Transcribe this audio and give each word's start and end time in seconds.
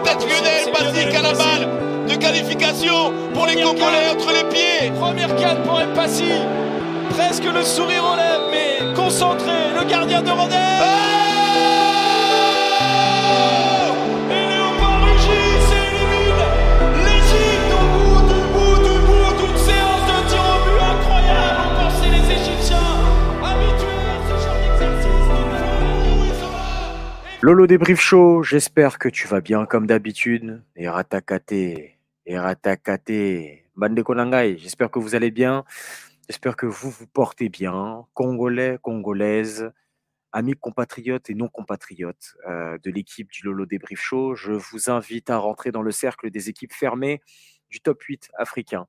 peut-être 0.00 0.26
Lionel 0.26 0.72
Basique 0.72 1.14
à 1.14 1.22
la 1.22 1.32
balle 1.32 1.68
de 2.08 2.14
qualification 2.14 3.12
pour 3.34 3.46
les 3.46 3.62
Congolais 3.62 4.08
entre 4.12 4.32
les 4.32 4.48
pieds. 4.48 4.90
Première 4.98 5.34
canne 5.36 5.62
pour 5.64 5.80
Mpassi. 5.80 6.30
Presque 7.10 7.44
le 7.44 7.62
sourire 7.62 8.04
aux 8.12 8.16
lèvres, 8.16 8.48
mais 8.50 8.94
concentré, 8.94 9.72
le 9.78 9.88
gardien 9.88 10.22
de 10.22 10.30
Rodez. 10.30 11.35
Lolo 27.46 27.68
débrief 27.68 28.00
chaud, 28.00 28.42
j'espère 28.42 28.98
que 28.98 29.08
tu 29.08 29.28
vas 29.28 29.40
bien 29.40 29.66
comme 29.66 29.86
d'habitude. 29.86 30.64
Et 30.74 30.88
ratakate, 30.88 31.94
ratakate. 32.28 33.62
Bande 33.76 34.02
j'espère 34.56 34.90
que 34.90 34.98
vous 34.98 35.14
allez 35.14 35.30
bien. 35.30 35.64
J'espère 36.28 36.56
que 36.56 36.66
vous 36.66 36.90
vous 36.90 37.06
portez 37.06 37.48
bien. 37.48 38.04
Congolais, 38.14 38.80
Congolaises, 38.82 39.70
amis 40.32 40.54
compatriotes 40.54 41.30
et 41.30 41.34
non 41.34 41.46
compatriotes 41.48 42.34
euh, 42.48 42.78
de 42.82 42.90
l'équipe 42.90 43.30
du 43.30 43.44
Lolo 43.44 43.64
débrief 43.64 44.00
chaud, 44.00 44.34
je 44.34 44.50
vous 44.50 44.90
invite 44.90 45.30
à 45.30 45.38
rentrer 45.38 45.70
dans 45.70 45.82
le 45.82 45.92
cercle 45.92 46.30
des 46.30 46.48
équipes 46.48 46.72
fermées 46.72 47.20
du 47.70 47.80
top 47.80 48.02
8 48.02 48.30
africain. 48.38 48.86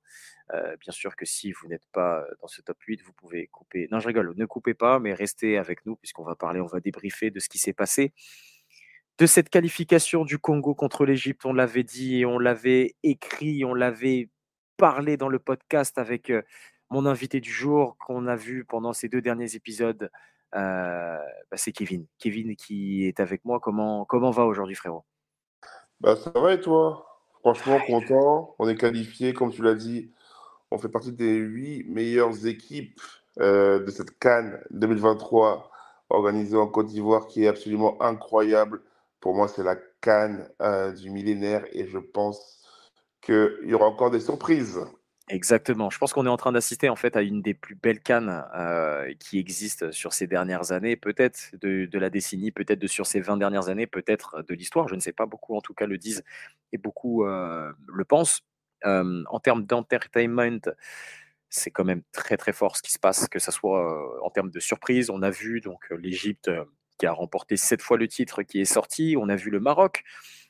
Euh, 0.53 0.77
bien 0.77 0.91
sûr 0.91 1.15
que 1.15 1.25
si 1.25 1.51
vous 1.51 1.67
n'êtes 1.67 1.85
pas 1.91 2.25
dans 2.41 2.47
ce 2.47 2.61
top 2.61 2.81
8, 2.81 3.01
vous 3.01 3.13
pouvez 3.13 3.47
couper. 3.47 3.87
Non, 3.91 3.99
je 3.99 4.07
rigole, 4.07 4.33
ne 4.35 4.45
coupez 4.45 4.73
pas, 4.73 4.99
mais 4.99 5.13
restez 5.13 5.57
avec 5.57 5.85
nous 5.85 5.95
puisqu'on 5.95 6.23
va 6.23 6.35
parler, 6.35 6.61
on 6.61 6.67
va 6.67 6.79
débriefer 6.79 7.31
de 7.31 7.39
ce 7.39 7.49
qui 7.49 7.57
s'est 7.57 7.73
passé 7.73 8.13
de 9.17 9.25
cette 9.25 9.49
qualification 9.49 10.25
du 10.25 10.37
Congo 10.37 10.75
contre 10.75 11.05
l'Égypte. 11.05 11.45
On 11.45 11.53
l'avait 11.53 11.83
dit, 11.83 12.25
on 12.25 12.37
l'avait 12.37 12.95
écrit, 13.03 13.65
on 13.65 13.73
l'avait 13.73 14.29
parlé 14.77 15.17
dans 15.17 15.29
le 15.29 15.39
podcast 15.39 15.97
avec 15.97 16.29
euh, 16.29 16.43
mon 16.89 17.05
invité 17.05 17.39
du 17.39 17.51
jour 17.51 17.97
qu'on 17.97 18.27
a 18.27 18.35
vu 18.35 18.63
pendant 18.63 18.93
ces 18.93 19.09
deux 19.09 19.21
derniers 19.21 19.55
épisodes. 19.55 20.11
Euh, 20.55 21.17
bah, 21.51 21.57
c'est 21.57 21.71
Kevin. 21.71 22.05
Kevin 22.19 22.55
qui 22.55 23.05
est 23.05 23.19
avec 23.19 23.43
moi. 23.43 23.59
Comment, 23.59 24.05
comment 24.05 24.31
va 24.31 24.45
aujourd'hui, 24.45 24.75
frérot? 24.75 25.03
Bah, 25.99 26.15
ça 26.15 26.31
va 26.35 26.53
et 26.53 26.61
toi? 26.61 27.05
Franchement, 27.39 27.79
content. 27.85 28.55
On 28.59 28.69
est 28.69 28.75
qualifié, 28.75 29.33
comme 29.33 29.51
tu 29.51 29.63
l'as 29.63 29.75
dit. 29.75 30.11
On 30.69 30.77
fait 30.77 30.89
partie 30.89 31.13
des 31.13 31.35
huit 31.35 31.85
meilleures 31.89 32.45
équipes 32.45 32.99
euh, 33.39 33.83
de 33.83 33.89
cette 33.89 34.19
Cannes 34.19 34.61
2023 34.71 35.71
organisée 36.09 36.57
en 36.57 36.67
Côte 36.67 36.87
d'Ivoire 36.87 37.27
qui 37.27 37.45
est 37.45 37.47
absolument 37.47 38.01
incroyable. 38.01 38.81
Pour 39.19 39.35
moi, 39.35 39.47
c'est 39.47 39.63
la 39.63 39.75
Cannes 40.01 40.47
euh, 40.61 40.91
du 40.93 41.09
millénaire 41.09 41.65
et 41.71 41.87
je 41.87 41.97
pense 41.97 42.63
qu'il 43.21 43.59
y 43.63 43.73
aura 43.73 43.87
encore 43.87 44.11
des 44.11 44.19
surprises. 44.19 44.79
Exactement. 45.29 45.89
Je 45.89 45.97
pense 45.97 46.13
qu'on 46.13 46.25
est 46.25 46.29
en 46.29 46.37
train 46.37 46.53
d'assister 46.53 46.87
en 46.87 46.95
fait 46.95 47.17
à 47.17 47.21
une 47.21 47.41
des 47.41 47.53
plus 47.53 47.75
belles 47.75 47.99
cannes 47.99 48.45
euh, 48.55 49.13
qui 49.19 49.39
existent 49.39 49.91
sur 49.91 50.13
ces 50.13 50.25
dernières 50.25 50.71
années, 50.71 50.95
peut-être 50.95 51.49
de, 51.59 51.89
la 51.97 52.09
décennie, 52.09 52.51
peut-être 52.51 52.79
de 52.79 52.87
sur 52.87 53.05
ces 53.05 53.19
20 53.19 53.35
dernières 53.35 53.67
années, 53.67 53.87
peut-être 53.87 54.41
de 54.47 54.53
l'histoire. 54.53 54.87
Je 54.87 54.95
ne 54.95 55.01
sais 55.01 55.11
pas. 55.11 55.25
Beaucoup 55.25 55.57
en 55.57 55.61
tout 55.61 55.73
cas 55.73 55.85
le 55.85 55.97
disent 55.97 56.23
et 56.71 56.77
beaucoup 56.77 57.25
euh, 57.25 57.73
le 57.87 58.05
pensent. 58.05 58.41
En 58.85 59.39
termes 59.41 59.65
d'entertainment, 59.65 60.61
c'est 61.49 61.71
quand 61.71 61.83
même 61.83 62.03
très 62.13 62.37
très 62.37 62.53
fort 62.53 62.77
ce 62.77 62.83
qui 62.83 62.91
se 62.91 62.99
passe, 62.99 63.27
que 63.27 63.39
ce 63.39 63.51
soit 63.51 64.23
en 64.23 64.29
termes 64.29 64.51
de 64.51 64.59
surprise. 64.59 65.09
On 65.09 65.23
a 65.23 65.31
vu 65.31 65.59
donc 65.59 65.89
l'Égypte 65.89 66.49
qui 66.97 67.05
a 67.05 67.11
remporté 67.11 67.57
sept 67.57 67.81
fois 67.81 67.97
le 67.97 68.07
titre 68.07 68.43
qui 68.43 68.61
est 68.61 68.65
sorti. 68.65 69.15
On 69.19 69.29
a 69.29 69.35
vu 69.35 69.49
le 69.49 69.59
Maroc 69.59 70.03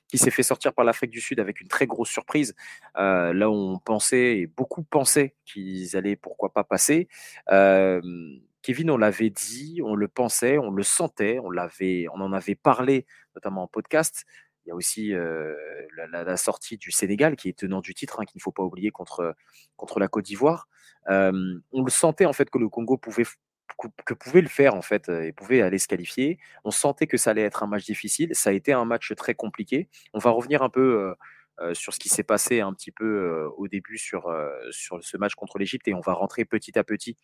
qui 0.08 0.18
s'est 0.18 0.32
fait 0.32 0.44
sortir 0.44 0.74
par 0.74 0.86
l'Afrique 0.86 1.12
du 1.12 1.20
Sud 1.20 1.40
avec 1.40 1.60
une 1.60 1.68
très 1.68 1.86
grosse 1.86 2.10
surprise. 2.10 2.56
Euh, 2.98 3.34
là 3.34 3.50
on 3.50 3.78
pensait, 3.78 4.40
et 4.40 4.48
beaucoup 4.48 4.84
pensaient 4.84 5.36
qu'ils 5.46 5.98
allaient 5.98 6.16
pourquoi 6.16 6.54
pas 6.54 6.64
passer. 6.64 7.10
Euh, 7.52 8.02
Kevin, 8.62 8.90
on 8.92 8.98
l'avait 8.98 9.30
dit, 9.30 9.82
on 9.84 9.96
le 9.96 10.08
pensait, 10.08 10.58
on 10.58 10.72
le 10.72 10.84
sentait, 10.84 11.40
on, 11.40 11.50
l'avait, 11.50 12.06
on 12.14 12.22
en 12.22 12.34
avait 12.34 12.56
parlé 12.56 13.06
notamment 13.36 13.64
en 13.64 13.68
podcast. 13.68 14.26
Il 14.66 14.70
y 14.70 14.72
a 14.72 14.76
aussi 14.76 15.14
euh, 15.14 15.56
la, 16.12 16.36
sortie 16.36 16.78
du 16.78 16.92
Sénégal 16.92 17.38
qui 17.38 17.48
est 17.48 17.58
tenant 17.58 17.80
du 17.80 17.94
titre, 17.94 18.20
hein, 18.20 18.26
qu'il 18.26 18.40
ne 18.40 18.42
faut 18.42 18.52
pas 18.52 18.64
oublier 18.64 18.92
contre, 18.92 19.36
contre 19.78 20.00
la 20.00 20.10
Côte 20.10 20.26
d'Ivoire. 20.26 20.68
Euh, 21.10 21.60
on 21.72 21.84
le 21.84 21.90
sentait 21.90 22.26
en 22.26 22.34
fait 22.34 22.50
que 22.50 22.58
le 22.58 22.68
Congo 22.68 22.98
pouvait 22.98 23.24
que 23.78 23.88
que 24.06 24.14
pouvait 24.14 24.42
le 24.42 24.48
faire 24.48 24.76
en 24.76 24.82
fait 24.82 25.10
euh, 25.10 25.24
et 25.24 25.32
pouvait 25.32 25.62
aller 25.62 25.78
se 25.78 25.88
qualifier. 25.88 26.40
On 26.64 26.72
sentait 26.72 27.08
que 27.08 27.18
ça 27.18 27.32
allait 27.32 27.44
être 27.44 27.64
un 27.64 27.68
match 27.68 27.86
difficile. 27.86 28.34
Ça 28.34 28.50
a 28.50 28.54
été 28.54 28.74
un 28.74 28.86
match 28.86 29.14
très 29.16 29.36
compliqué. 29.36 29.90
On 30.14 30.20
va 30.20 30.32
revenir 30.32 30.64
un 30.64 30.70
peu 30.70 30.82
euh, 31.00 31.16
euh, 31.60 31.74
sur 31.74 31.94
ce 31.94 32.00
qui 32.00 32.10
s'est 32.10 32.24
passé 32.24 32.62
un 32.62 32.74
petit 32.74 32.92
peu 32.92 33.46
au 33.58 33.68
début 33.68 33.98
sur, 33.98 34.34
sur 34.72 35.04
ce 35.04 35.18
match 35.18 35.36
contre 35.36 35.58
l'Égypte 35.58 35.88
et 35.88 35.94
on 35.94 36.02
va 36.02 36.14
rentrer 36.14 36.46
petit 36.46 36.78
à 36.78 36.84
petit 36.84 37.18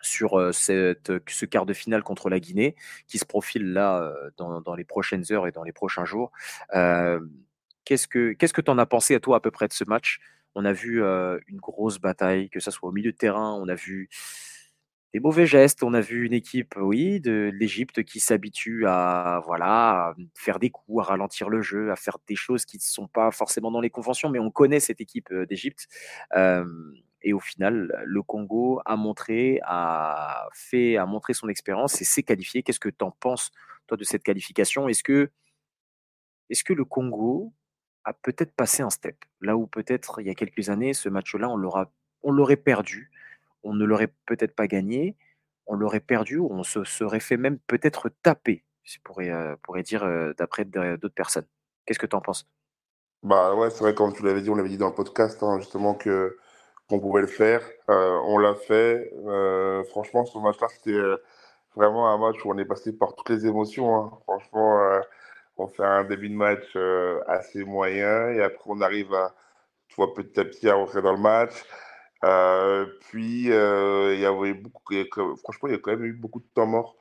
sur 0.00 0.54
cette, 0.54 1.12
ce 1.28 1.44
quart 1.44 1.66
de 1.66 1.72
finale 1.72 2.02
contre 2.02 2.28
la 2.30 2.38
Guinée 2.38 2.76
qui 3.08 3.18
se 3.18 3.24
profile 3.24 3.72
là 3.72 4.14
dans, 4.36 4.60
dans 4.60 4.76
les 4.76 4.84
prochaines 4.84 5.24
heures 5.32 5.46
et 5.48 5.50
dans 5.50 5.64
les 5.64 5.72
prochains 5.72 6.04
jours. 6.04 6.30
Qu'est-ce 7.84 8.06
que 8.06 8.32
qu'est-ce 8.34 8.52
que 8.52 8.60
tu 8.60 8.70
en 8.70 8.78
as 8.78 8.86
pensé 8.86 9.14
à 9.14 9.20
toi 9.20 9.38
à 9.38 9.40
peu 9.40 9.50
près 9.50 9.66
de 9.66 9.72
ce 9.72 9.84
match? 9.84 10.20
On 10.54 10.66
a 10.66 10.72
vu 10.72 11.02
une 11.46 11.58
grosse 11.58 11.98
bataille, 11.98 12.50
que 12.50 12.60
ce 12.60 12.70
soit 12.70 12.90
au 12.90 12.92
milieu 12.92 13.12
de 13.12 13.16
terrain, 13.16 13.54
on 13.54 13.66
a 13.68 13.74
vu 13.74 14.10
des 15.14 15.20
mauvais 15.20 15.46
gestes, 15.46 15.82
on 15.82 15.94
a 15.94 16.00
vu 16.00 16.26
une 16.26 16.34
équipe, 16.34 16.74
oui, 16.76 17.18
de 17.20 17.50
l'Égypte 17.54 18.02
qui 18.04 18.20
s'habitue 18.20 18.84
à 18.86 19.40
voilà 19.46 20.14
faire 20.34 20.58
des 20.58 20.70
coups, 20.70 21.02
à 21.02 21.08
ralentir 21.08 21.48
le 21.48 21.62
jeu, 21.62 21.90
à 21.90 21.96
faire 21.96 22.18
des 22.26 22.36
choses 22.36 22.66
qui 22.66 22.76
ne 22.76 22.82
sont 22.82 23.08
pas 23.08 23.30
forcément 23.30 23.70
dans 23.70 23.80
les 23.80 23.88
conventions, 23.88 24.28
mais 24.28 24.38
on 24.38 24.50
connaît 24.50 24.80
cette 24.80 25.00
équipe 25.00 25.30
euh, 25.32 25.46
d'Égypte. 25.46 25.88
Euh, 26.36 26.64
et 27.22 27.32
au 27.32 27.40
final, 27.40 28.02
le 28.04 28.22
Congo 28.22 28.80
a 28.84 28.96
montré, 28.96 29.60
a 29.64 30.48
fait, 30.52 30.96
a 30.96 31.06
montré 31.06 31.32
son 31.32 31.48
expérience 31.48 32.00
et 32.00 32.04
s'est 32.04 32.22
qualifié. 32.22 32.62
Qu'est-ce 32.62 32.80
que 32.80 32.90
tu 32.90 33.04
en 33.04 33.10
penses, 33.10 33.50
toi, 33.86 33.96
de 33.96 34.04
cette 34.04 34.22
qualification? 34.22 34.88
Est-ce 34.88 35.02
que, 35.02 35.30
est-ce 36.50 36.62
que 36.64 36.74
le 36.74 36.84
Congo 36.84 37.52
a 38.04 38.12
peut-être 38.12 38.54
passé 38.54 38.82
un 38.82 38.90
step? 38.90 39.16
Là 39.40 39.56
où 39.56 39.66
peut-être 39.66 40.20
il 40.20 40.26
y 40.26 40.30
a 40.30 40.34
quelques 40.34 40.68
années, 40.68 40.92
ce 40.94 41.08
match-là, 41.08 41.48
on 41.48 41.88
on 42.22 42.32
l'aurait 42.32 42.56
perdu, 42.56 43.10
on 43.62 43.74
ne 43.74 43.84
l'aurait 43.84 44.12
peut-être 44.26 44.54
pas 44.54 44.66
gagné, 44.66 45.16
on 45.66 45.74
l'aurait 45.74 46.00
perdu, 46.00 46.38
ou 46.38 46.48
on 46.50 46.62
se 46.62 46.84
serait 46.84 47.20
fait 47.20 47.36
même 47.36 47.58
peut-être 47.66 48.10
taper, 48.22 48.64
je 48.84 48.98
pourrais, 49.04 49.30
euh, 49.30 49.54
dire 49.82 50.04
euh, 50.04 50.32
d'après 50.36 50.64
d'autres 50.64 51.14
personnes. 51.14 51.46
Qu'est-ce 51.84 51.98
que 51.98 52.06
tu 52.06 52.16
en 52.16 52.20
penses? 52.20 52.46
Bah 53.22 53.54
ouais, 53.54 53.70
c'est 53.70 53.80
vrai, 53.80 53.94
comme 53.94 54.12
tu 54.14 54.22
l'avais 54.24 54.40
dit, 54.40 54.50
on 54.50 54.54
l'avait 54.54 54.68
dit 54.68 54.78
dans 54.78 54.88
le 54.88 54.94
podcast, 54.94 55.42
hein, 55.42 55.58
justement, 55.58 55.94
que 55.94 56.38
qu'on 56.88 57.00
pouvait 57.00 57.20
le 57.20 57.26
faire. 57.26 57.60
Euh, 57.90 58.18
on 58.24 58.38
l'a 58.38 58.54
fait. 58.54 59.12
Franchement, 59.90 60.24
ce 60.24 60.38
match-là, 60.38 60.68
c'était 60.68 60.98
vraiment 61.76 62.08
un 62.08 62.16
match 62.16 62.42
où 62.44 62.50
on 62.50 62.56
est 62.56 62.64
passé 62.64 62.96
par 62.96 63.14
toutes 63.14 63.28
les 63.28 63.46
émotions. 63.46 63.94
hein. 63.94 64.10
Franchement, 64.22 65.00
on 65.58 65.66
fait 65.66 65.84
un 65.84 66.04
début 66.04 66.30
de 66.30 66.34
match 66.34 66.76
assez 67.26 67.62
moyen 67.64 68.30
et 68.30 68.42
après 68.42 68.64
on 68.66 68.80
arrive 68.80 69.12
à, 69.12 69.34
tu 69.88 69.96
vois, 69.96 70.14
petit 70.14 70.40
à 70.40 70.44
petit 70.44 70.68
à 70.68 70.74
rentrer 70.76 71.02
dans 71.02 71.12
le 71.12 71.18
match. 71.18 71.52
Euh, 72.24 72.86
puis, 73.00 73.52
euh, 73.52 74.14
il 74.14 74.20
y 74.20 74.26
avait 74.26 74.54
beaucoup, 74.54 74.94
y 74.94 75.08
franchement, 75.08 75.68
il 75.68 75.72
y 75.72 75.74
a 75.74 75.78
quand 75.78 75.92
même 75.92 76.04
eu 76.04 76.12
beaucoup 76.12 76.40
de 76.40 76.46
temps 76.54 76.66
mort, 76.66 76.96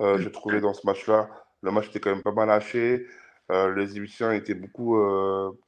euh, 0.00 0.18
j'ai 0.18 0.30
trouvé, 0.30 0.60
dans 0.60 0.74
ce 0.74 0.86
match-là. 0.86 1.28
Le 1.62 1.70
match 1.72 1.88
était 1.88 2.00
quand 2.00 2.10
même 2.10 2.22
pas 2.22 2.32
mal 2.32 2.50
haché. 2.50 3.06
Les 3.50 3.96
Égyptiens 3.96 4.30
étaient 4.32 4.54
beaucoup 4.54 4.96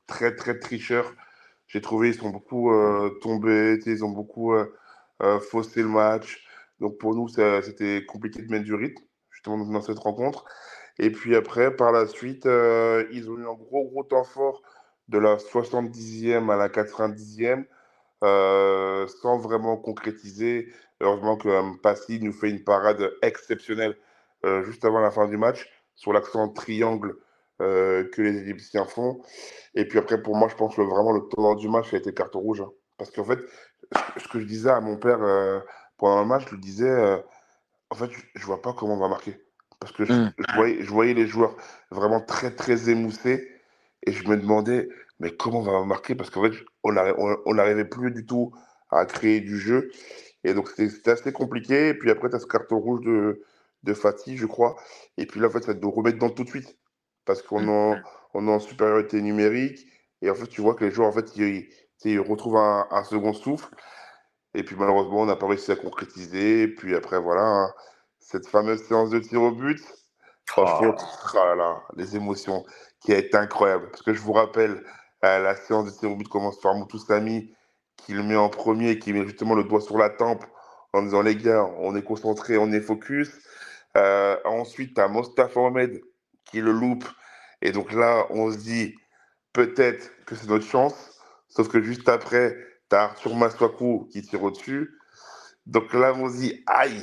très, 0.06 0.36
très 0.36 0.58
tricheurs. 0.58 1.12
J'ai 1.66 1.80
trouvé 1.80 2.10
ils 2.10 2.14
sont 2.14 2.30
beaucoup 2.30 2.72
euh, 2.72 3.10
tombés, 3.20 3.78
ils 3.86 4.04
ont 4.04 4.10
beaucoup 4.10 4.54
faussé 5.50 5.82
le 5.82 5.88
match. 5.88 6.44
Donc 6.80 6.98
pour 6.98 7.14
nous, 7.14 7.28
c'était 7.28 8.04
compliqué 8.06 8.42
de 8.42 8.50
mettre 8.50 8.64
du 8.64 8.74
rythme, 8.74 9.02
justement, 9.30 9.58
dans 9.58 9.82
cette 9.82 9.98
rencontre. 9.98 10.44
Et 10.98 11.10
puis 11.10 11.34
après, 11.34 11.74
par 11.74 11.92
la 11.92 12.06
suite, 12.06 12.44
ils 12.44 13.28
ont 13.28 13.38
eu 13.38 13.46
un 13.46 13.54
gros, 13.54 13.88
gros 13.88 14.04
temps 14.04 14.24
fort 14.24 14.62
de 15.08 15.18
la 15.18 15.36
70e 15.36 16.50
à 16.50 16.56
la 16.56 16.68
90e, 16.68 17.64
euh, 18.22 19.06
sans 19.06 19.38
vraiment 19.38 19.76
concrétiser. 19.76 20.72
Heureusement 21.00 21.36
que 21.36 21.48
euh, 21.48 21.62
Passy 21.82 22.20
nous 22.20 22.32
fait 22.32 22.50
une 22.50 22.64
parade 22.64 23.10
exceptionnelle 23.22 23.96
euh, 24.44 24.62
juste 24.64 24.84
avant 24.84 25.00
la 25.00 25.10
fin 25.10 25.26
du 25.28 25.36
match, 25.36 25.68
sur 25.94 26.12
l'accent 26.12 26.48
triangle 26.48 27.16
euh, 27.60 28.08
que 28.10 28.22
les 28.22 28.38
Égyptiens 28.42 28.84
font. 28.86 29.20
Et 29.74 29.86
puis 29.86 29.98
après, 29.98 30.20
pour 30.22 30.36
moi, 30.36 30.48
je 30.48 30.54
pense 30.56 30.74
que 30.76 30.82
vraiment 30.82 31.12
le 31.12 31.20
tournant 31.28 31.54
du 31.54 31.68
match 31.68 31.92
a 31.94 31.96
été 31.98 32.12
carton 32.14 32.40
rouge. 32.40 32.60
hein. 32.60 32.70
Parce 32.98 33.10
qu'en 33.10 33.24
fait, 33.24 33.38
ce 34.16 34.28
que 34.28 34.40
je 34.40 34.44
disais 34.46 34.70
à 34.70 34.80
mon 34.80 34.96
père 34.96 35.22
euh, 35.22 35.60
pendant 35.98 36.20
le 36.22 36.26
match, 36.26 36.44
je 36.46 36.54
lui 36.54 36.60
disais, 36.60 36.88
euh, 36.90 37.18
en 37.90 37.94
fait, 37.96 38.10
je, 38.10 38.20
je 38.34 38.46
vois 38.46 38.62
pas 38.62 38.72
comment 38.72 38.94
on 38.94 38.98
va 39.00 39.08
marquer. 39.08 39.40
Parce 39.80 39.92
que 39.92 40.04
je, 40.04 40.12
Mm. 40.12 40.32
je 40.38 40.54
voyais, 40.54 40.82
je 40.82 40.90
voyais 40.90 41.14
les 41.14 41.26
joueurs 41.26 41.56
vraiment 41.90 42.20
très, 42.20 42.54
très 42.54 42.90
émoussés. 42.90 43.48
Et 44.06 44.12
je 44.12 44.28
me 44.28 44.36
demandais, 44.36 44.88
mais 45.22 45.30
comment 45.36 45.60
on 45.60 45.62
va 45.62 45.84
marquer? 45.84 46.16
Parce 46.16 46.30
qu'en 46.30 46.42
fait, 46.42 46.52
on 46.82 46.92
n'arri- 46.92 47.14
on- 47.16 47.38
on 47.46 47.54
n'arrivait 47.54 47.84
plus 47.84 48.10
du 48.10 48.26
tout 48.26 48.52
à 48.90 49.06
créer 49.06 49.40
du 49.40 49.58
jeu. 49.58 49.90
Et 50.44 50.52
donc, 50.52 50.68
c'était 50.68 51.12
assez 51.12 51.32
compliqué. 51.32 51.90
Et 51.90 51.94
puis 51.94 52.10
après, 52.10 52.28
tu 52.28 52.36
as 52.36 52.40
ce 52.40 52.46
carton 52.46 52.78
rouge 52.80 53.00
de, 53.02 53.40
de 53.84 53.94
Fatih, 53.94 54.36
je 54.36 54.46
crois. 54.46 54.76
Et 55.16 55.26
puis 55.26 55.40
là, 55.40 55.46
en 55.46 55.50
fait, 55.50 55.62
ça 55.62 55.74
te 55.74 55.86
remettre 55.86 56.16
dedans 56.16 56.30
tout 56.30 56.42
de 56.42 56.48
suite. 56.48 56.76
parce 57.24 57.40
qu'on 57.42 57.60
mmh. 57.62 58.02
est 58.34 58.50
en 58.50 58.58
supériorité 58.58 59.22
numérique. 59.22 59.86
Et 60.22 60.30
en 60.30 60.34
fait, 60.34 60.48
tu 60.48 60.60
vois 60.60 60.74
que 60.74 60.84
les 60.84 60.90
joueurs, 60.90 61.08
en 61.08 61.12
fait, 61.12 61.36
ils, 61.36 62.20
retrouvent 62.20 62.56
un, 62.56 63.04
second 63.04 63.32
souffle. 63.32 63.68
Et 64.54 64.64
puis 64.64 64.76
malheureusement, 64.76 65.22
on 65.22 65.26
n'a 65.26 65.36
pas 65.36 65.46
réussi 65.46 65.70
à 65.72 65.76
concrétiser. 65.76 66.62
Et 66.62 66.68
puis 66.68 66.96
après, 66.96 67.20
voilà, 67.20 67.42
hein, 67.42 67.74
cette 68.18 68.48
fameuse 68.48 68.82
séance 68.84 69.10
de 69.10 69.20
tir 69.20 69.42
au 69.42 69.52
but. 69.52 69.80
Franchement, 70.46 70.96
oh. 70.98 71.28
oh 71.34 71.54
là 71.54 71.82
les 71.96 72.16
émotions 72.16 72.64
qui 73.00 73.12
a 73.12 73.18
été 73.18 73.36
incroyable. 73.36 73.88
Parce 73.90 74.02
que 74.02 74.12
je 74.12 74.20
vous 74.20 74.32
rappelle, 74.32 74.82
la 75.22 75.54
séance 75.54 75.86
de 75.86 75.90
tir 75.90 76.10
au 76.10 76.16
but 76.16 76.28
commence 76.28 76.60
par 76.60 76.74
Moutou 76.74 76.98
Sami, 76.98 77.54
qui 77.96 78.12
le 78.12 78.22
met 78.22 78.36
en 78.36 78.48
premier, 78.48 78.98
qui 78.98 79.12
met 79.12 79.24
justement 79.24 79.54
le 79.54 79.64
doigt 79.64 79.80
sur 79.80 79.98
la 79.98 80.10
tempe 80.10 80.44
en 80.92 81.02
disant 81.02 81.22
les 81.22 81.36
gars, 81.36 81.64
on 81.78 81.96
est 81.96 82.02
concentré, 82.02 82.58
on 82.58 82.70
est 82.72 82.80
focus. 82.80 83.30
Euh, 83.96 84.36
ensuite, 84.44 84.98
as 84.98 85.08
Mostafa 85.08 85.60
Ahmed 85.66 86.00
qui 86.44 86.60
le 86.60 86.72
loupe. 86.72 87.04
Et 87.60 87.72
donc 87.72 87.92
là, 87.92 88.26
on 88.30 88.50
se 88.50 88.58
dit 88.58 88.94
peut-être 89.52 90.10
que 90.26 90.34
c'est 90.34 90.48
notre 90.48 90.66
chance. 90.66 91.20
Sauf 91.48 91.68
que 91.68 91.80
juste 91.80 92.08
après, 92.08 92.56
tu 92.90 92.96
as 92.96 93.04
Arthur 93.04 93.36
Maswaku 93.36 94.08
qui 94.10 94.22
tire 94.22 94.42
au-dessus. 94.42 94.90
Donc 95.66 95.92
là, 95.92 96.12
on 96.14 96.28
se 96.28 96.36
dit 96.38 96.62
aïe, 96.66 97.02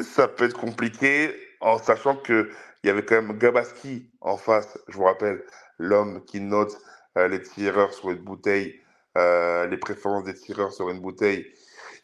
ça 0.00 0.28
peut 0.28 0.44
être 0.44 0.58
compliqué 0.58 1.34
en 1.60 1.78
sachant 1.78 2.16
qu'il 2.16 2.48
y 2.84 2.90
avait 2.90 3.04
quand 3.04 3.22
même 3.22 3.38
Gabaski 3.38 4.10
en 4.20 4.36
face, 4.36 4.78
je 4.88 4.96
vous 4.96 5.04
rappelle, 5.04 5.42
l'homme 5.78 6.24
qui 6.26 6.40
note 6.40 6.74
euh, 6.74 6.95
les 7.16 7.42
tireurs 7.42 7.92
sur 7.92 8.10
une 8.10 8.18
bouteille, 8.18 8.80
euh, 9.16 9.66
les 9.66 9.76
préférences 9.76 10.24
des 10.24 10.34
tireurs 10.34 10.72
sur 10.72 10.90
une 10.90 11.00
bouteille. 11.00 11.46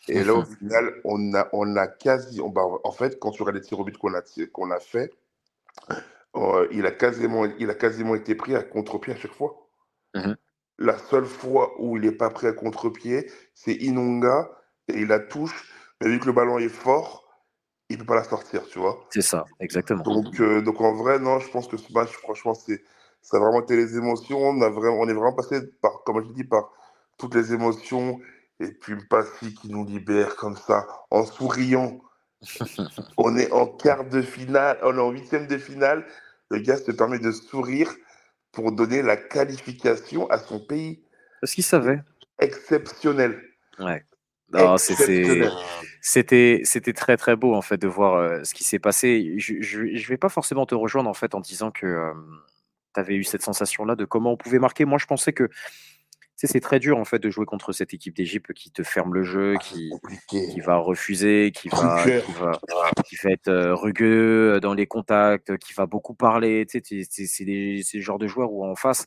Et 0.08 0.24
là, 0.24 0.34
au 0.34 0.44
final, 0.44 1.00
on 1.04 1.34
a, 1.34 1.48
on 1.52 1.76
a 1.76 1.86
quasi. 1.86 2.40
Bah, 2.52 2.62
en 2.82 2.92
fait, 2.92 3.20
quand 3.20 3.30
tu 3.30 3.42
regardes 3.42 3.56
les 3.56 3.62
tirs 3.62 3.78
au 3.78 3.84
but 3.84 3.96
qu'on 3.96 4.14
a, 4.14 4.22
qu'on 4.52 4.70
a 4.70 4.80
fait, 4.80 5.12
euh, 6.34 6.66
il, 6.72 6.86
a 6.86 6.90
quasiment, 6.90 7.44
il 7.44 7.70
a 7.70 7.74
quasiment 7.74 8.14
été 8.16 8.34
pris 8.34 8.56
à 8.56 8.62
contre-pied 8.62 9.12
à 9.12 9.16
chaque 9.16 9.34
fois. 9.34 9.68
Mmh 10.14 10.34
la 10.78 10.98
seule 10.98 11.24
fois 11.24 11.74
où 11.78 11.96
il 11.96 12.02
n'est 12.02 12.12
pas 12.12 12.30
pris 12.30 12.46
à 12.46 12.52
contre-pied, 12.52 13.30
c'est 13.54 13.74
Inonga 13.74 14.50
et 14.88 15.00
il 15.00 15.08
la 15.08 15.20
touche. 15.20 15.72
Mais 16.00 16.08
vu 16.08 16.18
que 16.18 16.26
le 16.26 16.32
ballon 16.32 16.58
est 16.58 16.68
fort, 16.68 17.24
il 17.88 17.96
ne 17.96 18.00
peut 18.00 18.06
pas 18.06 18.16
la 18.16 18.24
sortir, 18.24 18.66
tu 18.66 18.78
vois. 18.78 19.06
C'est 19.10 19.22
ça, 19.22 19.44
exactement. 19.60 20.02
Donc, 20.02 20.40
euh, 20.40 20.60
donc 20.60 20.80
en 20.80 20.94
vrai, 20.94 21.18
non, 21.18 21.38
je 21.38 21.48
pense 21.50 21.68
que 21.68 21.76
ce 21.76 21.92
match, 21.92 22.10
franchement, 22.10 22.54
c'est, 22.54 22.82
ça 23.22 23.36
a 23.36 23.40
vraiment 23.40 23.62
été 23.62 23.76
les 23.76 23.96
émotions. 23.96 24.38
On, 24.38 24.60
a 24.62 24.68
vraiment, 24.68 24.98
on 24.98 25.08
est 25.08 25.14
vraiment 25.14 25.32
passé 25.32 25.60
par, 25.80 26.02
comme 26.04 26.22
je 26.24 26.32
dis, 26.32 26.44
par 26.44 26.70
toutes 27.18 27.34
les 27.34 27.52
émotions. 27.52 28.20
Et 28.60 28.72
puis 28.72 28.94
Passy 29.08 29.54
qui 29.54 29.70
nous 29.70 29.84
libère 29.84 30.36
comme 30.36 30.56
ça, 30.56 30.86
en 31.10 31.24
souriant. 31.24 32.00
on 33.16 33.36
est 33.36 33.50
en 33.52 33.66
quart 33.66 34.04
de 34.04 34.20
finale, 34.20 34.78
on 34.82 34.96
est 34.96 35.00
en 35.00 35.10
huitième 35.10 35.46
de 35.46 35.58
finale. 35.58 36.04
Le 36.50 36.58
gars 36.58 36.76
se 36.76 36.90
permet 36.90 37.18
de 37.18 37.30
sourire 37.30 37.92
pour 38.50 38.72
donner 38.72 39.02
la 39.02 39.16
qualification 39.16 40.28
à 40.28 40.38
son 40.38 40.60
pays. 40.60 41.02
Parce 41.40 41.54
qu'il 41.54 41.64
savait. 41.64 42.00
Exceptionnel. 42.38 43.40
Ouais. 43.78 44.04
C'était 46.02 46.60
c'était 46.64 46.92
très 46.92 47.16
très 47.16 47.36
beau 47.36 47.54
en 47.54 47.62
fait 47.62 47.78
de 47.78 47.88
voir 47.88 48.16
euh, 48.16 48.44
ce 48.44 48.52
qui 48.52 48.64
s'est 48.64 48.78
passé. 48.78 49.34
Je, 49.38 49.62
je, 49.62 50.08
vais 50.08 50.18
pas 50.18 50.28
forcément 50.28 50.66
te 50.66 50.74
rejoindre 50.74 51.08
en 51.08 51.14
fait 51.14 51.34
en 51.34 51.40
disant 51.40 51.70
que 51.70 51.86
euh, 51.86 52.12
tu 52.94 53.00
avais 53.00 53.14
eu 53.14 53.24
cette 53.24 53.42
sensation 53.42 53.84
là 53.84 53.96
de 53.96 54.04
comment 54.04 54.32
on 54.32 54.36
pouvait 54.36 54.58
marquer. 54.58 54.84
Moi 54.84 54.98
je 54.98 55.06
pensais 55.06 55.32
que 55.32 55.48
c'est 56.46 56.60
très 56.60 56.78
dur 56.78 56.98
en 56.98 57.04
fait 57.04 57.18
de 57.18 57.30
jouer 57.30 57.46
contre 57.46 57.72
cette 57.72 57.94
équipe 57.94 58.16
d'Égypte 58.16 58.52
qui 58.52 58.70
te 58.70 58.82
ferme 58.82 59.14
le 59.14 59.22
jeu, 59.22 59.54
ah, 59.56 59.62
qui, 59.62 59.90
qui 60.28 60.60
va 60.60 60.76
refuser, 60.76 61.52
qui 61.54 61.68
va, 61.68 62.04
qui 62.04 62.32
va, 62.32 62.58
qui 63.06 63.16
va, 63.16 63.30
être 63.30 63.48
euh, 63.48 63.74
rugueux 63.74 64.58
dans 64.60 64.74
les 64.74 64.86
contacts, 64.86 65.56
qui 65.58 65.72
va 65.72 65.86
beaucoup 65.86 66.14
parler. 66.14 66.66
Tu 66.68 66.82
sais, 66.84 67.26
c'est 67.26 67.44
le 67.44 68.00
genre 68.00 68.18
de 68.18 68.26
joueur 68.26 68.52
où 68.52 68.64
en 68.64 68.74
face, 68.74 69.06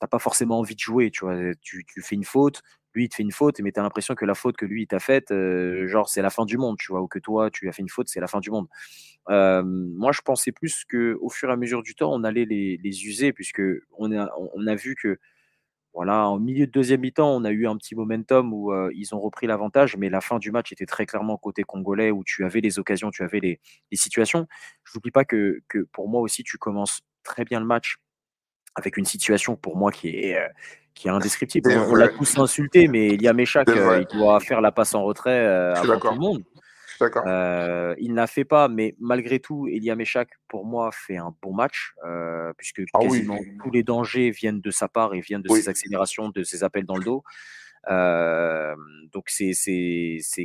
t'as 0.00 0.06
pas 0.06 0.18
forcément 0.18 0.58
envie 0.58 0.74
de 0.74 0.80
jouer. 0.80 1.10
Tu 1.10 1.24
vois, 1.24 1.36
tu, 1.60 1.84
tu 1.86 2.02
fais 2.02 2.16
une 2.16 2.24
faute, 2.24 2.62
lui 2.94 3.04
il 3.04 3.08
te 3.08 3.16
fait 3.16 3.22
une 3.22 3.32
faute, 3.32 3.60
mais 3.60 3.72
tu 3.72 3.80
as 3.80 3.82
l'impression 3.82 4.14
que 4.14 4.24
la 4.24 4.34
faute 4.34 4.56
que 4.56 4.66
lui 4.66 4.82
il 4.82 4.86
t'a 4.86 5.00
faite, 5.00 5.30
euh, 5.30 5.86
genre 5.88 6.08
c'est 6.08 6.22
la 6.22 6.30
fin 6.30 6.44
du 6.44 6.58
monde, 6.58 6.76
tu 6.78 6.92
vois, 6.92 7.00
ou 7.00 7.08
que 7.08 7.18
toi 7.18 7.50
tu 7.50 7.68
as 7.68 7.72
fait 7.72 7.82
une 7.82 7.88
faute, 7.88 8.08
c'est 8.08 8.20
la 8.20 8.26
fin 8.28 8.40
du 8.40 8.50
monde. 8.50 8.66
Euh, 9.30 9.62
moi 9.64 10.12
je 10.12 10.20
pensais 10.20 10.52
plus 10.52 10.84
que 10.84 11.16
au 11.20 11.30
fur 11.30 11.48
et 11.48 11.52
à 11.52 11.56
mesure 11.56 11.82
du 11.82 11.94
temps, 11.94 12.12
on 12.12 12.24
allait 12.24 12.44
les, 12.44 12.78
les 12.82 13.06
user, 13.06 13.32
puisque 13.32 13.62
on 13.98 14.12
a, 14.12 14.30
on 14.54 14.66
a 14.66 14.74
vu 14.74 14.94
que 14.94 15.18
voilà, 15.94 16.28
en 16.28 16.40
milieu 16.40 16.66
de 16.66 16.72
deuxième 16.72 17.02
mi-temps, 17.02 17.36
on 17.36 17.44
a 17.44 17.52
eu 17.52 17.68
un 17.68 17.76
petit 17.76 17.94
momentum 17.94 18.52
où 18.52 18.72
euh, 18.72 18.90
ils 18.96 19.14
ont 19.14 19.20
repris 19.20 19.46
l'avantage, 19.46 19.96
mais 19.96 20.10
la 20.10 20.20
fin 20.20 20.40
du 20.40 20.50
match 20.50 20.72
était 20.72 20.86
très 20.86 21.06
clairement 21.06 21.36
côté 21.36 21.62
congolais, 21.62 22.10
où 22.10 22.24
tu 22.24 22.44
avais 22.44 22.60
les 22.60 22.80
occasions, 22.80 23.12
tu 23.12 23.22
avais 23.22 23.38
les, 23.38 23.60
situations. 23.92 24.48
Je 24.82 24.92
n'oublie 24.94 25.12
pas 25.12 25.24
que, 25.24 25.60
pour 25.92 26.08
moi 26.08 26.20
aussi, 26.20 26.42
tu 26.42 26.58
commences 26.58 27.02
très 27.22 27.44
bien 27.44 27.60
le 27.60 27.66
match 27.66 27.98
avec 28.74 28.96
une 28.96 29.04
situation 29.04 29.54
pour 29.54 29.76
moi 29.76 29.92
qui 29.92 30.08
est, 30.08 30.36
euh, 30.36 30.48
qui 30.94 31.06
est 31.06 31.12
indescriptible. 31.12 31.70
On, 31.70 31.94
l'a 31.94 32.08
tous 32.08 32.38
insulté, 32.38 32.88
mais 32.88 33.16
Liam 33.16 33.38
Echak, 33.38 33.68
euh, 33.68 34.02
il 34.10 34.18
doit 34.18 34.40
faire 34.40 34.60
la 34.60 34.72
passe 34.72 34.96
en 34.96 35.04
retrait 35.04 35.46
avant 35.46 36.00
tout 36.00 36.10
le 36.10 36.18
monde. 36.18 36.42
Euh, 37.00 37.94
il 37.98 38.10
ne 38.10 38.16
l'a 38.16 38.26
fait 38.26 38.44
pas, 38.44 38.68
mais 38.68 38.94
malgré 38.98 39.40
tout, 39.40 39.66
Elia 39.66 39.96
Meshak, 39.96 40.30
pour 40.48 40.64
moi, 40.64 40.90
fait 40.92 41.16
un 41.16 41.34
bon 41.42 41.52
match, 41.52 41.94
euh, 42.04 42.52
puisque 42.56 42.82
ah 42.92 42.98
quasiment 43.00 43.38
tous 43.62 43.70
les 43.70 43.82
dangers 43.82 44.30
viennent 44.30 44.60
de 44.60 44.70
sa 44.70 44.88
part 44.88 45.14
et 45.14 45.20
viennent 45.20 45.42
de 45.42 45.48
ses 45.48 45.68
accélérations, 45.68 46.28
de 46.28 46.42
ses 46.42 46.64
appels 46.64 46.86
dans 46.86 46.96
le 46.96 47.04
dos. 47.04 47.22
Euh, 47.90 48.74
donc 49.12 49.28
c'est 49.28 49.52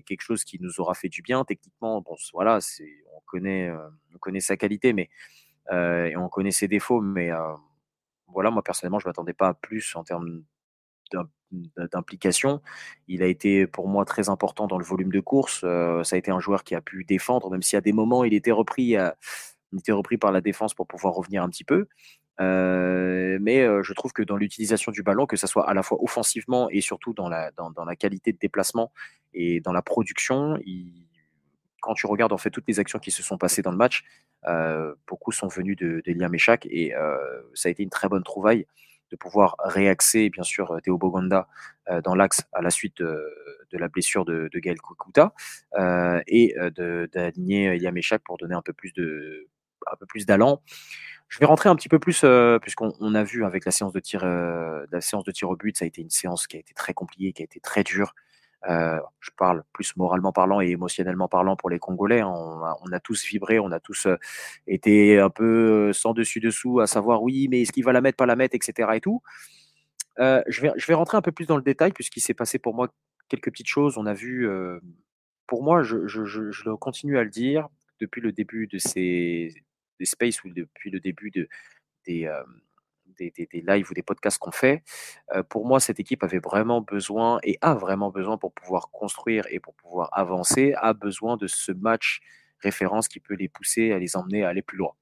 quelque 0.05 0.21
chose 0.21 0.43
qui 0.43 0.59
nous 0.59 0.79
aura 0.79 0.93
fait 0.93 1.09
du 1.09 1.21
bien 1.21 1.43
techniquement. 1.45 2.01
Bon, 2.01 2.15
voilà, 2.33 2.59
on 3.15 3.21
connaît, 3.25 3.71
on 4.13 4.17
connaît 4.17 4.41
sa 4.41 4.57
qualité, 4.57 4.93
mais 4.93 5.09
et 5.71 6.17
on 6.17 6.29
connaît 6.29 6.51
ses 6.51 6.67
défauts, 6.67 7.01
mais 7.01 7.29
voilà, 8.27 8.51
moi 8.51 8.63
personnellement, 8.63 8.99
je 8.99 9.07
m'attendais 9.07 9.33
pas 9.33 9.49
à 9.49 9.53
plus 9.53 9.95
en 9.95 10.03
termes 10.03 10.43
d'implication. 11.51 12.61
Il 13.07 13.23
a 13.23 13.27
été 13.27 13.67
pour 13.67 13.87
moi 13.87 14.05
très 14.05 14.29
important 14.29 14.67
dans 14.67 14.77
le 14.77 14.85
volume 14.85 15.11
de 15.11 15.19
course. 15.19 15.61
Euh, 15.63 16.03
ça 16.03 16.15
a 16.15 16.19
été 16.19 16.31
un 16.31 16.39
joueur 16.39 16.63
qui 16.63 16.75
a 16.75 16.81
pu 16.81 17.03
défendre, 17.03 17.49
même 17.49 17.61
si 17.61 17.75
à 17.75 17.81
des 17.81 17.93
moments 17.93 18.23
il 18.23 18.33
était 18.33 18.51
repris, 18.51 18.95
euh, 18.95 19.09
il 19.71 19.79
était 19.79 19.91
repris 19.91 20.17
par 20.17 20.31
la 20.31 20.41
défense 20.41 20.73
pour 20.73 20.87
pouvoir 20.87 21.13
revenir 21.13 21.43
un 21.43 21.49
petit 21.49 21.63
peu. 21.63 21.87
Euh, 22.41 23.37
mais 23.41 23.65
je 23.83 23.93
trouve 23.93 24.13
que 24.13 24.23
dans 24.23 24.37
l'utilisation 24.37 24.91
du 24.91 25.03
ballon, 25.03 25.25
que 25.25 25.35
ce 25.35 25.45
soit 25.45 25.69
à 25.69 25.73
la 25.73 25.83
fois 25.83 26.01
offensivement 26.01 26.69
et 26.69 26.81
surtout 26.81 27.13
dans 27.13 27.27
la, 27.27 27.51
dans, 27.51 27.85
la 27.85 27.95
qualité 27.95 28.31
de 28.31 28.37
déplacement 28.37 28.93
et 29.33 29.59
dans 29.59 29.73
la 29.73 29.81
production, 29.81 30.57
quand 31.81 31.93
tu 31.95 32.07
regardes 32.07 32.31
en 32.31 32.37
fait 32.37 32.49
toutes 32.49 32.67
les 32.67 32.79
actions 32.79 32.99
qui 32.99 33.11
se 33.11 33.23
sont 33.23 33.37
passées 33.37 33.61
dans 33.61 33.71
le 33.71 33.77
match, 33.77 34.05
beaucoup 35.05 35.33
sont 35.33 35.49
venus 35.49 35.75
de, 35.75 36.01
de 36.05 36.13
Liam 36.13 36.33
et 36.33 36.93
ça 37.55 37.67
a 37.67 37.71
été 37.71 37.83
une 37.83 37.89
très 37.89 38.07
bonne 38.07 38.23
trouvaille 38.23 38.65
de 39.09 39.15
pouvoir 39.15 39.55
réaxer, 39.59 40.29
bien 40.29 40.43
sûr, 40.43 40.71
euh, 40.71 40.79
Théo 40.79 40.97
Boganda 40.97 41.47
euh, 41.89 42.01
dans 42.01 42.15
l'axe 42.15 42.43
à 42.53 42.61
la 42.61 42.69
suite 42.69 42.97
de, 43.01 43.23
la 43.71 43.87
blessure 43.87 44.25
de, 44.25 44.49
de 44.51 44.59
Gaël 44.59 44.77
Kukuta 44.81 45.33
euh, 45.77 46.21
et 46.27 46.55
d'aligner 47.13 47.77
Yameshak 47.77 48.23
pour 48.23 48.37
donner 48.37 48.55
un 48.55 48.61
peu 48.61 48.73
plus 48.73 48.93
de 48.93 49.47
un 49.91 49.95
peu 49.95 50.05
plus 50.05 50.25
d'allant. 50.25 50.61
Je 51.29 51.39
vais 51.39 51.45
rentrer 51.45 51.69
un 51.69 51.75
petit 51.75 51.89
peu 51.89 51.99
plus, 51.99 52.25
puisqu'on 52.61 53.15
a 53.15 53.23
vu 53.23 53.45
avec 53.45 53.65
la 53.65 53.71
séance 53.71 53.93
de 53.93 53.99
tir, 53.99 54.25
la 54.25 55.01
séance 55.01 55.23
de 55.23 55.31
tir 55.31 55.49
au 55.49 55.55
but, 55.55 55.77
ça 55.77 55.85
a 55.85 55.87
été 55.87 56.01
une 56.01 56.09
séance 56.09 56.47
qui 56.47 56.57
a 56.57 56.59
été 56.59 56.73
très 56.73 56.93
compliquée, 56.93 57.31
qui 57.33 57.43
a 57.43 57.45
été 57.45 57.59
très 57.59 57.83
dure. 57.83 58.13
Euh, 58.67 58.99
je 59.21 59.31
parle 59.37 59.63
plus 59.71 59.95
moralement 59.95 60.33
parlant 60.33 60.59
et 60.59 60.67
émotionnellement 60.67 61.29
parlant 61.29 61.55
pour 61.55 61.69
les 61.69 61.79
Congolais. 61.79 62.21
Hein. 62.21 62.33
On 62.33 62.91
a, 62.91 62.99
tous 62.99 63.23
vibré, 63.25 63.59
on 63.59 63.71
a 63.71 63.79
tous 63.79 64.05
euh, 64.05 64.17
été 64.67 65.17
un 65.17 65.29
peu 65.29 65.89
euh, 65.89 65.93
sans 65.93 66.13
dessus 66.13 66.41
dessous 66.41 66.81
à 66.81 66.87
savoir 66.87 67.23
oui, 67.23 67.47
mais 67.49 67.61
est-ce 67.61 67.71
qu'il 67.71 67.85
va 67.85 67.93
la 67.93 68.01
mettre, 68.01 68.17
pas 68.17 68.25
la 68.25 68.35
mettre, 68.35 68.55
etc. 68.55 68.89
Et 68.95 69.01
tout. 69.01 69.21
je, 70.17 70.61
vais, 70.61 70.71
je 70.75 70.87
vais 70.87 70.93
rentrer 70.93 71.17
un 71.17 71.21
peu 71.21 71.31
plus 71.31 71.45
dans 71.45 71.57
le 71.57 71.63
détail 71.63 71.91
puisqu'il 71.93 72.21
s'est 72.21 72.33
passé 72.33 72.59
pour 72.59 72.73
moi 72.73 72.89
quelques 73.29 73.51
petites 73.51 73.67
choses. 73.67 73.97
On 73.97 74.05
a 74.05 74.13
vu, 74.13 74.49
pour 75.47 75.63
moi, 75.63 75.81
je, 75.81 76.07
je, 76.07 76.71
continue 76.75 77.17
à 77.17 77.23
le 77.23 77.29
dire 77.29 77.69
depuis 78.01 78.21
le 78.21 78.31
début 78.31 78.67
de 78.67 78.77
ces 78.77 79.53
des 79.99 80.05
spaces 80.05 80.43
ou 80.45 80.49
depuis 80.49 80.91
le 80.91 81.01
début 81.01 81.29
de, 81.29 81.49
des, 82.05 82.29
des, 83.19 83.63
lives 83.67 83.89
ou 83.89 83.93
des 83.93 84.01
podcasts 84.01 84.37
qu'on 84.39 84.51
fait, 84.51 84.83
pour 85.49 85.65
moi, 85.65 85.79
cette 85.79 85.99
équipe 85.99 86.23
avait 86.23 86.39
vraiment 86.39 86.81
besoin 86.81 87.39
et 87.43 87.57
a 87.61 87.73
vraiment 87.73 88.09
besoin 88.09 88.37
pour 88.37 88.53
pouvoir 88.53 88.89
construire 88.91 89.45
et 89.49 89.59
pour 89.59 89.73
pouvoir 89.75 90.09
avancer, 90.11 90.73
a 90.77 90.93
besoin 90.93 91.37
de 91.37 91.47
ce 91.47 91.71
match 91.71 92.21
référence 92.59 93.07
qui 93.07 93.19
peut 93.19 93.35
les 93.35 93.47
pousser 93.47 93.91
à 93.91 93.99
les 93.99 94.15
emmener 94.15 94.43
à 94.43 94.49
aller 94.49 94.61
plus 94.61 94.77
loin. 94.77 94.93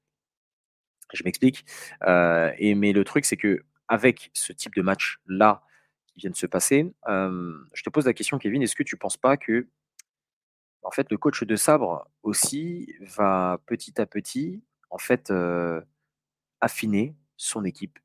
Je 1.12 1.22
m'explique. 1.24 1.64
et 2.06 2.74
mais 2.74 2.92
le 2.92 3.04
truc, 3.04 3.24
c'est 3.24 3.36
que 3.36 3.64
avec 3.88 4.30
ce 4.34 4.52
type 4.52 4.74
de 4.74 4.82
match 4.82 5.18
là 5.26 5.62
qui 6.06 6.20
vient 6.20 6.30
de 6.30 6.36
se 6.36 6.46
passer, 6.46 6.92
je 7.06 7.82
te 7.82 7.90
pose 7.90 8.06
la 8.06 8.12
question, 8.12 8.38
Kevin, 8.38 8.62
est-ce 8.62 8.76
que 8.76 8.82
tu 8.82 8.96
ne 8.96 8.98
penses 8.98 9.16
pas 9.16 9.36
que 9.36 9.66
en 10.82 10.90
fait, 10.90 11.10
le 11.10 11.18
coach 11.18 11.42
de 11.44 11.56
sabre 11.56 12.08
aussi 12.22 12.94
va 13.00 13.60
petit 13.66 14.00
à 14.00 14.06
petit, 14.06 14.62
en 14.90 14.98
fait, 14.98 15.32
affiner 16.60 17.14
son 17.36 17.64
équipe 17.64 17.98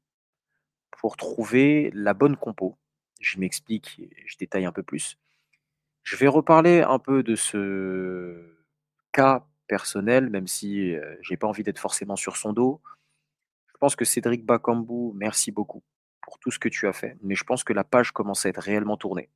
pour 1.04 1.18
trouver 1.18 1.92
la 1.94 2.14
bonne 2.14 2.38
compo. 2.38 2.78
Je 3.20 3.38
m'explique, 3.38 4.00
je 4.26 4.38
détaille 4.38 4.64
un 4.64 4.72
peu 4.72 4.84
plus. 4.84 5.18
Je 6.04 6.16
vais 6.16 6.30
reparler 6.30 6.80
un 6.80 6.98
peu 6.98 7.24
de 7.24 7.36
ce 7.36 8.56
cas 9.12 9.46
personnel, 9.68 10.30
même 10.30 10.48
si 10.48 10.94
je 10.94 11.30
n'ai 11.30 11.36
pas 11.36 11.48
envie 11.48 11.64
d'être 11.64 11.78
forcément 11.78 12.16
sur 12.16 12.38
son 12.38 12.54
dos. 12.54 12.82
Je 13.68 13.78
pense 13.82 13.98
que 13.98 14.06
Cédric 14.06 14.46
Bakambu, 14.46 15.12
merci 15.14 15.52
beaucoup 15.52 15.84
pour 16.22 16.40
tout 16.40 16.52
ce 16.52 16.58
que 16.58 16.70
tu 16.70 16.88
as 16.88 16.94
fait, 16.94 17.18
mais 17.22 17.36
je 17.36 17.44
pense 17.44 17.66
que 17.66 17.74
la 17.74 17.84
page 17.84 18.14
commence 18.14 18.46
à 18.46 18.50
être 18.50 18.62
réellement 18.62 18.96
tournée. 18.96 19.30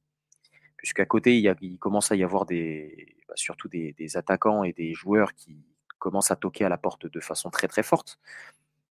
Puisqu'à 0.77 1.05
côté, 1.05 1.37
il, 1.37 1.77
commence 1.79 2.13
à 2.13 2.15
y 2.15 2.23
avoir 2.23 2.45
des, 2.45 3.17
bah, 3.27 3.33
surtout 3.35 3.67
des, 3.67 4.15
attaquants 4.15 4.63
et 4.63 4.71
des 4.71 4.93
joueurs 4.93 5.33
qui 5.33 5.65
commencent 5.99 6.31
à 6.31 6.37
toquer 6.37 6.63
à 6.63 6.69
la 6.69 6.77
porte 6.77 7.07
de 7.07 7.19
façon 7.19 7.49
très 7.49 7.67
très 7.67 7.83
forte. 7.83 8.19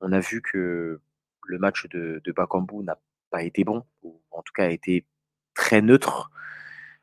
On 0.00 0.10
a 0.10 0.18
vu 0.18 0.42
que 0.42 1.00
le 1.46 1.58
match 1.58 1.86
de, 1.88 2.20
Bakambu 2.34 2.82
n'a 2.82 2.98
pas 3.30 3.42
été 3.42 3.64
bon, 3.64 3.84
ou 4.02 4.20
en 4.30 4.42
tout 4.42 4.52
cas 4.52 4.64
a 4.64 4.70
été 4.70 5.06
très 5.54 5.82
neutre. 5.82 6.30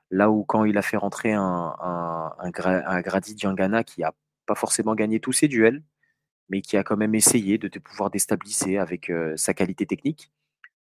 Là 0.09 0.29
où 0.29 0.43
quand 0.43 0.65
il 0.65 0.77
a 0.77 0.81
fait 0.81 0.97
rentrer 0.97 1.33
un, 1.33 1.75
un, 1.79 2.51
Grady 3.01 3.35
Diangana 3.35 3.83
qui 3.83 4.01
n'a 4.01 4.13
pas 4.45 4.55
forcément 4.55 4.95
gagné 4.95 5.19
tous 5.19 5.31
ses 5.31 5.47
duels, 5.47 5.81
mais 6.49 6.61
qui 6.61 6.77
a 6.77 6.83
quand 6.83 6.97
même 6.97 7.15
essayé 7.15 7.57
de 7.57 7.67
te 7.69 7.79
pouvoir 7.79 8.09
déstabiliser 8.09 8.77
avec 8.77 9.09
euh, 9.09 9.35
sa 9.37 9.53
qualité 9.53 9.85
technique. 9.85 10.31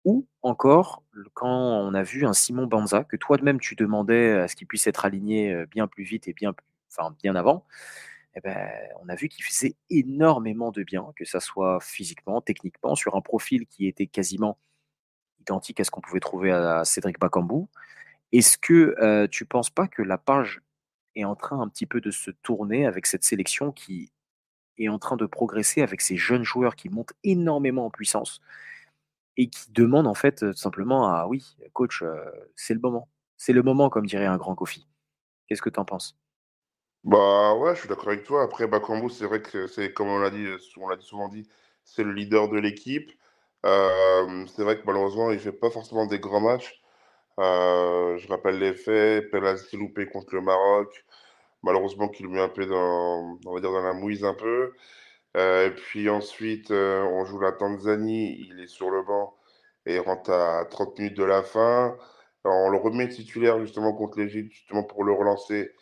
Ou 0.05 0.29
encore, 0.43 1.03
quand 1.35 1.49
on 1.49 1.93
a 1.93 2.05
vu 2.05 2.25
un 2.25 2.33
Simon 2.33 2.67
Banza, 2.67 3.03
que 3.03 3.17
toi-même 3.17 3.59
tu 3.59 3.75
demandais 3.75 4.33
à 4.33 4.47
ce 4.49 4.55
qu'il 4.55 4.69
puisse 4.69 4.87
être 4.87 5.05
aligné 5.05 5.53
euh, 5.53 5.67
bien 5.67 5.89
plus 5.89 6.05
vite 6.05 6.29
et 6.29 6.33
bien, 6.33 6.55
enfin, 6.93 7.17
bien 7.21 7.35
avant, 7.35 7.67
eh 8.37 8.41
ben, 8.41 8.71
on 9.01 9.09
a 9.09 9.15
vu 9.15 9.29
qu'il 9.29 9.45
faisait 9.45 9.77
énormément 9.89 10.71
de 10.71 10.83
bien, 10.83 11.11
que 11.17 11.25
ça 11.25 11.41
soit 11.41 11.81
physiquement, 11.81 12.43
techniquement, 12.43 12.95
sur 12.95 13.17
un 13.17 13.23
profil 13.23 13.67
qui 13.67 13.87
était 13.87 14.07
quasiment 14.07 14.59
identique 15.41 15.81
à 15.81 15.85
ce 15.85 15.91
qu'on 15.91 16.03
pouvait 16.03 16.21
trouver 16.21 16.53
à 16.53 16.85
Cédric 16.85 17.19
Bakambu. 17.19 17.67
Est-ce 18.33 18.59
que 18.59 18.95
euh, 19.01 19.27
tu 19.29 19.45
ne 19.45 19.49
penses 19.49 19.71
pas 19.71 19.89
que 19.89 20.03
la 20.03 20.19
page 20.19 20.61
est 21.15 21.25
en 21.25 21.35
train 21.35 21.61
un 21.61 21.69
petit 21.69 21.87
peu 21.87 22.01
de 22.03 22.11
se 22.11 22.31
tourner 22.31 22.87
avec 22.87 23.07
cette 23.07 23.25
sélection 23.25 23.73
qui 23.73 24.13
est 24.79 24.89
en 24.89 24.99
train 24.99 25.17
de 25.17 25.27
progresser 25.27 25.81
avec 25.81 26.03
ces 26.03 26.19
jeunes 26.19 26.45
joueurs 26.45 26.77
qui 26.77 26.91
montent 26.91 27.15
énormément 27.25 27.87
en 27.87 27.91
puissance 27.91 28.41
et 29.39 29.49
qui 29.49 29.71
demandent 29.73 30.07
en 30.07 30.15
fait 30.15 30.43
euh, 30.43 30.53
simplement 30.53 31.09
à 31.09 31.27
oui, 31.27 31.57
coach, 31.73 32.03
euh, 32.03 32.17
c'est 32.55 32.75
le 32.75 32.81
moment. 32.81 33.09
C'est 33.39 33.53
le 33.55 33.63
moment, 33.63 33.91
comme 33.91 34.07
dirait 34.07 34.27
un 34.27 34.37
grand 34.37 34.55
Kofi. 34.55 34.87
Qu'est-ce 35.49 35.63
que 35.63 35.71
tu 35.71 35.81
en 35.81 35.85
penses? 35.85 36.17
Bah 37.07 37.55
ouais, 37.55 37.75
je 37.75 37.81
suis 37.81 37.89
d'accord 37.89 38.09
avec 38.09 38.25
toi. 38.25 38.43
Après, 38.43 38.67
Bakambu, 38.67 39.09
c'est 39.11 39.27
vrai 39.27 39.41
que 39.41 39.67
c'est 39.69 39.93
comme 39.95 40.09
on 40.09 40.19
l'a 40.19 40.31
dit, 40.31 40.47
on 40.79 40.89
l'a 40.89 40.99
souvent 41.01 41.29
dit, 41.29 41.49
c'est 41.85 42.03
le 42.05 42.13
leader 42.13 42.49
de 42.49 42.59
l'équipe. 42.59 43.11
c'est 43.65 44.63
vrai 44.63 44.79
que 44.81 44.85
malheureusement, 44.87 45.31
il 45.31 45.39
fait 45.41 45.53
pas 45.53 45.71
forcément 45.71 46.07
des 46.07 46.19
grands 46.19 46.41
matchs. 46.41 46.83
Je 47.39 48.29
rappelle 48.29 48.59
les 48.59 48.75
faits, 48.75 49.31
Pelassi 49.31 49.77
loupé 49.77 50.07
contre 50.09 50.35
le 50.37 50.43
Maroc, 50.43 51.05
malheureusement 51.65 52.09
qu'il 52.09 52.29
met 52.29 52.41
un 52.43 52.49
peu 52.51 52.67
dans, 52.67 53.39
on 53.47 53.55
va 53.55 53.61
dire 53.61 53.73
dans 53.73 53.83
la 53.83 53.95
mouise 53.95 54.25
un 54.25 54.35
peu. 54.35 54.75
Et 55.37 55.71
puis 55.77 56.09
ensuite, 56.11 56.71
on 56.73 57.25
joue 57.27 57.41
la 57.41 57.53
Tanzanie, 57.53 58.37
il 58.51 58.61
est 58.61 58.67
sur 58.69 58.91
le 58.91 59.03
banc 59.03 59.35
et 59.87 59.99
rentre 59.99 60.31
à 60.33 60.65
30 60.71 60.99
minutes 60.99 61.17
de 61.19 61.25
la 61.25 61.43
fin. 61.43 61.97
on 62.45 62.71
le 62.71 62.79
remet 62.79 63.09
titulaire 63.09 63.61
justement 63.61 63.93
contre 63.95 64.19
l'Égypte, 64.21 64.53
justement 64.53 64.85
pour 64.85 65.05
le 65.05 65.13
relancer. 65.13 65.73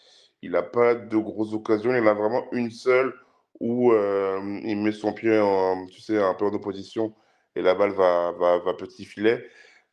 Il 0.44 0.52
n'a 0.52 0.62
pas 0.62 0.94
de 0.94 1.16
grosses 1.16 1.54
occasions, 1.54 1.94
il 1.94 2.06
a 2.06 2.14
vraiment 2.14 2.44
une 2.52 2.70
seule 2.70 3.14
où 3.60 3.92
il 3.94 4.76
met 4.76 4.92
son 4.92 5.12
pied 5.12 5.38
en, 5.38 5.86
tu 5.86 6.00
sais, 6.00 6.18
un 6.18 6.34
peu 6.34 6.44
en 6.44 6.52
opposition 6.52 7.14
et 7.56 7.62
la 7.62 7.74
balle 7.74 7.92
va, 7.92 8.32
va, 8.32 8.58
va 8.58 8.74
petit 8.74 9.04
filet. 9.04 9.44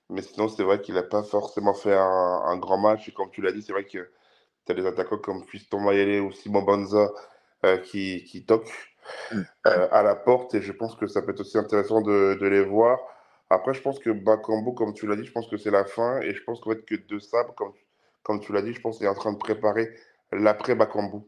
Mais 0.09 0.21
sinon, 0.21 0.49
c'est 0.49 0.63
vrai 0.63 0.81
qu'il 0.81 0.95
n'a 0.95 1.03
pas 1.03 1.23
forcément 1.23 1.73
fait 1.73 1.93
un, 1.95 2.57
grand 2.57 2.77
match. 2.77 3.07
Et 3.07 3.13
comme 3.13 3.29
tu 3.31 3.41
l'as 3.41 3.51
dit, 3.51 3.61
c'est 3.61 3.71
vrai 3.71 3.85
que 3.85 4.09
tu 4.65 4.71
as 4.71 4.73
des 4.75 4.85
attaquants 4.85 5.17
comme 5.17 5.43
Fiston 5.45 5.79
Mayele 5.79 6.21
ou 6.21 6.31
Simon 6.31 6.63
Banza 6.63 7.09
euh, 7.65 7.77
qui, 7.77 8.23
qui 8.25 8.45
toquent 8.45 8.73
mm. 9.31 9.41
euh, 9.67 9.87
à 9.91 10.03
la 10.03 10.15
porte. 10.15 10.53
Et 10.55 10.61
je 10.61 10.73
pense 10.73 10.95
que 10.95 11.07
ça 11.07 11.21
peut 11.21 11.31
être 11.31 11.41
aussi 11.41 11.57
intéressant 11.57 12.01
de, 12.01 12.37
de 12.39 12.47
les 12.47 12.63
voir. 12.63 12.99
Après, 13.49 13.73
je 13.73 13.81
pense 13.81 13.99
que 13.99 14.09
Bakambu, 14.09 14.73
comme 14.75 14.93
tu 14.93 15.07
l'as 15.07 15.15
dit, 15.15 15.25
je 15.25 15.31
pense 15.31 15.47
que 15.47 15.57
c'est 15.57 15.71
la 15.71 15.85
fin. 15.85 16.19
Et 16.21 16.33
je 16.33 16.43
pense 16.43 16.59
qu'en 16.59 16.71
fait, 16.71 16.83
que 16.85 16.95
De 16.95 17.19
Sable, 17.19 17.53
comme, 17.55 17.73
comme 18.23 18.41
tu 18.41 18.51
l'as 18.51 18.61
dit, 18.61 18.73
je 18.73 18.81
pense 18.81 18.97
qu'il 18.97 19.05
est 19.05 19.09
en 19.09 19.15
train 19.15 19.31
de 19.33 19.37
préparer 19.37 19.89
l'après 20.31 20.75
Bakambu. 20.75 21.19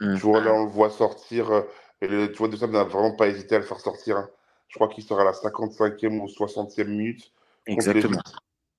Mm. 0.00 0.16
Tu 0.16 0.20
vois, 0.20 0.40
là, 0.40 0.52
on 0.52 0.64
le 0.64 0.70
voit 0.70 0.90
sortir. 0.90 1.50
Euh, 1.50 1.62
et 2.02 2.08
tu 2.08 2.38
vois, 2.38 2.48
De 2.48 2.56
Sable 2.56 2.74
n'a 2.74 2.84
vraiment 2.84 3.12
pas 3.12 3.28
hésité 3.28 3.54
à 3.56 3.58
le 3.58 3.64
faire 3.64 3.80
sortir. 3.80 4.16
Hein. 4.16 4.28
Je 4.68 4.74
crois 4.74 4.88
qu'il 4.88 5.04
sera 5.04 5.22
à 5.22 5.24
la 5.24 5.32
55e 5.32 6.20
ou 6.20 6.26
60e 6.26 6.84
minute. 6.84 7.32
Exactement. 7.66 8.20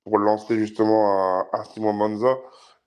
Pour 0.03 0.19
lancer 0.19 0.57
justement 0.57 1.45
un, 1.53 1.63
Simon 1.65 1.93
Manza. 1.93 2.38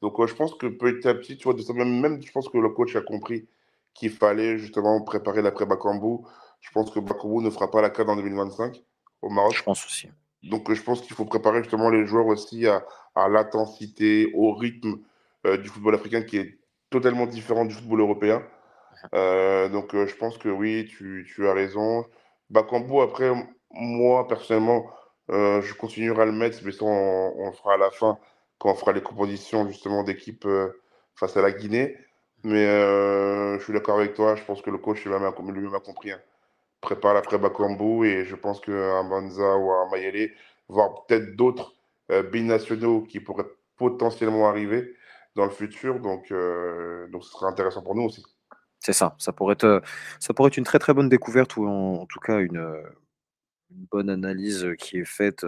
Donc, 0.00 0.24
je 0.26 0.34
pense 0.34 0.54
que 0.54 0.66
petit 0.66 1.06
à 1.06 1.14
petit, 1.14 1.36
tu 1.36 1.44
vois, 1.44 1.54
de 1.54 1.62
ça, 1.62 1.72
même, 1.72 2.00
même, 2.00 2.22
je 2.22 2.32
pense 2.32 2.48
que 2.48 2.56
le 2.56 2.70
coach 2.70 2.96
a 2.96 3.02
compris 3.02 3.48
qu'il 3.92 4.10
fallait 4.10 4.56
justement 4.56 5.02
préparer 5.02 5.42
l'après 5.42 5.66
Bakambu. 5.66 6.24
Je 6.60 6.70
pense 6.70 6.90
que 6.90 7.00
Bakambu 7.00 7.42
ne 7.42 7.50
fera 7.50 7.70
pas 7.70 7.82
la 7.82 7.90
CAN 7.90 8.08
en 8.08 8.16
2025 8.16 8.82
au 9.22 9.28
Maroc. 9.28 9.54
Je 9.54 9.62
pense 9.62 9.84
aussi. 9.84 10.08
Donc, 10.42 10.72
je 10.72 10.82
pense 10.82 11.02
qu'il 11.02 11.14
faut 11.14 11.26
préparer 11.26 11.62
justement 11.62 11.90
les 11.90 12.06
joueurs 12.06 12.26
aussi 12.26 12.66
à, 12.66 12.86
à 13.14 13.28
l'intensité, 13.28 14.32
au 14.34 14.54
rythme 14.54 15.00
euh, 15.46 15.58
du 15.58 15.68
football 15.68 15.94
africain 15.94 16.22
qui 16.22 16.38
est 16.38 16.59
totalement 16.90 17.26
différent 17.26 17.64
du 17.64 17.74
football 17.74 18.00
européen. 18.00 18.42
Euh, 19.14 19.68
donc, 19.68 19.94
euh, 19.94 20.06
je 20.06 20.16
pense 20.16 20.38
que 20.38 20.48
oui, 20.48 20.86
tu, 20.86 21.26
tu 21.32 21.48
as 21.48 21.54
raison. 21.54 22.04
Bakambu, 22.50 23.00
après, 23.00 23.32
moi, 23.70 24.26
personnellement, 24.28 24.90
euh, 25.30 25.62
je 25.62 25.74
continuerai 25.74 26.22
à 26.22 26.24
le 26.26 26.32
mettre, 26.32 26.58
mais 26.64 26.72
ça, 26.72 26.84
on, 26.84 27.46
le 27.46 27.52
fera 27.52 27.74
à 27.74 27.76
la 27.76 27.90
fin, 27.90 28.18
quand 28.58 28.70
on 28.70 28.74
fera 28.74 28.92
les 28.92 29.02
compositions 29.02 29.66
justement 29.68 30.02
d'équipe 30.02 30.44
euh, 30.46 30.80
face 31.14 31.36
à 31.36 31.42
la 31.42 31.52
Guinée. 31.52 31.96
Mais 32.42 32.66
euh, 32.66 33.58
je 33.58 33.64
suis 33.64 33.72
d'accord 33.72 33.98
avec 33.98 34.14
toi, 34.14 34.34
je 34.34 34.42
pense 34.44 34.62
que 34.62 34.70
le 34.70 34.78
coach 34.78 35.04
lui-même 35.04 35.24
a, 35.24 35.32
compris. 35.32 36.12
Hein. 36.12 36.20
Prépare 36.80 37.14
l'après 37.14 37.38
Bakambu 37.38 38.06
et 38.06 38.24
je 38.24 38.34
pense 38.34 38.60
qu'un 38.60 39.04
Banza 39.04 39.56
ou 39.56 39.70
un 39.70 39.90
Mayele, 39.90 40.32
voire 40.68 41.04
peut-être 41.04 41.36
d'autres 41.36 41.74
binationaux 42.32 43.02
qui 43.02 43.20
pourraient 43.20 43.46
potentiellement 43.76 44.48
arriver 44.48 44.94
dans 45.36 45.44
le 45.44 45.50
futur. 45.50 46.00
Donc, 46.00 46.32
donc 47.10 47.24
ce 47.24 47.30
sera 47.30 47.48
intéressant 47.48 47.82
pour 47.82 47.94
nous 47.94 48.02
aussi. 48.02 48.24
C'est 48.78 48.94
ça, 48.94 49.14
ça 49.18 49.32
pourrait, 49.32 49.52
être, 49.54 49.82
ça 50.20 50.32
pourrait 50.32 50.48
être 50.48 50.56
une 50.56 50.64
très 50.64 50.78
très 50.78 50.94
bonne 50.94 51.10
découverte 51.10 51.56
ou 51.58 51.66
en 51.66 52.06
tout 52.06 52.18
cas 52.18 52.38
une, 52.38 52.56
une 53.70 53.86
bonne 53.90 54.08
analyse 54.08 54.68
qui 54.78 54.98
est 54.98 55.04
faite 55.04 55.44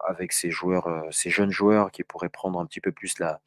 avec 0.00 0.32
ces 0.32 0.50
joueurs, 0.50 1.06
ces 1.10 1.30
jeunes 1.30 1.50
joueurs 1.50 1.90
qui 1.90 2.04
pourraient 2.04 2.28
prendre 2.28 2.60
un 2.60 2.66
petit 2.66 2.82
peu 2.82 2.92
plus 2.92 3.18
la, 3.18 3.40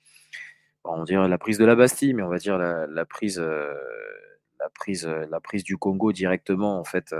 on 0.83 1.03
dirait 1.03 1.27
la 1.27 1.37
prise 1.37 1.57
de 1.57 1.65
la 1.65 1.75
Bastille, 1.75 2.13
mais 2.13 2.23
on 2.23 2.29
va 2.29 2.37
dire 2.37 2.57
la, 2.57 3.05
prise, 3.05 3.39
la 3.39 4.69
prise, 4.73 5.05
la 5.05 5.39
prise 5.39 5.63
du 5.63 5.77
Congo 5.77 6.11
directement 6.11 6.79
en 6.79 6.83
fait 6.83 7.13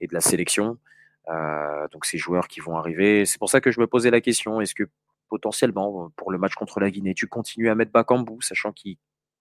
et 0.00 0.06
de 0.06 0.14
la 0.14 0.20
sélection. 0.20 0.78
donc 1.92 2.04
ces 2.04 2.18
joueurs 2.18 2.48
qui 2.48 2.60
vont 2.60 2.76
arriver. 2.76 3.24
C'est 3.26 3.38
pour 3.38 3.50
ça 3.50 3.60
que 3.60 3.70
je 3.70 3.80
me 3.80 3.86
posais 3.86 4.10
la 4.10 4.20
question 4.20 4.60
est-ce 4.60 4.74
que 4.74 4.84
potentiellement 5.30 6.10
pour 6.16 6.30
le 6.30 6.38
match 6.38 6.54
contre 6.54 6.80
la 6.80 6.90
Guinée, 6.90 7.14
tu 7.14 7.26
continues 7.26 7.70
à 7.70 7.74
mettre 7.74 7.92
Bakambu, 7.92 8.42
sachant 8.42 8.72
qu'il 8.72 8.98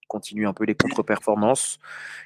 continue 0.08 0.48
un 0.48 0.54
peu 0.54 0.64
les 0.64 0.76
contre-performances, 0.76 1.80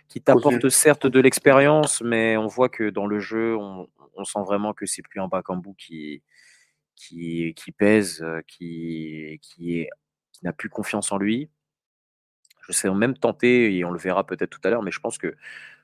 qui 0.07 0.21
t'apporte 0.21 0.69
certes 0.69 1.07
de 1.07 1.19
l'expérience, 1.19 2.01
mais 2.01 2.37
on 2.37 2.47
voit 2.47 2.69
que 2.69 2.89
dans 2.89 3.07
le 3.07 3.19
jeu, 3.19 3.57
on, 3.57 3.89
on 4.15 4.23
sent 4.23 4.39
vraiment 4.45 4.73
que 4.73 4.85
c'est 4.85 5.01
plus 5.01 5.19
un 5.19 5.27
Bakambu 5.27 5.71
qui, 5.77 6.21
qui, 6.95 7.53
qui 7.55 7.71
pèse, 7.71 8.21
euh, 8.21 8.41
qui, 8.47 9.39
qui, 9.41 9.79
est, 9.79 9.89
qui 10.31 10.45
n'a 10.45 10.53
plus 10.53 10.69
confiance 10.69 11.11
en 11.11 11.17
lui. 11.17 11.49
Je 12.67 12.71
sais 12.71 12.89
même 12.89 13.17
tenter, 13.17 13.75
et 13.75 13.83
on 13.83 13.91
le 13.91 13.99
verra 13.99 14.25
peut-être 14.25 14.49
tout 14.49 14.61
à 14.63 14.69
l'heure, 14.69 14.83
mais 14.83 14.91
je 14.91 14.99
pense 14.99 15.17
que 15.17 15.35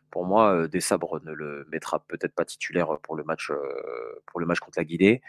pour 0.10 0.26
moi, 0.26 0.54
euh, 0.54 0.68
Des 0.68 0.80
Sabres 0.80 1.20
ne 1.24 1.34
le 1.34 1.68
mettra 1.72 2.00
peut-être 2.08 2.34
pas 2.34 2.46
titulaire 2.46 2.98
pour 3.04 3.16
le 3.16 3.24
match, 3.24 3.52
euh, 3.52 4.22
pour 4.26 4.40
le 4.40 4.46
match 4.46 4.60
contre 4.60 4.80
la 4.80 4.86
Guinée. 4.86 5.22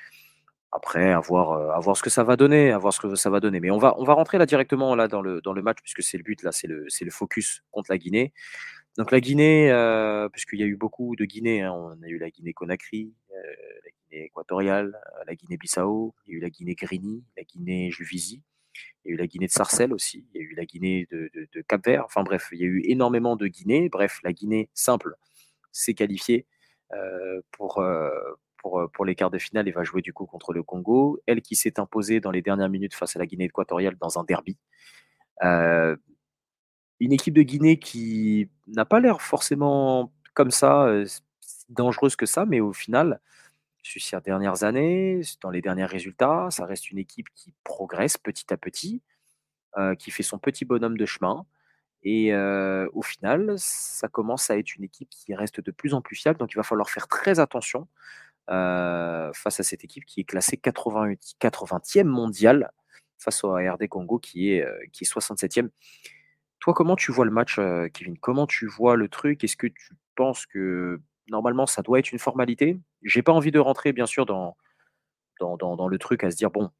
Après, 0.72 1.12
à 1.12 1.18
voir, 1.18 1.74
à 1.74 1.80
voir 1.80 1.96
ce 1.96 2.02
que 2.02 2.10
ça 2.10 2.22
va 2.22 2.36
donner, 2.36 2.70
à 2.70 2.78
voir 2.78 2.92
ce 2.92 3.00
que 3.00 3.14
ça 3.16 3.28
va 3.28 3.40
donner. 3.40 3.58
Mais 3.58 3.70
on 3.70 3.78
va, 3.78 3.94
on 3.98 4.04
va 4.04 4.14
rentrer 4.14 4.38
là 4.38 4.46
directement 4.46 4.94
là 4.94 5.08
dans 5.08 5.20
le, 5.20 5.40
dans 5.40 5.52
le 5.52 5.62
match, 5.62 5.78
puisque 5.82 6.02
c'est 6.02 6.16
le 6.16 6.22
but, 6.22 6.42
là, 6.42 6.52
c'est 6.52 6.68
le, 6.68 6.86
c'est 6.88 7.04
le 7.04 7.10
focus 7.10 7.64
contre 7.72 7.90
la 7.90 7.98
Guinée. 7.98 8.32
Donc 8.98 9.12
la 9.12 9.20
Guinée, 9.20 9.70
euh, 9.70 10.28
puisqu'il 10.28 10.58
y 10.58 10.62
a 10.62 10.66
eu 10.66 10.76
beaucoup 10.76 11.14
de 11.16 11.24
Guinées, 11.24 11.62
hein, 11.62 11.72
on 11.72 12.02
a 12.02 12.08
eu 12.08 12.18
la 12.18 12.30
Guinée-Conakry, 12.30 13.14
euh, 13.30 13.34
la 13.84 13.90
Guinée 13.90 14.24
équatoriale, 14.26 14.94
euh, 14.94 15.24
la 15.26 15.34
Guinée-Bissau, 15.34 16.14
il 16.26 16.32
y 16.32 16.34
a 16.34 16.38
eu 16.38 16.40
la 16.40 16.50
Guinée-Grini, 16.50 17.24
la 17.36 17.44
Guinée-Juvisy, 17.44 18.42
il 19.04 19.08
y 19.08 19.12
a 19.12 19.14
eu 19.14 19.16
la 19.16 19.26
Guinée 19.26 19.46
de 19.46 19.52
Sarcelles 19.52 19.92
aussi, 19.92 20.26
il 20.34 20.40
y 20.40 20.44
a 20.44 20.46
eu 20.46 20.54
la 20.54 20.64
Guinée 20.64 21.06
de, 21.10 21.30
Cap-Vert, 21.68 22.04
enfin 22.04 22.24
bref, 22.24 22.48
il 22.52 22.58
y 22.58 22.64
a 22.64 22.66
eu 22.66 22.82
énormément 22.84 23.36
de 23.36 23.46
Guinées. 23.46 23.88
Bref, 23.88 24.20
la 24.24 24.32
Guinée 24.32 24.68
simple 24.74 25.14
s'est 25.72 25.94
qualifiée 25.94 26.46
pour, 27.52 27.82
pour, 28.62 28.88
pour 28.92 29.04
les 29.04 29.14
quarts 29.14 29.30
de 29.30 29.38
finale 29.38 29.68
et 29.68 29.72
va 29.72 29.84
jouer 29.84 30.02
du 30.02 30.12
coup 30.12 30.26
contre 30.26 30.52
le 30.52 30.62
Congo. 30.62 31.20
Elle 31.26 31.42
qui 31.42 31.56
s'est 31.56 31.80
imposée 31.80 32.20
dans 32.20 32.30
les 32.30 32.42
dernières 32.42 32.68
minutes 32.68 32.94
face 32.94 33.16
à 33.16 33.18
la 33.18 33.26
Guinée 33.26 33.44
équatoriale 33.44 33.96
dans 33.98 34.18
un 34.18 34.24
derby 34.24 34.58
une 37.00 37.12
équipe 37.12 37.34
de 37.34 37.42
Guinée 37.42 37.78
qui 37.78 38.50
n'a 38.66 38.84
pas 38.84 39.00
l'air 39.00 39.22
forcément 39.22 40.12
comme 40.34 40.50
ça, 40.50 40.86
dangereuse 41.70 42.14
que 42.14 42.26
ça, 42.26 42.44
mais 42.44 42.60
au 42.60 42.72
final, 42.74 43.20
sur 43.82 44.02
ces 44.02 44.20
dernières 44.20 44.64
années, 44.64 45.22
dans 45.40 45.50
les 45.50 45.62
derniers 45.62 45.86
résultats, 45.86 46.48
ça 46.50 46.66
reste 46.66 46.90
une 46.90 46.98
équipe 46.98 47.28
qui 47.34 47.54
progresse 47.64 48.18
petit 48.18 48.52
à 48.52 48.58
petit, 48.58 49.02
qui 49.98 50.10
fait 50.10 50.22
son 50.22 50.38
petit 50.38 50.66
bonhomme 50.66 50.98
de 50.98 51.06
chemin 51.06 51.46
Et 52.02 52.34
au 52.34 53.02
final, 53.02 53.54
ça 53.56 54.08
commence 54.08 54.50
à 54.50 54.58
être 54.58 54.76
une 54.76 54.84
équipe 54.84 55.08
qui 55.08 55.34
reste 55.34 55.60
de 55.62 55.70
plus 55.70 55.94
en 55.94 56.02
plus 56.02 56.16
fiable. 56.16 56.38
Donc, 56.38 56.52
il 56.52 56.56
va 56.56 56.62
falloir 56.62 56.90
faire 56.90 57.08
très 57.08 57.40
attention 57.40 57.88
face 58.50 59.60
à 59.60 59.62
cette 59.62 59.84
équipe 59.84 60.04
qui 60.04 60.20
est 60.20 60.24
classée 60.24 60.56
88, 60.56 61.36
80e 61.40 62.04
mondiale 62.04 62.72
face 63.18 63.44
au 63.44 63.52
RD 63.52 63.88
Congo 63.88 64.18
qui 64.18 64.52
est, 64.52 64.66
qui 64.92 65.04
est 65.04 65.12
67e. 65.12 65.68
Toi, 66.58 66.74
comment 66.74 66.96
tu 66.96 67.12
vois 67.12 67.24
le 67.24 67.30
match, 67.30 67.60
Kevin? 67.94 68.18
Comment 68.18 68.46
tu 68.46 68.66
vois 68.66 68.96
le 68.96 69.08
truc? 69.08 69.44
Est-ce 69.44 69.56
que 69.56 69.66
tu 69.66 69.94
penses 70.14 70.46
que 70.46 71.00
normalement 71.28 71.66
ça 71.66 71.82
doit 71.82 71.98
être 71.98 72.12
une 72.12 72.18
formalité? 72.18 72.80
J'ai 73.02 73.22
pas 73.22 73.32
envie 73.32 73.52
de 73.52 73.58
rentrer, 73.58 73.92
bien 73.92 74.06
sûr, 74.06 74.26
dans, 74.26 74.56
dans, 75.38 75.56
dans, 75.56 75.88
le 75.88 75.98
truc 75.98 76.24
à 76.24 76.30
se 76.30 76.36
dire 76.36 76.50
bon, 76.50 76.70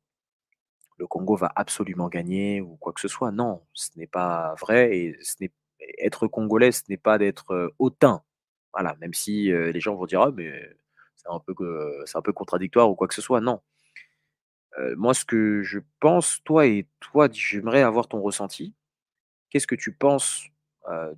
le 0.99 1.07
Congo 1.07 1.37
va 1.37 1.51
absolument 1.57 2.09
gagner 2.09 2.61
ou 2.61 2.77
quoi 2.77 2.93
que 2.93 3.01
ce 3.01 3.09
soit. 3.09 3.33
Non, 3.33 3.63
ce 3.73 3.91
n'est 3.97 4.07
pas 4.07 4.55
vrai 4.61 4.97
et 4.97 5.17
ce 5.23 5.37
n'est 5.41 5.53
être 5.99 6.27
congolais, 6.27 6.73
ce 6.73 6.83
n'est 6.89 6.99
pas 6.99 7.19
d'être 7.19 7.73
hautain. 7.79 8.23
Voilà, 8.73 8.97
même 9.01 9.15
si 9.15 9.51
les 9.51 9.81
gens 9.81 9.95
vont 9.95 10.07
dire 10.07 10.21
ah 10.23 10.31
mais 10.31 10.53
c'est 11.23 12.17
un 12.17 12.23
peu 12.23 12.33
contradictoire 12.33 12.91
ou 12.91 12.95
quoi 12.95 13.09
que 13.09 13.15
ce 13.15 13.23
soit. 13.23 13.41
Non. 13.41 13.61
moi, 14.97 15.15
ce 15.15 15.25
que 15.25 15.63
je 15.63 15.79
pense, 16.01 16.43
toi 16.45 16.67
et 16.67 16.89
toi, 17.01 17.29
j'aimerais 17.33 17.83
avoir 17.83 18.09
ton 18.09 18.21
ressenti. 18.21 18.75
Qu'est-ce 19.51 19.67
que 19.67 19.75
tu 19.75 19.93
penses 19.93 20.45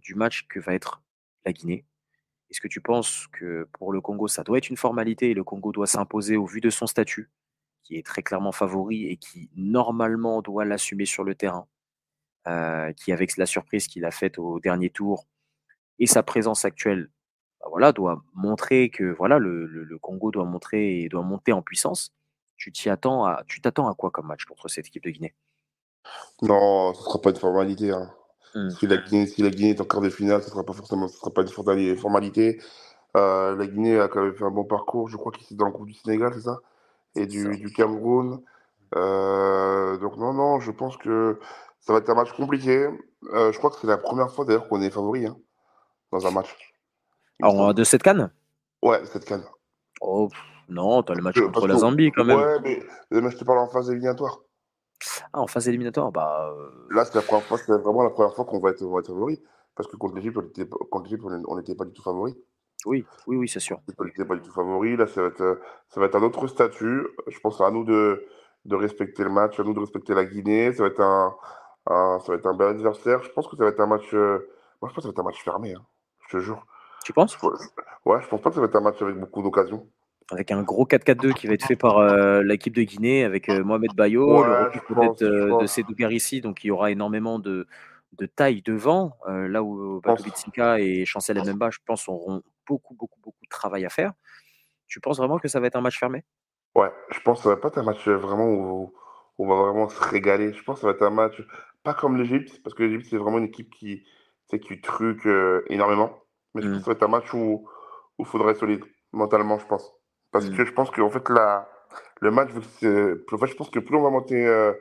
du 0.02 0.14
match 0.14 0.46
que 0.48 0.60
va 0.60 0.74
être 0.74 1.02
la 1.44 1.52
Guinée? 1.52 1.84
Est-ce 2.50 2.60
que 2.60 2.68
tu 2.68 2.80
penses 2.80 3.28
que 3.32 3.68
pour 3.72 3.92
le 3.92 4.00
Congo, 4.00 4.28
ça 4.28 4.42
doit 4.42 4.58
être 4.58 4.68
une 4.68 4.76
formalité 4.76 5.30
et 5.30 5.34
le 5.34 5.44
Congo 5.44 5.72
doit 5.72 5.86
s'imposer 5.86 6.36
au 6.36 6.44
vu 6.44 6.60
de 6.60 6.70
son 6.70 6.86
statut 6.86 7.30
qui 7.82 7.96
est 7.96 8.06
très 8.06 8.22
clairement 8.22 8.52
favori 8.52 9.06
et 9.06 9.16
qui 9.16 9.50
normalement 9.56 10.40
doit 10.42 10.64
l'assumer 10.64 11.04
sur 11.04 11.24
le 11.24 11.34
terrain, 11.34 11.66
qui 12.96 13.12
avec 13.12 13.36
la 13.36 13.46
surprise 13.46 13.86
qu'il 13.86 14.04
a 14.04 14.10
faite 14.10 14.38
au 14.38 14.60
dernier 14.60 14.90
tour 14.90 15.26
et 15.98 16.06
sa 16.06 16.22
présence 16.22 16.64
actuelle, 16.64 17.10
bah 17.62 17.68
voilà, 17.70 17.92
doit 17.92 18.22
montrer 18.34 18.90
que 18.90 19.14
voilà 19.16 19.38
le, 19.38 19.98
Congo 20.00 20.30
doit 20.30 20.44
montrer 20.44 21.00
et 21.00 21.08
doit 21.08 21.22
monter 21.22 21.52
en 21.52 21.62
puissance. 21.62 22.12
Tu 22.56 22.72
t'y 22.72 22.90
attends 22.90 23.24
à, 23.24 23.42
tu 23.46 23.60
t'attends 23.60 23.88
à 23.88 23.94
quoi 23.94 24.10
comme 24.10 24.26
match 24.26 24.44
contre 24.44 24.68
cette 24.68 24.86
équipe 24.86 25.04
de 25.04 25.10
Guinée? 25.10 25.34
Non, 26.42 26.92
ce 26.94 27.00
ne 27.00 27.04
sera 27.04 27.20
pas 27.20 27.30
une 27.30 27.36
formalité. 27.36 27.90
Hein. 27.90 28.10
Mmh. 28.54 28.70
Si, 28.70 28.86
la 28.86 28.96
Guinée, 28.98 29.26
si 29.26 29.42
la 29.42 29.50
Guinée 29.50 29.70
est 29.70 29.80
en 29.80 29.84
quart 29.84 30.00
de 30.00 30.10
finale, 30.10 30.42
ce 30.42 30.46
ne 30.46 30.50
sera 30.50 30.64
pas 30.64 30.72
forcément, 30.72 31.08
ce 31.08 31.16
sera 31.16 31.30
pas 31.30 31.42
une 31.42 31.96
formalité. 31.96 32.60
Euh, 33.16 33.56
la 33.56 33.66
Guinée 33.66 33.98
a 33.98 34.08
quand 34.08 34.22
même 34.22 34.34
fait 34.34 34.44
un 34.44 34.50
bon 34.50 34.64
parcours. 34.64 35.08
Je 35.08 35.16
crois 35.16 35.32
qu'il 35.32 35.46
est 35.52 35.56
dans 35.56 35.66
le 35.66 35.72
groupe 35.72 35.86
du 35.86 35.94
Sénégal, 35.94 36.32
c'est 36.34 36.42
ça? 36.42 36.58
Et 37.14 37.26
du, 37.26 37.56
du 37.58 37.72
Cameroun. 37.72 38.42
Euh, 38.94 39.96
donc 39.98 40.16
non, 40.16 40.32
non, 40.32 40.60
je 40.60 40.70
pense 40.70 40.96
que 40.96 41.38
ça 41.80 41.92
va 41.92 41.98
être 41.98 42.10
un 42.10 42.14
match 42.14 42.32
compliqué. 42.32 42.88
Euh, 43.32 43.52
je 43.52 43.58
crois 43.58 43.70
que 43.70 43.76
c'est 43.80 43.86
la 43.86 43.98
première 43.98 44.30
fois 44.30 44.44
d'ailleurs 44.44 44.68
qu'on 44.68 44.82
est 44.82 44.90
favori 44.90 45.26
hein, 45.26 45.36
dans 46.10 46.26
un 46.26 46.30
match. 46.30 46.71
Alors, 47.42 47.74
de 47.74 47.84
cette 47.84 48.02
canne? 48.02 48.30
Ouais, 48.82 49.04
cette 49.06 49.24
canne. 49.24 49.44
Oh, 50.00 50.28
non, 50.68 51.02
t'as 51.02 51.14
le 51.14 51.22
match 51.22 51.40
contre 51.40 51.66
la 51.66 51.76
Zambie 51.76 52.10
quand 52.12 52.24
même. 52.24 52.38
Ouais, 52.38 52.60
mais, 52.62 53.30
je 53.30 53.36
te 53.36 53.44
parle 53.44 53.58
en 53.58 53.68
phase 53.68 53.90
éliminatoire. 53.90 54.40
Ah, 55.32 55.40
en 55.40 55.46
phase 55.46 55.68
éliminatoire, 55.68 56.12
bah. 56.12 56.52
Euh, 56.52 56.70
Là, 56.90 57.04
c'est 57.04 57.14
la 57.14 57.22
première 57.22 57.44
fois, 57.44 57.58
c'est 57.58 57.72
vraiment 57.72 58.02
la 58.04 58.10
première 58.10 58.34
fois 58.34 58.44
qu'on 58.44 58.60
va 58.60 58.70
être, 58.70 58.82
être 58.98 59.06
favori. 59.06 59.42
Parce 59.74 59.88
que 59.88 59.96
contre 59.96 60.14
l'Égypte, 60.16 60.36
on 60.36 61.56
n'était 61.56 61.74
pas 61.74 61.84
du 61.84 61.92
tout 61.92 62.02
favori. 62.02 62.36
Oui, 62.84 63.04
oui, 63.26 63.36
oui, 63.36 63.48
c'est 63.48 63.60
sûr. 63.60 63.80
C'est 63.86 63.96
pas 64.26 64.34
du 64.34 64.42
tout 64.42 64.52
favori. 64.52 64.96
Là, 64.96 65.06
ça 65.06 65.22
va, 65.22 65.28
être, 65.28 65.60
ça 65.88 66.00
va 66.00 66.06
être 66.06 66.16
un 66.16 66.22
autre 66.22 66.46
statut. 66.46 67.06
Je 67.26 67.38
pense 67.40 67.60
à 67.60 67.70
nous 67.70 67.84
de, 67.84 68.26
de 68.64 68.76
respecter 68.76 69.22
le 69.24 69.30
match, 69.30 69.58
à 69.58 69.62
nous 69.62 69.72
de 69.72 69.80
respecter 69.80 70.14
la 70.14 70.24
Guinée. 70.24 70.72
Ça 70.72 70.82
va 70.82 70.88
être 70.88 71.00
un, 71.00 71.34
ça 71.86 72.24
va 72.28 72.34
être 72.34 72.46
un 72.46 72.54
bel 72.54 72.68
adversaire. 72.68 73.22
Je 73.22 73.30
pense 73.30 73.48
que 73.48 73.56
ça 73.56 73.64
va 73.64 73.70
être 73.70 73.80
un 73.80 73.86
match. 73.86 74.12
Euh, 74.14 74.48
moi, 74.80 74.90
je 74.90 74.94
pense 74.94 74.96
que 74.96 75.02
ça 75.02 75.08
va 75.08 75.12
être 75.12 75.20
un 75.20 75.24
match 75.24 75.42
fermé. 75.42 75.74
Hein, 75.74 75.82
je 76.28 76.36
te 76.36 76.42
jure. 76.42 76.66
Tu 77.02 77.12
penses? 77.12 77.36
Ouais, 78.04 78.20
je 78.20 78.28
pense 78.28 78.40
pas 78.40 78.50
que 78.50 78.54
ça 78.54 78.60
va 78.60 78.66
être 78.66 78.76
un 78.76 78.80
match 78.80 79.00
avec 79.00 79.16
beaucoup 79.16 79.42
d'occasions. 79.42 79.86
Avec 80.30 80.50
un 80.50 80.62
gros 80.62 80.86
4-4-2 80.86 81.34
qui 81.34 81.46
va 81.46 81.54
être 81.54 81.66
fait 81.66 81.76
par 81.76 81.98
euh, 81.98 82.42
l'équipe 82.42 82.74
de 82.74 82.82
Guinée, 82.82 83.24
avec 83.24 83.48
euh, 83.48 83.62
Mohamed 83.64 83.94
Bayo, 83.94 84.44
le 84.44 84.64
retour 84.64 84.82
peut-être 84.86 85.60
de 85.60 85.66
Sedou 85.66 85.94
ici. 86.10 86.40
Donc, 86.40 86.64
il 86.64 86.68
y 86.68 86.70
aura 86.70 86.90
énormément 86.90 87.38
de, 87.38 87.66
de 88.12 88.26
taille 88.26 88.62
devant, 88.62 89.16
là 89.26 89.62
où 89.62 90.00
Bitsika 90.24 90.80
et 90.80 91.04
Chancel 91.04 91.38
Mbemba, 91.38 91.70
je 91.70 91.78
pense, 91.84 92.08
auront 92.08 92.42
beaucoup, 92.66 92.94
beaucoup, 92.94 93.20
beaucoup 93.20 93.44
de 93.44 93.50
travail 93.50 93.84
à 93.84 93.88
faire. 93.88 94.12
Tu 94.86 95.00
penses 95.00 95.18
vraiment 95.18 95.38
que 95.38 95.48
ça 95.48 95.60
va 95.60 95.66
être 95.66 95.76
un 95.76 95.80
match 95.80 95.98
fermé? 95.98 96.24
Ouais, 96.74 96.90
je 97.10 97.20
pense 97.20 97.38
que 97.38 97.44
ça 97.44 97.48
va 97.50 97.56
pas 97.56 97.68
être 97.68 97.78
un 97.78 97.82
match 97.82 98.08
vraiment 98.08 98.46
où, 98.46 98.92
on 99.38 99.48
va 99.48 99.56
vraiment 99.56 99.88
se 99.88 100.00
régaler. 100.00 100.52
Je 100.52 100.62
pense 100.62 100.76
que 100.76 100.80
ça 100.82 100.86
va 100.86 100.92
être 100.92 101.02
un 101.02 101.10
match 101.10 101.42
pas 101.82 101.94
comme 101.94 102.16
l'Égypte, 102.16 102.60
parce 102.62 102.74
que 102.74 102.84
l'Égypte, 102.84 103.06
c'est 103.10 103.16
vraiment 103.16 103.38
une 103.38 103.46
équipe 103.46 103.70
qui, 103.70 104.04
qui 104.48 104.80
truque 104.80 105.26
énormément. 105.68 106.21
Mais 106.54 106.62
je 106.62 106.68
pense 106.68 106.76
que 106.76 106.80
mmh. 106.80 106.84
ça 106.84 106.90
va 106.90 106.92
être 106.92 107.02
un 107.02 107.08
match 107.08 107.34
où 107.34 107.68
il 108.18 108.26
faudrait 108.26 108.52
être 108.52 108.60
solide, 108.60 108.84
mentalement, 109.12 109.58
je 109.58 109.66
pense. 109.66 109.92
Parce 110.30 110.46
mmh. 110.46 110.56
que 110.56 110.64
je 110.64 110.72
pense 110.72 110.90
qu'en 110.90 111.10
fait, 111.10 111.28
la, 111.28 111.68
le 112.20 112.30
match, 112.30 112.50
en 112.54 112.60
fait, 112.60 113.46
je 113.46 113.54
pense 113.54 113.70
que 113.70 113.78
plus 113.78 113.96
on 113.96 114.02
va 114.02 114.10
monter 114.10 114.72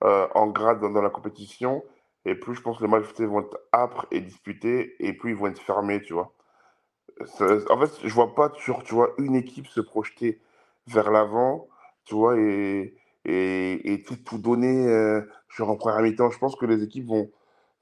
en 0.00 0.46
grade 0.48 0.80
dans 0.80 1.02
la 1.02 1.10
compétition, 1.10 1.82
et 2.24 2.34
plus 2.34 2.54
je 2.54 2.62
pense 2.62 2.78
que 2.78 2.84
les 2.84 2.90
matchs 2.90 3.20
vont 3.20 3.40
être 3.40 3.58
âpres 3.72 4.06
et 4.10 4.20
disputés, 4.20 4.94
et 5.00 5.12
plus 5.12 5.32
ils 5.32 5.36
vont 5.36 5.46
être 5.48 5.60
fermés, 5.60 6.02
tu 6.02 6.12
vois. 6.12 6.32
En 7.20 7.78
fait, 7.78 7.90
je 8.04 8.14
vois 8.14 8.34
pas 8.34 8.48
tu 8.50 8.70
vois, 8.90 9.12
une 9.18 9.34
équipe 9.34 9.66
se 9.66 9.80
projeter 9.80 10.40
vers 10.86 11.10
l'avant, 11.10 11.68
tu 12.04 12.14
vois, 12.14 12.38
et, 12.38 12.94
et, 13.24 13.92
et 13.92 14.02
tout 14.02 14.38
donner 14.38 14.86
euh, 14.88 15.22
genre 15.48 15.70
en 15.70 15.76
première 15.76 16.00
mi-temps. 16.00 16.30
Je 16.30 16.38
pense 16.38 16.56
que 16.56 16.66
les 16.66 16.82
équipes 16.82 17.06
vont, 17.08 17.30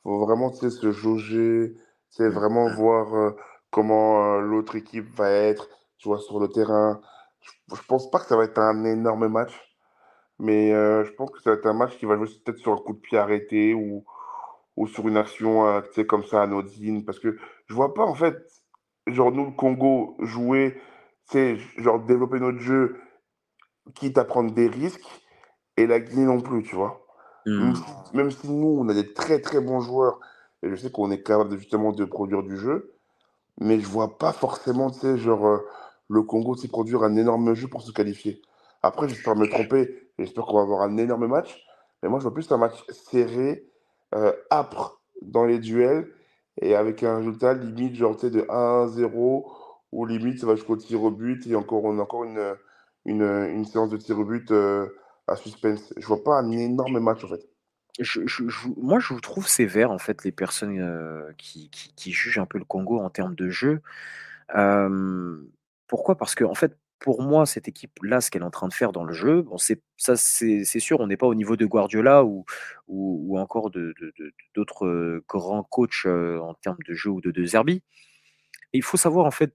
vont 0.05 0.19
vraiment 0.25 0.53
se 0.53 0.91
jauger, 0.91 1.75
mmh. 2.19 2.29
vraiment 2.29 2.69
voir 2.75 3.35
comment 3.71 4.39
l'autre 4.41 4.77
équipe 4.77 5.09
va 5.17 5.31
être, 5.31 5.69
tu 5.99 6.09
vois, 6.09 6.19
sur 6.19 6.41
le 6.41 6.49
terrain. 6.49 7.01
Je, 7.43 7.81
pense 7.87 8.11
pas 8.11 8.19
que 8.19 8.27
ça 8.27 8.37
va 8.37 8.45
être 8.45 8.59
un 8.59 8.85
énorme 8.85 9.29
match, 9.29 9.53
mais 10.39 10.71
je 10.71 11.11
pense 11.13 11.31
que 11.31 11.41
ça 11.41 11.51
va 11.51 11.57
être 11.57 11.67
un 11.67 11.75
match 11.75 11.97
qui 11.99 12.07
va 12.07 12.17
jouer 12.17 12.29
peut-être 12.45 12.59
sur 12.59 12.73
un 12.73 12.79
coup 12.79 12.95
de 12.95 13.01
pied 13.01 13.19
arrêté 13.19 13.75
ou, 13.75 14.05
ou 14.77 14.87
sur 14.87 15.09
une 15.09 15.17
action 15.17 15.67
euh, 15.67 15.81
comme 16.09 16.25
ça 16.25 16.43
anodine 16.43 17.05
parce 17.05 17.19
que 17.19 17.37
je 17.67 17.75
vois 17.75 17.95
pas 17.95 18.05
en 18.05 18.15
fait 18.15 18.37
genre 19.07 19.33
nous 19.33 19.47
le 19.47 19.53
Congo 19.53 20.17
jouer 20.21 20.81
c'est 21.25 21.57
genre 21.79 22.01
développer 22.01 22.39
notre 22.39 22.59
jeu 22.59 23.01
quitte 23.95 24.19
à 24.19 24.25
prendre 24.25 24.53
des 24.53 24.69
risques 24.69 25.09
et 25.77 25.87
la 25.87 26.01
Guinée 26.01 26.27
non 26.27 26.41
plus 26.41 26.63
tu 26.63 26.77
vois 26.77 27.07
mmh. 27.47 27.73
même, 28.15 28.31
si, 28.31 28.51
nous 28.51 28.79
on 28.81 28.89
a 28.89 28.95
des 28.95 29.13
très 29.13 29.41
très 29.41 29.61
bons 29.61 29.81
joueurs 29.81 30.21
et 30.63 30.71
je 30.71 30.77
sais 30.77 30.91
qu'on 30.91 31.11
est 31.11 31.23
capable 31.23 31.59
justement 31.59 31.93
de 31.93 32.05
produire 32.05 32.43
du 32.43 32.57
jeu 32.57 32.95
mais 33.61 33.81
je 33.81 33.87
vois 33.87 34.19
pas 34.19 34.33
forcément 34.33 34.91
tu 34.91 35.01
sais 35.01 35.19
genre 35.19 35.47
euh, 35.47 35.59
le 36.09 36.23
Congo 36.23 36.57
c'est 36.57 36.69
produire 36.69 37.03
un 37.03 37.17
énorme 37.17 37.55
jeu 37.55 37.69
pour 37.69 37.83
se 37.83 37.93
qualifier 37.93 38.43
après 38.83 39.09
j'espère 39.09 39.37
me 39.37 39.49
tromper 39.49 40.11
j'espère 40.19 40.45
qu'on 40.45 40.57
va 40.57 40.63
avoir 40.63 40.83
un 40.83 40.97
énorme 40.97 41.27
match 41.27 41.65
mais 42.03 42.09
moi 42.09 42.19
je 42.19 42.25
vois 42.25 42.35
plus 42.35 42.51
un 42.53 42.59
match 42.59 42.85
serré 42.91 43.67
euh, 44.15 44.33
âpre 44.51 45.01
dans 45.23 45.45
les 45.45 45.59
duels 45.59 46.09
et 46.61 46.75
avec 46.75 47.03
un 47.03 47.19
résultat 47.19 47.55
limite 47.55 47.95
genre 47.97 48.17
de 48.17 48.43
1-0 48.43 49.45
ou 49.93 50.07
limite 50.07 50.41
ça 50.41 50.47
va 50.47 50.55
jusqu'au 50.55 50.77
tir 50.77 51.03
au 51.03 51.11
but 51.11 51.47
et 51.47 51.55
encore, 51.55 51.85
on 51.85 51.99
a 51.99 52.03
encore 52.03 52.25
une, 52.25 52.55
une, 53.05 53.23
une 53.23 53.65
séance 53.65 53.91
de 53.91 53.97
tir 53.97 54.19
au 54.19 54.25
but 54.25 54.51
euh, 54.51 54.89
à 55.27 55.37
suspense. 55.37 55.93
Je 55.97 56.07
vois 56.07 56.23
pas 56.23 56.39
un 56.39 56.51
énorme 56.51 57.01
match 57.01 57.25
en 57.25 57.29
fait. 57.29 57.49
Je, 57.99 58.27
je, 58.27 58.43
moi, 58.77 58.99
je 58.99 59.15
trouve 59.15 59.49
sévère 59.49 59.91
en 59.91 59.99
fait 59.99 60.25
les 60.25 60.33
personnes 60.33 60.79
euh, 60.81 61.33
qui, 61.39 61.71
qui, 61.71 61.95
qui, 61.95 62.13
jugent 62.13 62.39
un 62.39 62.47
peu 62.47 62.59
le 62.59 62.65
Congo 62.65 62.99
en 63.01 63.11
termes 63.11 63.35
de 63.35 63.49
jeu. 63.49 63.81
pourquoi? 65.87 66.17
Parce 66.17 66.35
que 66.35 66.45
en 66.45 66.55
fait, 66.55 66.77
pour 66.99 67.23
moi, 67.23 67.47
cette 67.47 67.69
équipe-là, 67.69 68.21
ce 68.21 68.31
qu'elle 68.31 68.43
est 68.43 68.47
en 68.47 68.51
train 68.51 68.69
de 68.69 68.75
faire 68.75 68.93
dans 68.93 69.05
le 69.05 69.13
jeu, 69.13 69.43
bon, 69.43 69.59
c'est 69.59 69.83
ça, 69.97 70.17
c'est 70.17 70.65
sûr, 70.81 71.01
on 71.01 71.07
n'est 71.07 71.17
pas 71.17 71.27
au 71.27 71.35
niveau 71.35 71.57
de 71.57 71.67
Guardiola 71.67 72.25
ou, 72.25 72.45
ou, 72.89 73.39
encore 73.39 73.71
d'autres 74.55 75.23
grands 75.29 75.63
coachs 75.63 76.07
en 76.07 76.55
termes 76.55 76.79
de 76.87 76.95
jeu 76.95 77.11
ou 77.11 77.21
de, 77.21 77.31
de 77.31 77.45
Zerbi. 77.45 77.83
il 78.73 78.83
faut 78.83 78.97
savoir, 78.97 79.27
en 79.27 79.31
fait, 79.31 79.55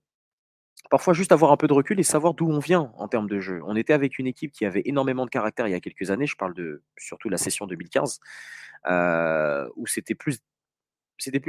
parfois 0.89 1.13
juste 1.13 1.31
avoir 1.31 1.51
un 1.51 1.57
peu 1.57 1.67
de 1.67 1.73
recul 1.73 1.99
et 1.99 2.03
savoir 2.03 2.33
d'où 2.33 2.49
on 2.49 2.59
vient 2.59 2.91
en 2.97 3.07
termes 3.07 3.29
de 3.29 3.39
jeu. 3.39 3.61
On 3.65 3.75
était 3.75 3.93
avec 3.93 4.19
une 4.19 4.27
équipe 4.27 4.51
qui 4.51 4.65
avait 4.65 4.81
énormément 4.85 5.25
de 5.25 5.29
caractère 5.29 5.67
il 5.67 5.71
y 5.71 5.75
a 5.75 5.79
quelques 5.79 6.11
années, 6.11 6.27
je 6.27 6.35
parle 6.35 6.53
de 6.53 6.83
surtout 6.97 7.29
la 7.29 7.37
session 7.37 7.65
2015, 7.67 8.19
où 9.75 9.87
c'était 9.87 10.15
plus 10.15 10.37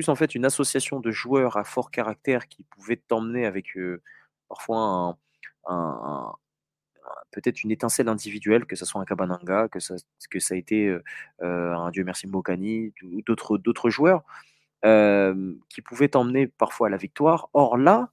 en 0.08 0.14
fait 0.14 0.34
une 0.34 0.44
association 0.44 1.00
de 1.00 1.10
joueurs 1.10 1.56
à 1.56 1.64
fort 1.64 1.90
caractère 1.90 2.48
qui 2.48 2.64
pouvaient 2.64 2.96
t'emmener 2.96 3.46
avec 3.46 3.76
parfois 4.48 4.78
un, 4.78 5.18
un, 5.66 6.32
peut-être 7.32 7.64
une 7.64 7.70
étincelle 7.70 8.08
individuelle, 8.08 8.64
que 8.66 8.76
ce 8.76 8.84
soit 8.84 9.00
un 9.00 9.04
Kabananga, 9.04 9.68
que 9.68 9.80
ça, 9.80 9.96
a 9.96 10.54
été 10.54 10.96
un 11.40 11.90
Dieu 11.90 12.04
merci 12.04 12.26
Mbokani 12.26 12.92
ou 13.02 13.22
d'autres 13.22 13.90
joueurs 13.90 14.22
qui 14.82 15.82
pouvaient 15.82 16.08
t'emmener 16.08 16.46
parfois 16.46 16.88
à 16.88 16.90
la 16.90 16.96
victoire. 16.96 17.48
Or 17.54 17.76
là, 17.76 18.10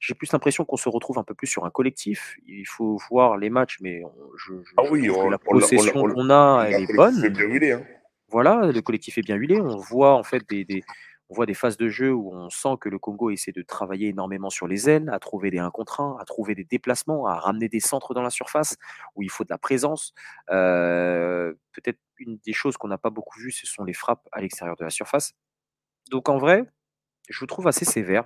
j'ai 0.00 0.14
plus 0.14 0.32
l'impression 0.32 0.64
qu'on 0.64 0.78
se 0.78 0.88
retrouve 0.88 1.18
un 1.18 1.24
peu 1.24 1.34
plus 1.34 1.46
sur 1.46 1.64
un 1.66 1.70
collectif. 1.70 2.36
Il 2.46 2.66
faut 2.66 2.98
voir 3.10 3.36
les 3.36 3.50
matchs, 3.50 3.78
mais 3.80 4.02
je, 4.36 4.54
ah 4.78 4.82
oui, 4.90 5.10
la 5.30 5.38
possession 5.38 5.92
qu'on 5.92 6.30
a, 6.30 6.66
elle 6.68 6.82
est 6.82 6.96
bonne. 6.96 7.28
Bien 7.28 7.44
huilé, 7.44 7.72
hein. 7.72 7.84
Voilà, 8.30 8.70
le 8.72 8.80
collectif 8.80 9.18
est 9.18 9.22
bien 9.22 9.34
huilé. 9.34 9.60
On 9.60 9.76
voit 9.76 10.14
en 10.14 10.22
fait 10.22 10.48
des, 10.48 10.64
des 10.64 10.84
On 11.28 11.34
voit 11.34 11.46
des 11.46 11.54
phases 11.54 11.76
de 11.76 11.88
jeu 11.88 12.12
où 12.12 12.32
on 12.32 12.48
sent 12.48 12.76
que 12.80 12.88
le 12.88 12.98
Congo 12.98 13.30
essaie 13.30 13.52
de 13.52 13.62
travailler 13.62 14.08
énormément 14.08 14.50
sur 14.50 14.68
les 14.68 14.88
ailes, 14.88 15.10
à 15.12 15.18
trouver 15.18 15.50
des 15.50 15.58
1 15.58 15.70
contre 15.70 16.00
1, 16.00 16.16
à 16.18 16.24
trouver 16.24 16.54
des 16.54 16.64
déplacements, 16.64 17.26
à 17.26 17.34
ramener 17.34 17.68
des 17.68 17.80
centres 17.80 18.14
dans 18.14 18.22
la 18.22 18.30
surface, 18.30 18.76
où 19.16 19.22
il 19.22 19.30
faut 19.30 19.44
de 19.44 19.50
la 19.50 19.58
présence. 19.58 20.14
Euh, 20.50 21.52
peut-être 21.72 21.98
une 22.18 22.38
des 22.46 22.52
choses 22.52 22.76
qu'on 22.76 22.88
n'a 22.88 22.98
pas 22.98 23.10
beaucoup 23.10 23.38
vues, 23.38 23.52
ce 23.52 23.66
sont 23.66 23.84
les 23.84 23.94
frappes 23.94 24.26
à 24.32 24.40
l'extérieur 24.40 24.76
de 24.76 24.84
la 24.84 24.90
surface. 24.90 25.34
Donc 26.10 26.28
en 26.28 26.38
vrai, 26.38 26.64
je 27.28 27.38
vous 27.40 27.46
trouve 27.46 27.66
assez 27.68 27.84
sévère. 27.84 28.24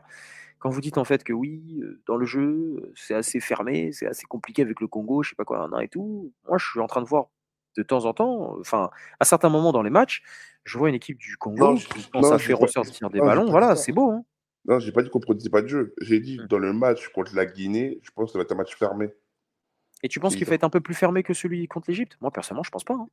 Quand 0.58 0.70
vous 0.70 0.80
dites 0.80 0.96
en 0.96 1.04
fait 1.04 1.22
que 1.22 1.32
oui, 1.32 1.82
dans 2.06 2.16
le 2.16 2.24
jeu, 2.24 2.92
c'est 2.96 3.14
assez 3.14 3.38
fermé, 3.38 3.92
c'est 3.92 4.06
assez 4.06 4.24
compliqué 4.24 4.62
avec 4.62 4.80
le 4.80 4.88
Congo, 4.88 5.22
je 5.22 5.30
sais 5.30 5.36
pas 5.36 5.44
quoi, 5.44 5.68
et 5.82 5.88
tout. 5.88 6.32
Moi, 6.48 6.56
je 6.58 6.66
suis 6.66 6.80
en 6.80 6.86
train 6.86 7.02
de 7.02 7.06
voir 7.06 7.26
de 7.76 7.82
temps 7.82 8.06
en 8.06 8.14
temps, 8.14 8.56
enfin, 8.60 8.90
à 9.20 9.24
certains 9.24 9.48
moments 9.48 9.72
dans 9.72 9.82
les 9.82 9.90
matchs, 9.90 10.22
je 10.64 10.78
vois 10.78 10.88
une 10.88 10.94
équipe 10.94 11.18
du 11.18 11.36
Congo 11.36 11.74
qui 11.74 12.08
pense 12.10 12.30
à 12.30 12.38
faire 12.38 12.58
ressortir 12.58 13.10
des 13.10 13.20
ballons. 13.20 13.50
Voilà, 13.50 13.76
c'est 13.76 13.92
beau. 13.92 14.10
Hein. 14.10 14.24
Non, 14.66 14.78
j'ai 14.78 14.92
pas 14.92 15.02
dit 15.02 15.10
qu'on 15.10 15.20
produisait 15.20 15.50
pas 15.50 15.60
de 15.60 15.66
jeu. 15.66 15.94
J'ai 16.00 16.20
dit 16.20 16.38
mmh. 16.38 16.46
dans 16.46 16.58
le 16.58 16.72
match 16.72 17.08
contre 17.08 17.34
la 17.34 17.44
Guinée, 17.44 18.00
je 18.02 18.10
pense 18.12 18.30
que 18.30 18.32
ça 18.32 18.38
va 18.38 18.44
être 18.44 18.52
un 18.52 18.56
match 18.56 18.74
fermé. 18.74 19.10
Et 20.02 20.08
tu 20.08 20.20
penses 20.20 20.36
qu'il 20.36 20.46
va 20.46 20.54
être 20.54 20.64
un 20.64 20.70
peu 20.70 20.80
plus 20.80 20.94
fermé 20.94 21.22
que 21.22 21.34
celui 21.34 21.66
contre 21.68 21.90
l'Égypte? 21.90 22.16
Moi, 22.20 22.30
personnellement, 22.30 22.62
je 22.62 22.70
pense 22.70 22.84
pas. 22.84 22.94
Hein. 22.94 23.08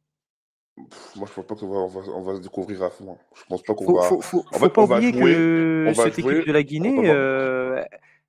Moi, 0.77 1.27
je 1.27 1.33
pense 1.33 1.45
pas 1.45 1.55
qu'on 1.55 1.67
va, 1.67 1.99
on 2.11 2.21
va, 2.21 2.35
se 2.35 2.41
découvrir 2.41 2.83
à 2.83 2.89
fond. 2.89 3.13
Hein. 3.13 3.17
Je 3.35 3.43
pense 3.47 3.63
pas 3.63 3.73
qu'on 3.73 3.93
va. 3.93 4.03
Faut, 4.03 4.21
faut, 4.21 4.45
faut 4.51 4.69
pas 4.69 4.83
oublier 4.83 5.11
que 5.11 5.91
cette 5.95 6.19
équipe 6.19 6.47
de 6.47 6.51
la 6.51 6.63
Guinée, 6.63 7.09
euh, 7.09 7.83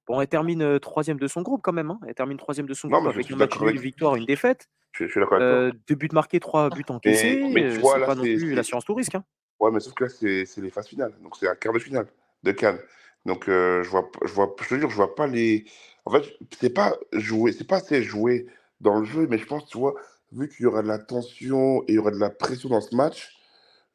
bon, 0.07 0.20
elle 0.20 0.28
termine 0.28 0.78
troisième 0.81 1.18
de 1.18 1.28
son 1.28 1.42
groupe 1.42 1.62
quand 1.62 1.72
même. 1.72 1.90
Hein. 1.90 2.00
Elle 2.07 2.14
termine 2.14 2.37
troisième 2.37 2.66
de 2.66 2.74
son 2.74 2.88
groupe 2.88 3.07
avec 3.07 3.31
un 3.31 3.37
match 3.37 3.57
une 3.61 3.78
victoire, 3.78 4.16
une 4.16 4.26
défaite. 4.26 4.68
Je, 4.92 5.07
suis 5.07 5.20
d'accord 5.20 5.38
avec 5.38 5.48
toi. 5.48 5.59
Euh, 5.59 5.72
deux 5.88 5.94
buts 5.94 6.09
marqués, 6.12 6.40
trois 6.40 6.68
buts 6.68 6.85
encaissés. 6.88 7.42
Mais, 7.52 7.70
tu 7.70 7.78
vois, 7.78 7.98
là, 7.98 8.07
pas 8.07 8.14
non 8.14 8.22
plus 8.22 8.55
l'assurance 8.55 8.85
tout 8.85 8.94
risque. 8.94 9.14
Hein. 9.14 9.24
Ouais, 9.59 9.70
mais 9.70 9.81
sauf 9.81 9.94
que 9.94 10.05
là, 10.05 10.11
c'est 10.11 10.61
les 10.61 10.70
phases 10.70 10.88
finales. 10.88 11.14
Donc, 11.22 11.37
c'est 11.37 11.48
un 11.48 11.55
quart 11.55 11.72
de 11.72 11.78
finale 11.78 12.07
de 12.42 12.52
Cannes. 12.52 12.78
Donc, 13.24 13.48
euh, 13.48 13.83
je 13.83 13.88
vois, 13.88 14.11
je 14.24 14.33
vois, 14.33 14.55
je 14.61 14.68
te 14.68 14.74
jure, 14.74 14.90
je 14.90 14.96
vois 14.96 15.14
pas 15.14 15.26
les. 15.26 15.64
En 16.05 16.11
fait, 16.11 16.24
c'est 16.61 16.74
pas 16.74 16.96
jouer, 17.12 17.52
c'est 17.52 17.66
pas 17.66 17.76
assez 17.76 18.02
jouer 18.02 18.46
dans 18.81 18.98
le 18.98 19.05
jeu, 19.05 19.28
mais 19.31 19.38
je 19.38 19.46
pense, 19.46 19.66
tu 19.66 19.78
vois, 19.78 19.94
vu 20.33 20.49
qu'il 20.49 20.64
y 20.64 20.66
aura 20.66 20.83
de 20.83 20.88
la 20.88 20.99
tension 20.99 21.83
et 21.83 21.92
il 21.92 21.95
y 21.95 21.99
aura 21.99 22.11
de 22.11 22.18
la 22.18 22.31
pression 22.31 22.68
dans 22.68 22.81
ce 22.81 22.95
match, 22.95 23.37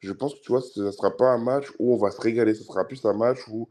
je 0.00 0.12
pense 0.12 0.34
que, 0.34 0.40
tu 0.40 0.52
vois, 0.52 0.60
ce 0.60 0.80
ne 0.80 0.90
sera 0.90 1.16
pas 1.16 1.26
un 1.26 1.38
match 1.38 1.66
où 1.78 1.94
on 1.94 1.98
va 1.98 2.10
se 2.10 2.20
régaler. 2.20 2.54
Ce 2.54 2.62
sera 2.62 2.86
plus 2.86 3.04
un 3.04 3.14
match 3.14 3.40
où, 3.48 3.68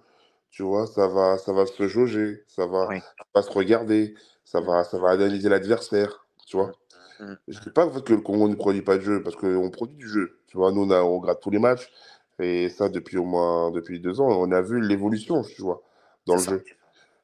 tu 0.50 0.64
vois, 0.64 0.86
ça 0.88 1.08
va, 1.08 1.38
ça 1.38 1.54
va 1.54 1.66
se 1.66 1.88
jauger, 1.88 2.44
ça 2.48 2.66
va, 2.66 2.90
va 3.34 3.42
se 3.42 3.52
regarder, 3.52 4.14
ça 4.44 4.60
va, 4.60 4.84
ça 4.84 4.98
va 4.98 5.12
analyser 5.12 5.50
l'adversaire, 5.50 6.26
tu 6.46 6.58
vois. 6.58 6.72
Mmh. 7.20 7.34
Je 7.48 7.60
ne 7.60 7.64
dis 7.64 7.70
pas 7.72 7.86
en 7.86 7.92
fait, 7.92 8.04
que 8.04 8.14
le 8.14 8.22
Congo 8.22 8.48
ne 8.48 8.56
produit 8.56 8.82
pas 8.82 8.98
de 8.98 9.02
jeu, 9.04 9.24
parce 9.24 9.36
qu'on 9.36 9.70
produit 9.72 9.98
du 9.98 10.08
jeu. 10.08 10.40
Tu 10.48 10.58
vois, 10.58 10.72
nous, 10.72 10.84
on, 10.84 10.92
a, 10.92 11.02
on 11.02 11.20
gratte 11.20 11.42
tous 11.42 11.50
les 11.50 11.60
matchs, 11.60 11.90
et 12.40 12.70
ça 12.70 12.90
depuis 12.90 13.18
au 13.18 13.24
moins 13.24 13.72
depuis 13.72 14.00
deux 14.00 14.20
ans, 14.22 14.28
on 14.28 14.52
a 14.52 14.62
vu 14.62 14.82
l'évolution, 14.82 15.42
tu 15.44 15.62
vois, 15.62 15.82
dans 16.26 16.36
le 16.36 16.42
jeu. 16.42 16.64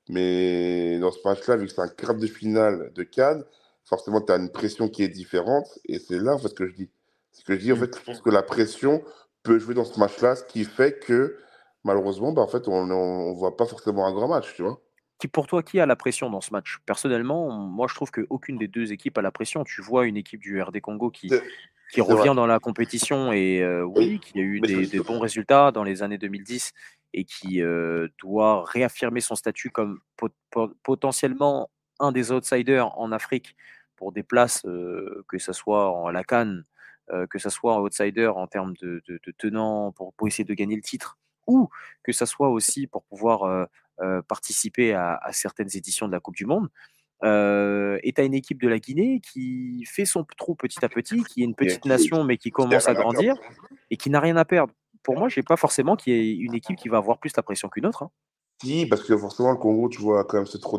Mais 0.10 1.00
dans 1.00 1.12
ce 1.12 1.20
match-là, 1.24 1.56
vu 1.56 1.68
que 1.68 1.72
c'est 1.72 1.82
un 1.82 1.88
quart 1.88 2.16
de 2.16 2.28
finale 2.28 2.92
de 2.94 3.04
Cannes, 3.04 3.44
forcément, 3.86 4.22
tu 4.22 4.32
as 4.32 4.38
une 4.38 4.50
pression 4.50 4.88
qui 4.90 5.04
est 5.04 5.10
différente, 5.10 5.68
et 5.86 6.00
c'est 6.00 6.20
là 6.20 6.36
en 6.36 6.38
fait, 6.38 6.50
ce 6.50 6.54
que 6.54 6.68
je 6.68 6.76
dis. 6.76 6.90
Ce 7.32 7.44
que 7.44 7.56
je 7.56 7.60
dis, 7.60 7.72
en 7.72 7.76
mmh. 7.76 7.80
fait, 7.80 7.98
je 7.98 8.04
pense 8.04 8.22
que 8.22 8.30
la 8.30 8.44
pression 8.44 9.04
peut 9.42 9.58
jouer 9.60 9.74
dans 9.74 9.86
ce 9.86 10.00
match-là, 10.00 10.36
ce 10.36 10.44
qui 10.44 10.66
fait 10.66 11.00
que, 11.00 11.38
malheureusement, 11.84 12.32
bah, 12.32 12.42
en 12.44 12.48
fait, 12.48 12.68
on 12.68 12.86
ne 12.86 13.34
voit 13.34 13.58
pas 13.58 13.66
forcément 13.66 14.06
un 14.06 14.14
grand 14.14 14.28
match, 14.28 14.54
tu 14.56 14.62
vois 14.62 14.80
pour 15.28 15.48
toi, 15.48 15.64
qui 15.64 15.80
a 15.80 15.86
la 15.86 15.96
pression 15.96 16.30
dans 16.30 16.42
ce 16.42 16.52
match? 16.52 16.80
Personnellement, 16.86 17.52
moi, 17.52 17.88
je 17.90 17.96
trouve 17.96 18.12
qu'aucune 18.12 18.58
des 18.58 18.68
deux 18.68 18.92
équipes 18.92 19.18
a 19.18 19.22
la 19.22 19.32
pression. 19.32 19.64
Tu 19.64 19.82
vois 19.82 20.06
une 20.06 20.18
équipe 20.18 20.42
du 20.42 20.62
RD 20.62 20.82
Congo 20.82 21.10
qui, 21.10 21.32
qui 21.92 22.02
revient 22.02 22.34
dans 22.36 22.48
la 22.48 22.60
compétition 22.60 23.32
et 23.32 23.62
euh, 23.62 23.84
oui, 23.84 24.20
qui 24.20 24.40
a 24.40 24.42
eu 24.42 24.60
des, 24.60 25.00
bons 25.00 25.20
résultats 25.20 25.72
dans 25.72 25.84
les 25.84 26.04
années 26.04 26.18
2010 26.18 26.74
et 27.14 27.26
qui 27.26 27.62
euh, 27.62 28.08
doit 28.20 28.64
réaffirmer 28.66 29.22
son 29.22 29.36
statut 29.36 29.70
comme 29.70 30.00
potentiellement 30.84 31.70
un 32.04 32.12
des 32.12 32.32
outsiders 32.32 32.98
en 32.98 33.12
Afrique 33.12 33.56
pour 33.96 34.12
des 34.12 34.24
places, 34.24 34.66
euh, 34.66 35.24
que 35.28 35.38
ce 35.38 35.54
soit 35.54 35.92
en 35.92 36.10
la 36.10 36.24
Cannes, 36.24 36.64
que 37.30 37.38
ce 37.38 37.50
soit 37.50 37.76
en 37.76 37.82
outsider 37.82 38.28
en 38.28 38.48
termes 38.48 38.74
de, 38.82 39.04
de, 39.06 39.20
tenant 39.38 39.92
pour, 39.92 40.14
pour, 40.14 40.26
essayer 40.26 40.46
de 40.46 40.54
gagner 40.54 40.78
le 40.78 40.82
titre, 40.82 41.18
ou 41.48 41.70
que 42.02 42.14
ce 42.14 42.26
soit 42.26 42.50
aussi 42.50 42.88
pour 42.88 43.04
pouvoir 43.04 43.68
euh, 44.02 44.22
participer 44.24 44.94
à, 44.94 45.20
certaines 45.32 45.68
éditions 45.76 46.08
de 46.08 46.14
la 46.14 46.22
Coupe 46.22 46.36
du 46.36 46.46
Monde. 46.46 46.70
Et 47.24 48.14
tu 48.16 48.22
as 48.22 48.24
une 48.24 48.34
équipe 48.34 48.62
de 48.62 48.70
la 48.70 48.80
Guinée 48.80 49.20
qui 49.20 49.84
fait 49.86 50.06
son 50.06 50.26
trou 50.38 50.56
petit 50.56 50.84
à 50.84 50.90
petit, 50.90 51.24
qui 51.26 51.42
est 51.42 51.46
une 51.46 51.56
petite 51.56 51.86
nation 51.86 52.24
mais 52.24 52.38
qui 52.38 52.52
commence 52.52 52.88
à 52.88 52.94
grandir 52.94 53.36
et 53.92 53.98
qui 53.98 54.10
n'a 54.10 54.22
rien 54.22 54.38
à 54.38 54.46
perdre. 54.46 54.74
Pour 55.04 55.18
moi, 55.18 55.28
je 55.28 55.40
n'ai 55.40 55.44
pas 55.44 55.58
forcément 55.58 55.96
qu'il 55.96 56.14
y 56.14 56.18
ait 56.18 56.36
une 56.36 56.56
équipe 56.56 56.78
qui 56.78 56.88
va 56.88 56.98
avoir 56.98 57.20
plus 57.20 57.36
la 57.36 57.44
pression 57.44 57.70
qu'une 57.70 57.86
autre. 57.86 58.04
Hein. 58.04 58.12
Si, 58.64 58.86
parce 58.86 59.04
que 59.04 59.18
forcément, 59.18 59.52
le 59.52 59.58
Congo, 59.58 59.90
tu 59.90 60.00
vois, 60.00 60.24
quand 60.24 60.38
même 60.38 60.46
se 60.46 60.58
trop 60.58 60.78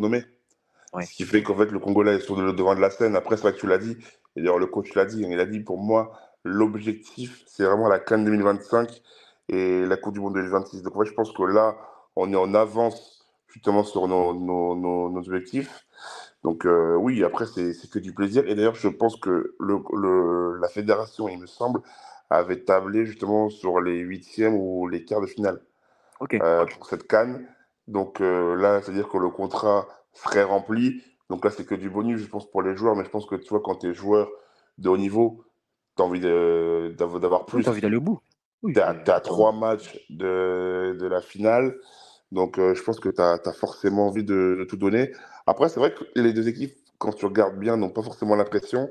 Ce 1.03 1.13
qui 1.13 1.25
fait 1.25 1.43
qu'en 1.43 1.57
fait, 1.57 1.71
le 1.71 1.79
Congo 1.79 2.03
là 2.03 2.13
est 2.13 2.21
sur 2.21 2.41
le 2.41 2.53
devant 2.53 2.75
de 2.75 2.81
la 2.81 2.91
scène. 2.91 3.17
Après, 3.17 3.37
c'est 3.37 3.43
vrai 3.43 3.53
que 3.53 3.59
tu 3.59 3.67
l'as 3.67 3.79
dit, 3.79 3.97
et 4.37 4.41
d'ailleurs, 4.41 4.59
le 4.59 4.67
coach 4.67 4.95
l'a 4.95 5.05
dit, 5.05 5.23
il 5.29 5.41
a 5.41 5.47
dit 5.47 5.61
pour 5.61 5.79
moi, 5.79 6.13
l'objectif, 6.45 7.43
c'est 7.47 7.65
vraiment 7.65 7.89
la 7.89 7.99
Cannes 7.99 8.25
2025 8.25 9.03
et 9.49 9.85
la 9.85 9.97
Coupe 9.97 10.15
du 10.15 10.21
Monde 10.21 10.35
2026. 10.35 10.83
Donc, 10.83 10.97
en 10.97 11.01
fait, 11.01 11.07
je 11.07 11.15
pense 11.15 11.33
que 11.33 11.43
là, 11.43 11.77
on 12.17 12.33
est 12.33 12.37
en 12.37 12.55
avance 12.55 13.27
justement 13.49 13.85
sur 13.85 14.09
nos, 14.09 14.35
nos, 14.35 15.17
objectifs. 15.17 15.87
Donc 16.43 16.67
euh, 16.67 16.95
oui, 16.97 17.25
après, 17.25 17.47
c'est 17.47 17.73
que 17.91 17.99
du 17.99 18.13
plaisir. 18.13 18.47
Et 18.47 18.55
d'ailleurs, 18.55 18.75
je 18.75 18.89
pense 18.89 19.17
que 19.17 19.55
le, 19.59 20.59
la 20.61 20.69
fédération, 20.69 21.29
il 21.29 21.39
me 21.39 21.47
semble, 21.47 21.81
avait 22.31 22.61
tablé 22.61 23.07
justement 23.07 23.49
sur 23.49 23.81
les 23.81 23.99
huitièmes 23.99 24.55
ou 24.55 24.89
les 24.89 25.05
quarts 25.05 25.21
de 25.21 25.27
finale 25.27 25.61
euh, 26.35 26.67
pour 26.67 26.87
cette 26.87 27.07
canne. 27.07 27.47
Donc 27.87 28.21
euh, 28.21 28.57
là, 28.57 28.83
c'est-à-dire 28.83 29.09
que 29.09 29.19
le 29.19 29.31
contrat 29.31 29.87
serait 30.15 30.45
rempli. 30.45 31.03
Donc 31.31 31.45
là, 31.45 31.51
c'est 31.51 31.67
que 31.67 31.75
du 31.75 31.91
bonus, 31.91 32.21
je 32.21 32.27
pense, 32.27 32.51
pour 32.51 32.63
les 32.63 32.77
joueurs. 32.77 32.97
Mais 32.97 33.05
je 33.05 33.11
pense 33.11 33.27
que 33.27 33.37
tu 33.37 33.49
vois, 33.49 33.61
quand 33.63 33.77
tu 33.77 33.91
es 33.91 33.95
joueur 33.95 34.29
de 34.79 34.89
haut 34.89 34.97
niveau, 34.97 35.45
tu 35.97 36.03
as 36.03 36.07
envie 36.07 36.21
d'avoir 36.21 37.47
plus. 37.47 37.63
Tu 37.63 37.69
as 37.69 37.73
envie 37.73 37.81
d'aller 37.81 37.97
au 37.97 38.01
bout. 38.01 38.21
tu 38.73 38.81
as, 38.81 39.21
trois 39.21 39.53
matchs 39.53 39.99
de, 40.11 40.97
de 40.99 41.07
la 41.07 41.21
finale. 41.21 41.77
Donc, 42.33 42.59
euh, 42.59 42.75
je 42.75 42.83
pense 42.83 42.99
que 42.99 43.09
tu 43.09 43.21
as, 43.21 43.53
forcément 43.53 44.09
envie 44.09 44.25
de, 44.25 44.67
tout 44.69 44.77
donner. 44.77 45.13
Après, 45.47 45.69
c'est 45.69 45.81
vrai 45.81 45.95
que 45.95 46.05
les 46.17 46.33
deux 46.33 46.49
équipes, 46.49 46.75
quand 46.99 47.13
tu 47.13 47.27
regardes 47.27 47.59
bien, 47.59 47.77
n'ont 47.77 47.91
pas 47.91 48.03
forcément 48.03 48.35
la 48.35 48.45
pression. 48.45 48.91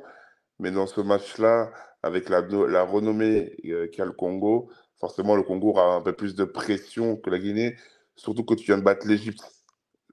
Mais 0.59 0.71
dans 0.71 0.87
ce 0.87 1.01
match-là, 1.01 1.71
avec 2.03 2.29
la, 2.29 2.41
la 2.41 2.83
renommée 2.83 3.55
euh, 3.65 3.87
qu'a 3.87 4.05
le 4.05 4.11
Congo, 4.11 4.69
forcément, 4.97 5.35
le 5.35 5.43
Congo 5.43 5.69
aura 5.69 5.95
un 5.95 6.01
peu 6.01 6.13
plus 6.13 6.35
de 6.35 6.45
pression 6.45 7.17
que 7.17 7.29
la 7.29 7.39
Guinée, 7.39 7.75
surtout 8.15 8.45
que 8.45 8.53
tu 8.53 8.65
viens 8.65 8.77
de 8.77 8.83
battre 8.83 9.07
l'Égypte. 9.07 9.43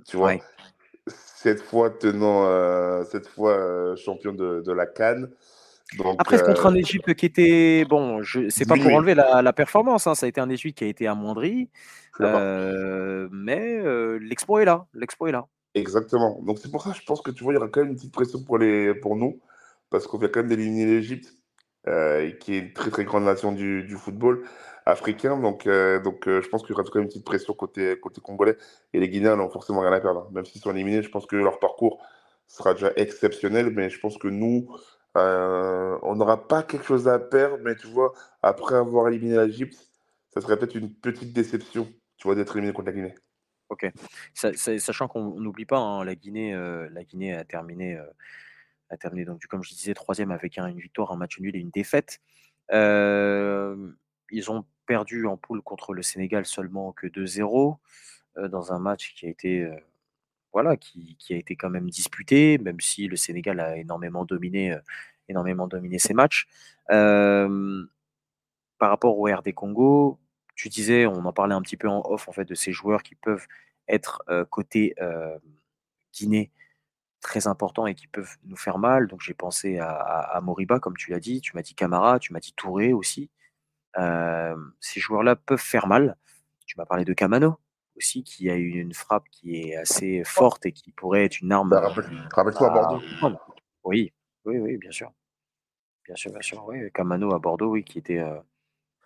Tu 0.06 0.16
vois 0.16 0.34
Cette 1.42 1.62
fois 1.62 1.88
tenant, 1.88 2.44
euh, 2.44 3.02
cette 3.04 3.26
fois 3.26 3.96
champion 3.96 4.32
de, 4.32 4.60
de 4.60 4.72
la 4.72 4.84
Cannes. 4.84 5.30
Après, 6.18 6.36
c'est 6.36 6.44
contre 6.44 6.66
un 6.66 6.74
Égypte 6.74 7.14
qui 7.14 7.24
était. 7.24 7.86
Bon, 7.88 8.20
c'est 8.50 8.68
pas 8.68 8.76
pour 8.76 8.92
enlever 8.92 9.14
la, 9.14 9.52
performance, 9.54 10.06
hein, 10.06 10.14
ça 10.14 10.26
a 10.26 10.28
été 10.28 10.40
un 10.40 10.50
Égypte 10.50 10.76
qui 10.76 10.84
a 10.84 10.88
été 10.88 11.06
amoindri. 11.06 11.70
Euh, 12.20 13.26
mais 13.32 13.78
euh, 13.78 14.18
l'exploit 14.20 14.60
est 14.60 14.66
là. 14.66 14.86
L'exploit 14.92 15.30
est 15.30 15.32
là. 15.32 15.46
Exactement. 15.74 16.42
Donc, 16.42 16.58
c'est 16.58 16.70
pour 16.70 16.82
ça 16.82 16.92
je 16.92 17.02
pense 17.06 17.22
que 17.22 17.30
tu 17.30 17.42
vois, 17.42 17.54
il 17.54 17.56
y 17.56 17.58
aura 17.58 17.68
quand 17.68 17.80
même 17.80 17.90
une 17.90 17.96
petite 17.96 18.12
pression 18.12 18.42
pour, 18.42 18.58
les, 18.58 18.94
pour 18.94 19.16
nous, 19.16 19.40
parce 19.88 20.06
qu'on 20.06 20.18
vient 20.18 20.28
quand 20.28 20.40
même 20.40 20.50
d'éliminer 20.50 20.84
l'Égypte, 20.84 21.32
euh, 21.86 22.30
qui 22.32 22.54
est 22.54 22.58
une 22.58 22.72
très 22.74 22.90
très 22.90 23.04
grande 23.04 23.24
nation 23.24 23.52
du, 23.52 23.84
du 23.84 23.96
football 23.96 24.42
africain. 24.90 25.38
Donc, 25.38 25.66
donc 25.66 26.24
je 26.26 26.48
pense 26.48 26.62
qu'il 26.62 26.70
y 26.70 26.72
aura 26.72 26.82
quand 26.84 26.96
même 26.96 27.04
une 27.04 27.08
petite 27.08 27.24
pression 27.24 27.54
côté, 27.54 27.98
côté 28.00 28.20
congolais. 28.20 28.56
Et 28.92 29.00
les 29.00 29.08
Guinéens 29.08 29.36
n'ont 29.36 29.50
forcément 29.50 29.80
rien 29.80 29.92
à 29.92 30.00
perdre. 30.00 30.20
Hein. 30.20 30.30
Même 30.32 30.44
s'ils 30.44 30.60
sont 30.60 30.72
éliminés, 30.72 31.02
je 31.02 31.10
pense 31.10 31.26
que 31.26 31.36
leur 31.36 31.58
parcours 31.58 32.04
sera 32.46 32.74
déjà 32.74 32.92
exceptionnel. 32.96 33.70
Mais 33.70 33.90
je 33.90 34.00
pense 34.00 34.18
que 34.18 34.28
nous, 34.28 34.68
euh, 35.16 35.98
on 36.02 36.14
n'aura 36.16 36.46
pas 36.46 36.62
quelque 36.62 36.84
chose 36.84 37.08
à 37.08 37.18
perdre, 37.18 37.58
mais 37.62 37.74
tu 37.74 37.88
vois, 37.88 38.12
après 38.42 38.76
avoir 38.76 39.08
éliminé 39.08 39.36
l'Égypte, 39.44 39.88
ça 40.30 40.40
serait 40.40 40.56
peut-être 40.56 40.76
une 40.76 40.94
petite 40.94 41.32
déception, 41.32 41.92
tu 42.16 42.28
vois, 42.28 42.36
d'être 42.36 42.56
éliminé 42.56 42.72
contre 42.72 42.86
la 42.86 42.92
Guinée. 42.92 43.14
Ok. 43.70 43.86
sachant 44.34 45.08
qu'on 45.08 45.40
n'oublie 45.40 45.66
pas, 45.66 45.78
hein, 45.78 46.04
la 46.04 46.14
Guinée, 46.14 46.54
euh, 46.54 46.88
a 46.94 47.44
terminé, 47.44 47.96
euh, 47.96 48.04
a 48.88 48.96
terminé 48.96 49.24
donc 49.24 49.46
comme 49.46 49.62
je 49.62 49.72
disais 49.72 49.94
troisième 49.94 50.32
avec 50.32 50.58
une 50.58 50.78
victoire, 50.78 51.12
un 51.12 51.16
match 51.16 51.38
nul 51.38 51.54
et 51.56 51.60
une 51.60 51.70
défaite. 51.70 52.20
Ils 54.30 54.50
ont 54.50 54.64
perdu 54.86 55.26
en 55.26 55.36
poule 55.36 55.62
contre 55.62 55.94
le 55.94 56.02
Sénégal 56.02 56.46
seulement 56.46 56.92
que 56.92 57.06
2-0 57.06 57.76
dans 58.48 58.72
un 58.72 58.78
match 58.78 59.14
qui 59.14 59.26
a 59.26 59.28
été 59.28 59.68
voilà, 60.52 60.76
qui, 60.76 61.16
a 61.30 61.36
été 61.36 61.56
quand 61.56 61.70
même 61.70 61.88
disputé, 61.90 62.58
même 62.58 62.80
si 62.80 63.06
le 63.06 63.16
Sénégal 63.16 63.60
a 63.60 63.76
énormément 63.76 64.24
dominé, 64.24 64.72
euh, 64.72 64.80
énormément 65.28 65.68
dominé 65.68 65.98
ses 65.98 66.14
matchs. 66.14 66.48
par 66.88 68.88
rapport 68.88 69.18
au 69.18 69.24
RD 69.24 69.52
Congo, 69.52 70.18
tu 70.54 70.68
disais, 70.68 71.06
on 71.06 71.24
en 71.24 71.32
parlait 71.32 71.54
un 71.54 71.62
petit 71.62 71.76
peu 71.76 71.88
en 71.88 72.02
off 72.04 72.28
en 72.28 72.32
fait 72.32 72.44
de 72.44 72.54
ces 72.54 72.72
joueurs 72.72 73.02
qui 73.02 73.14
peuvent 73.14 73.46
être 73.88 74.22
euh, 74.28 74.44
côté 74.44 74.94
Guinée 76.14 76.50
très 77.20 77.46
importants 77.46 77.86
et 77.86 77.94
qui 77.94 78.06
peuvent 78.06 78.36
nous 78.44 78.56
faire 78.56 78.78
mal. 78.78 79.06
Donc 79.06 79.20
j'ai 79.20 79.34
pensé 79.34 79.78
à, 79.78 80.40
Moriba, 80.42 80.80
comme 80.80 80.96
tu 80.96 81.10
l'as 81.10 81.20
dit, 81.20 81.40
tu 81.40 81.54
m'as 81.54 81.62
dit 81.62 81.74
Camara, 81.74 82.18
tu 82.18 82.32
m'as 82.32 82.40
dit 82.40 82.52
Touré 82.54 82.92
aussi. 82.92 83.30
Ces 84.80 85.00
joueurs-là 85.00 85.36
peuvent 85.36 85.58
faire 85.58 85.86
mal 85.86 86.16
Tu 86.66 86.76
m'as 86.78 86.86
parlé 86.86 87.04
de 87.04 87.12
Kamano 87.12 87.58
aussi, 87.96 88.24
qui 88.24 88.48
a 88.50 88.56
eu 88.56 88.68
une 88.68 88.94
frappe 88.94 89.28
qui 89.30 89.60
est 89.60 89.76
assez 89.76 90.22
forte 90.24 90.64
et 90.64 90.72
qui 90.72 90.90
pourrait 90.90 91.24
être 91.24 91.40
une 91.40 91.52
arme. 91.52 91.68
Bah, 91.68 91.92
rappelle-toi 92.32 92.70
à 92.70 92.70
Bordeaux. 92.70 93.02
Oui, 93.84 94.12
oui, 94.44 94.58
oui, 94.58 94.76
bien 94.78 94.90
sûr. 94.90 95.12
Bien 96.06 96.16
sûr, 96.16 96.30
bien 96.32 96.40
sûr. 96.40 96.64
Oui, 96.66 96.90
Kamano 96.92 97.34
à 97.34 97.38
Bordeaux, 97.38 97.70
oui, 97.70 97.84
qui 97.84 97.98
était, 97.98 98.24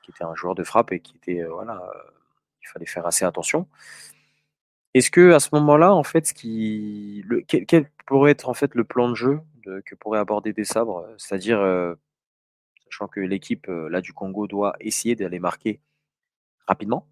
qui 0.02 0.12
était 0.12 0.24
un 0.24 0.34
joueur 0.34 0.54
de 0.54 0.62
frappe 0.62 0.92
et 0.92 1.00
qui 1.00 1.16
était, 1.16 1.42
voilà, 1.44 1.82
il 2.62 2.68
fallait 2.68 2.86
faire 2.86 3.06
assez 3.06 3.24
attention. 3.24 3.66
Est-ce 4.94 5.10
que 5.10 5.32
à 5.32 5.40
ce 5.40 5.48
moment-là, 5.52 5.92
en 5.92 6.04
fait, 6.04 6.28
ce 6.28 6.34
qui, 6.34 7.24
le, 7.26 7.42
quel, 7.42 7.90
pourrait 8.06 8.30
être 8.30 8.48
en 8.48 8.54
fait 8.54 8.74
le 8.74 8.84
plan 8.84 9.08
de 9.08 9.14
jeu 9.14 9.40
que 9.86 9.94
pourrait 9.96 10.20
aborder 10.20 10.52
des 10.52 10.64
sabres, 10.64 11.08
c'est-à-dire 11.18 11.60
sachant 12.94 13.08
que 13.08 13.20
l'équipe 13.20 13.66
là 13.66 14.00
du 14.00 14.12
Congo 14.12 14.46
doit 14.46 14.76
essayer 14.78 15.16
d'aller 15.16 15.40
marquer 15.40 15.80
rapidement 16.66 17.08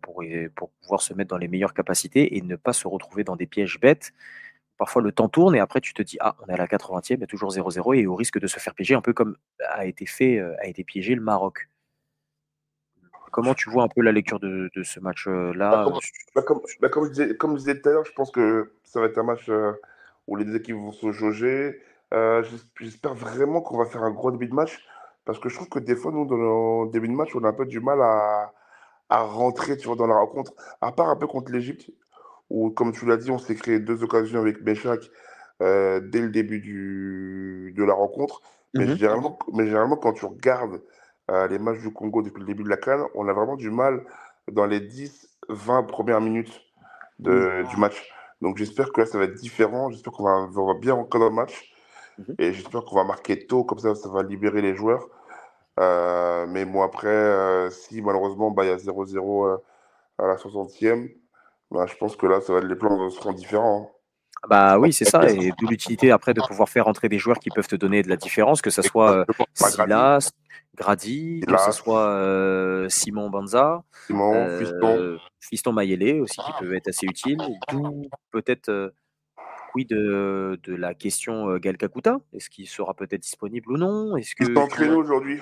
pour, 0.00 0.24
pour 0.54 0.70
pouvoir 0.80 1.02
se 1.02 1.12
mettre 1.12 1.28
dans 1.28 1.36
les 1.36 1.48
meilleures 1.48 1.74
capacités 1.74 2.38
et 2.38 2.42
ne 2.42 2.56
pas 2.56 2.72
se 2.72 2.88
retrouver 2.88 3.22
dans 3.22 3.36
des 3.36 3.46
pièges 3.46 3.78
bêtes. 3.78 4.14
Parfois, 4.78 5.02
le 5.02 5.12
temps 5.12 5.28
tourne 5.28 5.54
et 5.54 5.60
après, 5.60 5.82
tu 5.82 5.92
te 5.92 6.00
dis 6.00 6.16
Ah, 6.20 6.36
on 6.40 6.46
est 6.46 6.54
à 6.54 6.56
la 6.56 6.66
80e, 6.66 7.14
il 7.14 7.20
y 7.20 7.24
a 7.24 7.26
toujours 7.26 7.50
0-0 7.50 7.98
et 7.98 8.06
au 8.06 8.14
risque 8.14 8.38
de 8.38 8.46
se 8.46 8.58
faire 8.58 8.74
piéger, 8.74 8.94
un 8.94 9.02
peu 9.02 9.12
comme 9.12 9.36
a 9.68 9.84
été 9.84 10.06
fait, 10.06 10.40
a 10.40 10.66
été 10.66 10.82
piégé 10.84 11.14
le 11.14 11.20
Maroc. 11.20 11.68
Comment 13.32 13.52
tu 13.52 13.68
vois 13.68 13.82
un 13.82 13.88
peu 13.88 14.00
la 14.00 14.12
lecture 14.12 14.40
de, 14.40 14.70
de 14.74 14.82
ce 14.82 14.98
match-là 14.98 15.70
bah, 15.70 15.84
comme, 15.84 16.00
bah, 16.34 16.42
comme, 16.42 16.58
bah, 16.80 16.88
je 17.18 17.32
comme, 17.34 17.52
je 17.54 17.58
disais, 17.58 17.80
tout 17.80 17.88
à 17.90 17.92
l'heure, 17.92 18.04
je 18.06 18.12
pense 18.12 18.30
que 18.30 18.72
ça 18.84 19.00
va 19.00 19.06
être 19.06 19.18
un 19.18 19.24
match 19.24 19.50
où 20.26 20.36
les 20.36 20.46
deux 20.46 20.56
équipes 20.56 20.76
vont 20.76 20.92
se 20.92 21.12
jauger. 21.12 21.82
Euh, 22.14 22.42
j'espère 22.80 23.14
vraiment 23.14 23.60
qu'on 23.60 23.78
va 23.78 23.86
faire 23.86 24.04
un 24.04 24.10
gros 24.12 24.30
début 24.30 24.46
de 24.46 24.54
match 24.54 24.78
parce 25.24 25.40
que 25.40 25.48
je 25.48 25.56
trouve 25.56 25.68
que 25.68 25.80
des 25.80 25.96
fois, 25.96 26.12
nous, 26.12 26.24
dans 26.24 26.84
le 26.84 26.90
début 26.90 27.08
de 27.08 27.12
match, 27.12 27.34
on 27.34 27.42
a 27.44 27.48
un 27.48 27.52
peu 27.52 27.66
du 27.66 27.80
mal 27.80 28.00
à, 28.00 28.52
à 29.08 29.22
rentrer 29.22 29.76
tu 29.76 29.88
vois, 29.88 29.96
dans 29.96 30.06
la 30.06 30.14
rencontre. 30.14 30.52
À 30.80 30.92
part 30.92 31.08
un 31.08 31.16
peu 31.16 31.26
contre 31.26 31.50
l'Égypte, 31.52 31.90
où, 32.48 32.70
comme 32.70 32.92
tu 32.92 33.06
l'as 33.06 33.16
dit, 33.16 33.30
on 33.30 33.38
s'est 33.38 33.56
créé 33.56 33.80
deux 33.80 34.04
occasions 34.04 34.40
avec 34.40 34.62
Béchak 34.62 35.00
euh, 35.62 36.00
dès 36.00 36.20
le 36.20 36.30
début 36.30 36.60
du, 36.60 37.74
de 37.76 37.84
la 37.84 37.94
rencontre. 37.94 38.40
Mais, 38.74 38.84
mmh 38.84 38.96
généralement, 38.96 39.38
mais 39.52 39.66
généralement, 39.66 39.96
quand 39.96 40.12
tu 40.12 40.26
regardes 40.26 40.80
euh, 41.30 41.48
les 41.48 41.58
matchs 41.58 41.80
du 41.80 41.92
Congo 41.92 42.22
depuis 42.22 42.40
le 42.40 42.46
début 42.46 42.62
de 42.62 42.68
la 42.68 42.76
Cannes, 42.76 43.04
on 43.14 43.26
a 43.26 43.32
vraiment 43.32 43.56
du 43.56 43.70
mal 43.70 44.04
dans 44.52 44.66
les 44.66 44.80
10-20 44.80 45.86
premières 45.86 46.20
minutes 46.20 46.62
de, 47.18 47.64
du 47.68 47.76
match. 47.78 48.12
Donc 48.42 48.58
j'espère 48.58 48.92
que 48.92 49.00
là, 49.00 49.06
ça 49.06 49.18
va 49.18 49.24
être 49.24 49.34
différent. 49.34 49.90
J'espère 49.90 50.12
qu'on 50.12 50.24
va, 50.24 50.48
on 50.54 50.66
va 50.66 50.74
bien 50.74 50.94
rentrer 50.94 51.18
dans 51.18 51.28
le 51.30 51.34
match. 51.34 51.72
Mhm. 52.18 52.34
Et 52.38 52.52
j'espère 52.52 52.84
qu'on 52.84 52.96
va 52.96 53.04
marquer 53.04 53.46
tôt, 53.46 53.64
comme 53.64 53.78
ça, 53.78 53.94
ça 53.94 54.08
va 54.08 54.22
libérer 54.22 54.62
les 54.62 54.74
joueurs. 54.74 55.08
Euh, 55.78 56.46
mais 56.48 56.64
moi, 56.64 56.86
après, 56.86 57.08
euh, 57.08 57.70
si 57.70 58.00
malheureusement, 58.00 58.50
bah, 58.50 58.64
il 58.64 58.68
y 58.68 58.72
a 58.72 58.78
0-0 58.78 59.46
euh, 59.46 59.56
à 60.18 60.26
la 60.26 60.36
60e, 60.36 61.10
bah, 61.70 61.86
je 61.86 61.94
pense 61.96 62.16
que 62.16 62.26
là, 62.26 62.40
ça 62.40 62.54
va, 62.54 62.60
les 62.60 62.76
plans 62.76 63.10
seront 63.10 63.32
différents. 63.32 63.82
Hein. 63.82 63.92
Bah 64.48 64.78
oui, 64.78 64.92
c'est 64.92 65.06
ça, 65.06 65.28
et 65.28 65.50
d'où 65.58 65.66
l'utilité 65.66 66.12
après 66.12 66.32
de 66.32 66.40
pouvoir 66.40 66.68
faire 66.68 66.86
entrer 66.86 67.08
des 67.08 67.18
joueurs 67.18 67.38
qui 67.38 67.50
peuvent 67.50 67.66
te 67.66 67.74
donner 67.74 68.02
de 68.02 68.08
la 68.08 68.16
différence, 68.16 68.60
que 68.60 68.70
ce 68.70 68.82
soit 68.82 69.24
Silas, 69.54 70.30
Grady, 70.76 71.40
que 71.40 71.56
ce 71.56 71.72
soit 71.72 72.86
Simon 72.88 73.28
Banza, 73.28 73.82
Simon, 74.06 74.58
Fiston. 74.58 75.18
Fiston 75.40 75.72
Mayele 75.72 76.20
aussi, 76.20 76.36
qui 76.36 76.52
peut 76.60 76.76
être 76.76 76.88
assez 76.88 77.06
utile, 77.06 77.38
d'où 77.70 78.02
peut-être 78.30 78.92
oui, 79.76 79.84
de, 79.84 80.58
de, 80.62 80.74
la 80.74 80.94
question 80.94 81.58
Gal 81.58 81.76
Kakuta? 81.76 82.18
Est-ce 82.32 82.48
qu'il 82.48 82.66
sera 82.66 82.94
peut-être 82.94 83.20
disponible 83.20 83.70
ou 83.72 83.76
non? 83.76 84.16
Est-ce 84.16 84.34
que 84.34 84.44
Il 84.44 84.54
s'est 84.54 84.58
entraîné 84.58 84.94
aujourd'hui. 84.94 85.40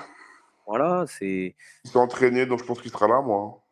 Voilà, 0.66 1.04
c'est. 1.06 1.54
Il 1.84 1.90
s'est 1.90 1.98
entraîné, 1.98 2.44
donc 2.46 2.58
je 2.58 2.64
pense 2.64 2.80
qu'il 2.80 2.90
sera 2.90 3.06
là, 3.06 3.20
moi. 3.20 3.62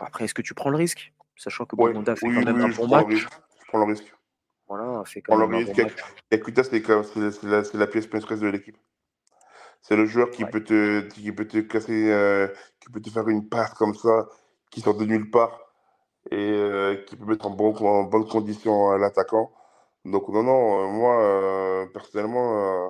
Après, 0.00 0.24
est-ce 0.24 0.34
que 0.34 0.42
tu 0.42 0.52
prends 0.52 0.68
le 0.68 0.76
risque? 0.76 1.14
Sachant 1.36 1.64
que 1.64 1.76
ouais, 1.76 1.94
fait 1.94 2.20
quand 2.20 2.28
même 2.28 2.60
un 2.60 2.68
bon 2.68 2.88
match. 2.88 3.08
Je 3.08 3.66
prends 3.68 3.78
le 3.78 3.84
risque. 3.84 4.12
Voilà, 4.68 5.02
fait 5.06 5.22
quand 5.22 5.38
même 5.38 5.54
un 5.54 5.64
bon 5.64 5.74
match. 5.74 5.94
Kakuta, 6.30 6.62
c'est 6.62 6.86
la, 7.44 7.62
la, 7.72 7.86
pièce 7.86 8.12
maîtresse 8.12 8.40
de 8.40 8.48
l'équipe. 8.48 8.76
C'est 9.80 9.96
le 9.96 10.04
joueur 10.04 10.30
qui, 10.30 10.44
peut 10.44 10.62
te, 10.62 11.00
qui 11.08 11.32
peut 11.32 11.46
te 11.46 11.58
casser, 11.58 12.12
euh, 12.12 12.48
qui 12.80 12.90
peut 12.92 13.00
te 13.00 13.08
faire 13.08 13.26
une 13.28 13.48
passe 13.48 13.72
comme 13.72 13.94
ça, 13.94 14.28
qui 14.70 14.82
sort 14.82 14.94
de 14.94 15.06
nulle 15.06 15.30
part 15.30 15.58
et 16.30 16.36
euh, 16.36 16.96
qui 17.06 17.16
peut 17.16 17.24
mettre 17.24 17.46
en, 17.46 17.50
bon, 17.50 17.74
en 17.74 18.02
bonne 18.02 18.28
condition 18.28 18.90
l'attaquant. 18.98 19.50
Donc, 20.04 20.28
non, 20.28 20.42
non, 20.42 20.84
euh, 20.84 20.88
moi, 20.88 21.22
euh, 21.22 21.86
personnellement, 21.86 22.86
euh, 22.86 22.88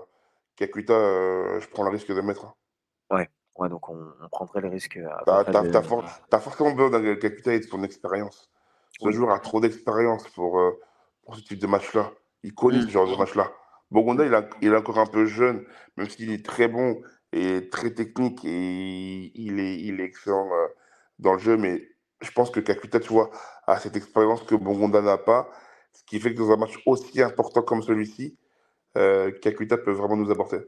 Kakuta, 0.56 1.58
je 1.58 1.66
prends 1.68 1.82
le 1.84 1.90
risque 1.90 2.12
de 2.12 2.20
mettre. 2.20 2.44
Hein. 2.44 2.54
Ouais, 3.10 3.28
ouais 3.56 3.68
donc 3.68 3.88
on, 3.88 4.12
prendrait 4.30 4.60
le 4.60 4.68
risque. 4.68 4.98
T'as 5.26 5.40
as, 5.40 6.40
forcément 6.40 6.72
besoin 6.72 7.00
de 7.00 7.14
Kakuta 7.14 7.54
et 7.54 7.60
de 7.60 7.64
son 7.64 7.82
expérience. 7.82 8.50
Ce 9.00 9.10
joueur 9.10 9.32
a 9.32 9.40
trop 9.40 9.60
d'expérience 9.60 10.28
pour, 10.28 10.60
pour 11.24 11.36
ce 11.36 11.42
type 11.42 11.58
de 11.58 11.66
match-là. 11.66 12.10
Il 12.42 12.54
connaît 12.54 12.78
mmh. 12.78 12.82
ce 12.82 12.88
genre 12.88 13.10
de 13.10 13.16
match-là. 13.16 13.50
Bogonda, 13.90 14.24
il, 14.24 14.34
a, 14.34 14.48
il 14.60 14.72
est 14.72 14.76
encore 14.76 14.98
un 14.98 15.06
peu 15.06 15.24
jeune, 15.24 15.64
même 15.96 16.08
s'il 16.08 16.30
est 16.32 16.44
très 16.44 16.68
bon 16.68 17.00
et 17.32 17.68
très 17.70 17.92
technique 17.92 18.44
et 18.44 19.32
il 19.34 19.58
est, 19.58 19.80
il 19.80 20.00
est 20.00 20.04
excellent 20.04 20.48
dans 21.18 21.32
le 21.32 21.38
jeu, 21.38 21.56
mais 21.56 21.82
je 22.20 22.30
pense 22.32 22.50
que 22.50 22.60
Kakuta, 22.60 23.00
tu 23.00 23.12
vois, 23.12 23.30
a 23.66 23.78
cette 23.78 23.96
expérience 23.96 24.42
que 24.42 24.54
Bongonda 24.54 25.00
n'a 25.02 25.18
pas. 25.18 25.50
Ce 25.92 26.02
qui 26.06 26.20
fait 26.20 26.34
que 26.34 26.38
dans 26.38 26.50
un 26.52 26.56
match 26.56 26.78
aussi 26.86 27.22
important 27.22 27.62
comme 27.62 27.82
celui-ci, 27.82 28.36
euh, 28.96 29.30
Kakuta 29.30 29.76
peut 29.76 29.92
vraiment 29.92 30.16
nous 30.16 30.30
apporter. 30.30 30.58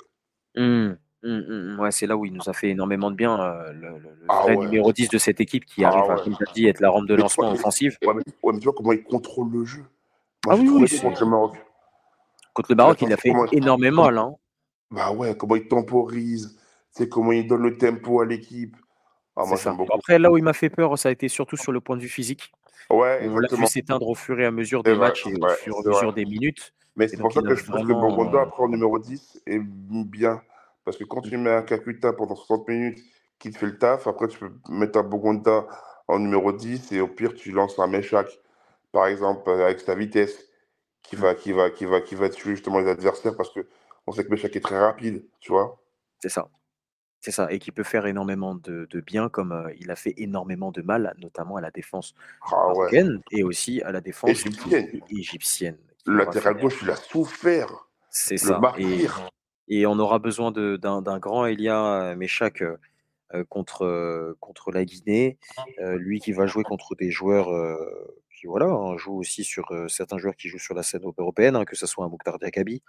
Mmh, 0.57 0.93
mmh, 1.23 1.29
mmh, 1.29 1.81
ouais, 1.81 1.91
c'est 1.91 2.07
là 2.07 2.17
où 2.17 2.25
il 2.25 2.33
nous 2.33 2.49
a 2.49 2.53
fait 2.53 2.71
énormément 2.71 3.11
de 3.11 3.17
bien, 3.17 3.41
euh, 3.41 3.73
le, 3.73 3.95
ah 4.29 4.43
vrai 4.43 4.57
numéro 4.57 4.93
10 4.93 5.09
de 5.09 5.19
cette 5.19 5.41
équipe 5.41 5.65
qui 5.65 5.85
ah 5.85 5.89
arrive, 5.89 6.11
à, 6.11 6.17
comme 6.17 6.37
tu 6.37 6.45
as 6.49 6.53
dit, 6.53 6.67
être 6.67 6.81
la 6.81 6.91
rampe 6.91 7.07
de 7.07 7.15
lancement 7.15 7.51
offensive. 7.51 7.97
Ouais 8.05 8.15
mais, 8.15 8.59
tu 8.59 8.65
vois 8.65 8.75
comment 8.75 8.93
il 8.93 9.03
contrôle 9.03 9.51
le 9.51 9.65
jeu. 9.65 9.85
ah 10.49 10.57
oui, 10.57 10.69
oui, 10.69 11.01
contre 11.01 11.25
le 11.25 11.31
Maroc. 11.31 11.57
Contre 12.55 12.73
le 12.73 12.77
Maroc, 12.77 13.03
il 13.03 13.13
a 13.13 13.17
fait 13.17 13.33
énormément 13.53 14.05
mal. 14.05 14.19
Hein. 14.19 14.35
Bah 14.91 15.11
ouais, 15.11 15.35
comment 15.37 15.57
il 15.57 15.67
temporise, 15.69 16.59
c'est 16.91 17.09
comment 17.09 17.33
il 17.33 17.47
donne 17.49 17.63
le 17.63 17.79
tempo 17.79 18.21
à 18.21 18.27
l'équipe. 18.27 18.77
Ah, 19.35 19.45
moi, 19.47 19.59
Après, 19.95 20.19
là 20.19 20.31
où 20.31 20.37
il 20.37 20.45
m'a 20.45 20.53
fait 20.53 20.69
peur, 20.69 20.99
ça 20.99 21.09
a 21.09 21.13
été 21.13 21.29
surtout 21.29 21.57
sur 21.57 21.73
le 21.73 21.81
point 21.81 21.97
de 21.97 22.03
vue 22.03 22.09
physique. 22.09 22.53
Ouais, 22.91 23.29
on 23.29 23.39
l'a 23.39 23.49
vu 23.51 23.67
s'éteindre 23.67 24.09
au 24.09 24.15
fur 24.15 24.39
et 24.41 24.45
à 24.45 24.51
mesure 24.51 24.83
des 24.83 24.95
matchs 24.95 25.27
et 25.27 25.35
au 25.35 25.49
fur 25.49 25.75
et 25.75 25.87
à 25.87 25.91
mesure 25.91 26.13
des 26.13 26.25
minutes. 26.25 26.75
Mais 26.97 27.09
c'est 27.09 27.17
pour 27.17 27.33
ça 27.33 27.41
que 27.43 27.55
je 27.55 27.65
pense 27.65 27.83
que 27.83 27.93
Bongonda, 27.93 28.39
euh, 28.39 28.43
après, 28.43 28.63
en 28.63 28.69
numéro 28.69 28.99
10, 28.99 29.41
est 29.47 29.61
bien. 29.61 30.43
Parce 30.85 30.97
que 30.97 31.05
quand 31.05 31.23
tu 31.23 31.37
mets 31.37 31.51
un 31.51 31.63
Kakuta 31.63 32.13
pendant 32.13 32.35
60 32.35 32.69
minutes 32.69 32.99
qui 33.39 33.51
te 33.51 33.59
fait 33.59 33.67
le 33.67 33.79
taf, 33.79 34.07
après, 34.07 34.29
tu 34.29 34.39
peux 34.39 34.53
mettre 34.69 34.99
un 34.99 35.03
Bongonda 35.03 35.67
en 36.09 36.19
numéro 36.19 36.53
10 36.53 36.93
et 36.93 37.01
au 37.01 37.09
pire, 37.09 37.35
tu 37.35 37.53
lances 37.53 37.79
un 37.79 37.87
Meshak, 37.87 38.29
par 38.91 39.07
exemple, 39.07 39.49
avec 39.49 39.81
sa 39.81 39.95
vitesse, 39.95 40.49
qui 41.03 41.17
va, 41.17 41.35
qui 41.35 41.53
va, 41.53 41.71
qui 41.71 41.85
va, 41.85 42.01
qui 42.01 42.15
va 42.15 42.29
tuer 42.29 42.51
justement 42.51 42.81
les 42.81 42.89
adversaires 42.89 43.37
parce 43.37 43.53
que 43.53 43.67
on 44.07 44.13
sait 44.13 44.25
que 44.25 44.31
Meshak 44.31 44.55
est 44.57 44.61
très 44.61 44.79
rapide, 44.79 45.25
tu 45.41 45.53
vois? 45.53 45.81
C'est 46.21 46.29
ça. 46.29 46.49
C'est 47.25 47.31
ça, 47.31 47.47
et 47.53 47.61
qui 47.61 47.71
peut 47.71 47.85
faire 47.85 48.07
énormément 48.07 48.57
de, 48.57 48.89
bien, 49.07 49.29
comme 49.29 49.71
il 49.79 49.93
a 49.93 49.97
fait 49.97 50.13
énormément 50.17 50.73
de 50.73 50.83
mal, 50.83 51.15
notamment 51.19 51.55
à 51.55 51.61
la 51.61 51.71
défense 51.71 52.17
ah 52.51 52.73
et 53.31 53.45
aussi 53.45 53.81
à 53.83 53.93
la 53.93 54.01
défense 54.01 54.45
égyptienne. 55.09 55.79
le 56.05 56.17
latéral 56.17 56.61
gauche, 56.61 56.81
il 56.83 56.91
a 56.91 56.97
souffert. 56.97 57.89
C'est 58.11 58.39
ça. 58.39 58.61
Et, 59.69 59.87
on 59.87 60.01
aura 60.01 60.19
besoin 60.19 60.51
d'un 60.51 61.19
grand 61.21 61.47
Elia 61.47 62.17
Meshak 62.17 62.65
contre, 63.49 64.37
contre 64.41 64.73
la 64.73 64.85
Guinée, 64.85 65.39
lui 65.79 66.19
qui 66.19 66.33
va 66.33 66.47
jouer 66.47 66.65
contre 66.65 66.97
des 66.97 67.13
joueurs 67.13 67.49
qui 68.43 68.49
voilà, 68.49 68.67
hein, 68.67 68.97
joue 68.97 69.15
aussi 69.19 69.45
sur 69.45 69.73
certains 69.89 70.19
joueurs 70.19 70.35
qui 70.35 70.49
jouent 70.49 70.59
sur 70.59 70.75
la 70.75 70.83
scène 70.83 71.03
européenne, 71.17 71.55
hein, 71.55 71.65
que 71.65 71.77
ce 71.77 71.87
soit 71.87 72.05
un 72.05 72.09
Mouktar 72.09 72.41
Diakabi, 72.41 72.83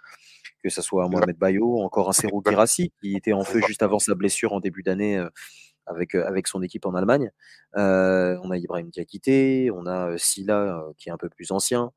que 0.64 0.68
ce 0.68 0.82
soit 0.82 1.04
un 1.04 1.08
Mohamed 1.08 1.38
Bayo, 1.38 1.80
encore 1.80 2.08
un 2.08 2.12
Serou 2.12 2.42
Girassi 2.44 2.92
qui 3.00 3.14
était 3.14 3.32
en 3.32 3.44
feu 3.44 3.60
juste 3.64 3.82
avant 3.84 4.00
sa 4.00 4.16
blessure 4.16 4.52
en 4.52 4.58
début 4.58 4.82
d'année 4.82 5.24
avec, 5.86 6.16
avec 6.16 6.48
son 6.48 6.60
équipe 6.60 6.86
en 6.86 6.94
Allemagne. 6.96 7.30
on 7.74 8.50
a 8.50 8.56
Ibrahim 8.56 8.90
Diakité, 8.90 9.70
on 9.72 9.86
a 9.86 10.18
Silla 10.18 10.82
qui 10.98 11.08
est 11.08 11.12
un 11.12 11.18
peu 11.18 11.28
plus 11.28 11.52
ancien, 11.52 11.92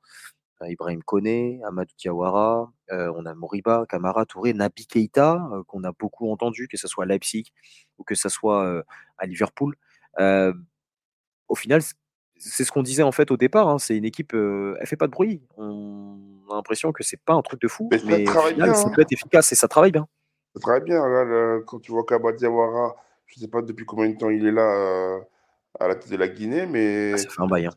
Ibrahim 0.61 1.01
Kone, 1.01 1.59
Amadou 1.65 1.95
Diawara, 1.97 2.71
on 2.91 3.25
a 3.25 3.33
Moriba, 3.33 3.87
Kamara, 3.89 4.27
Touré, 4.27 4.53
Nabi 4.53 4.85
Keita, 4.85 5.49
qu'on 5.65 5.83
a 5.83 5.93
beaucoup 5.93 6.31
entendu, 6.31 6.67
que 6.67 6.77
ce 6.77 6.87
soit 6.87 7.05
à 7.05 7.07
Leipzig 7.07 7.51
ou 7.97 8.03
que 8.03 8.13
ce 8.13 8.29
soit 8.29 8.83
à 9.17 9.25
Liverpool. 9.25 9.75
au 10.19 11.55
final, 11.55 11.81
c'est 12.39 12.63
ce 12.63 12.71
qu'on 12.71 12.83
disait 12.83 13.03
en 13.03 13.11
fait 13.11 13.31
au 13.31 13.37
départ. 13.37 13.67
Hein, 13.67 13.79
c'est 13.79 13.97
une 13.97 14.05
équipe, 14.05 14.33
euh, 14.33 14.77
elle 14.79 14.87
fait 14.87 14.95
pas 14.95 15.07
de 15.07 15.11
bruit. 15.11 15.41
On 15.57 16.17
a 16.51 16.55
l'impression 16.55 16.91
que 16.91 17.03
c'est 17.03 17.19
pas 17.19 17.33
un 17.33 17.41
truc 17.41 17.61
de 17.61 17.67
fou, 17.67 17.89
mais, 17.91 17.99
mais 18.05 18.25
ça, 18.25 18.51
bien, 18.51 18.73
ça 18.73 18.87
hein. 18.87 18.91
peut 18.93 19.01
être 19.01 19.11
efficace 19.11 19.51
et 19.51 19.55
ça 19.55 19.67
travaille 19.67 19.91
bien. 19.91 20.07
Ça 20.55 20.61
travaille 20.61 20.83
bien. 20.83 21.07
Là, 21.07 21.59
quand 21.65 21.79
tu 21.79 21.91
vois 21.91 22.05
Kaba 22.05 22.31
Diawara, 22.31 22.95
je 23.25 23.39
sais 23.39 23.47
pas 23.47 23.61
depuis 23.61 23.85
combien 23.85 24.09
de 24.09 24.17
temps 24.17 24.29
il 24.29 24.45
est 24.45 24.51
là 24.51 24.61
euh, 24.61 25.19
à 25.79 25.87
la 25.87 25.95
tête 25.95 26.11
de 26.11 26.17
la 26.17 26.27
Guinée, 26.27 26.65
mais 26.65 27.13
ah, 27.13 27.17
ça 27.17 27.29
fait 27.29 27.41
un 27.41 27.47
bail. 27.47 27.65
Hein. 27.67 27.71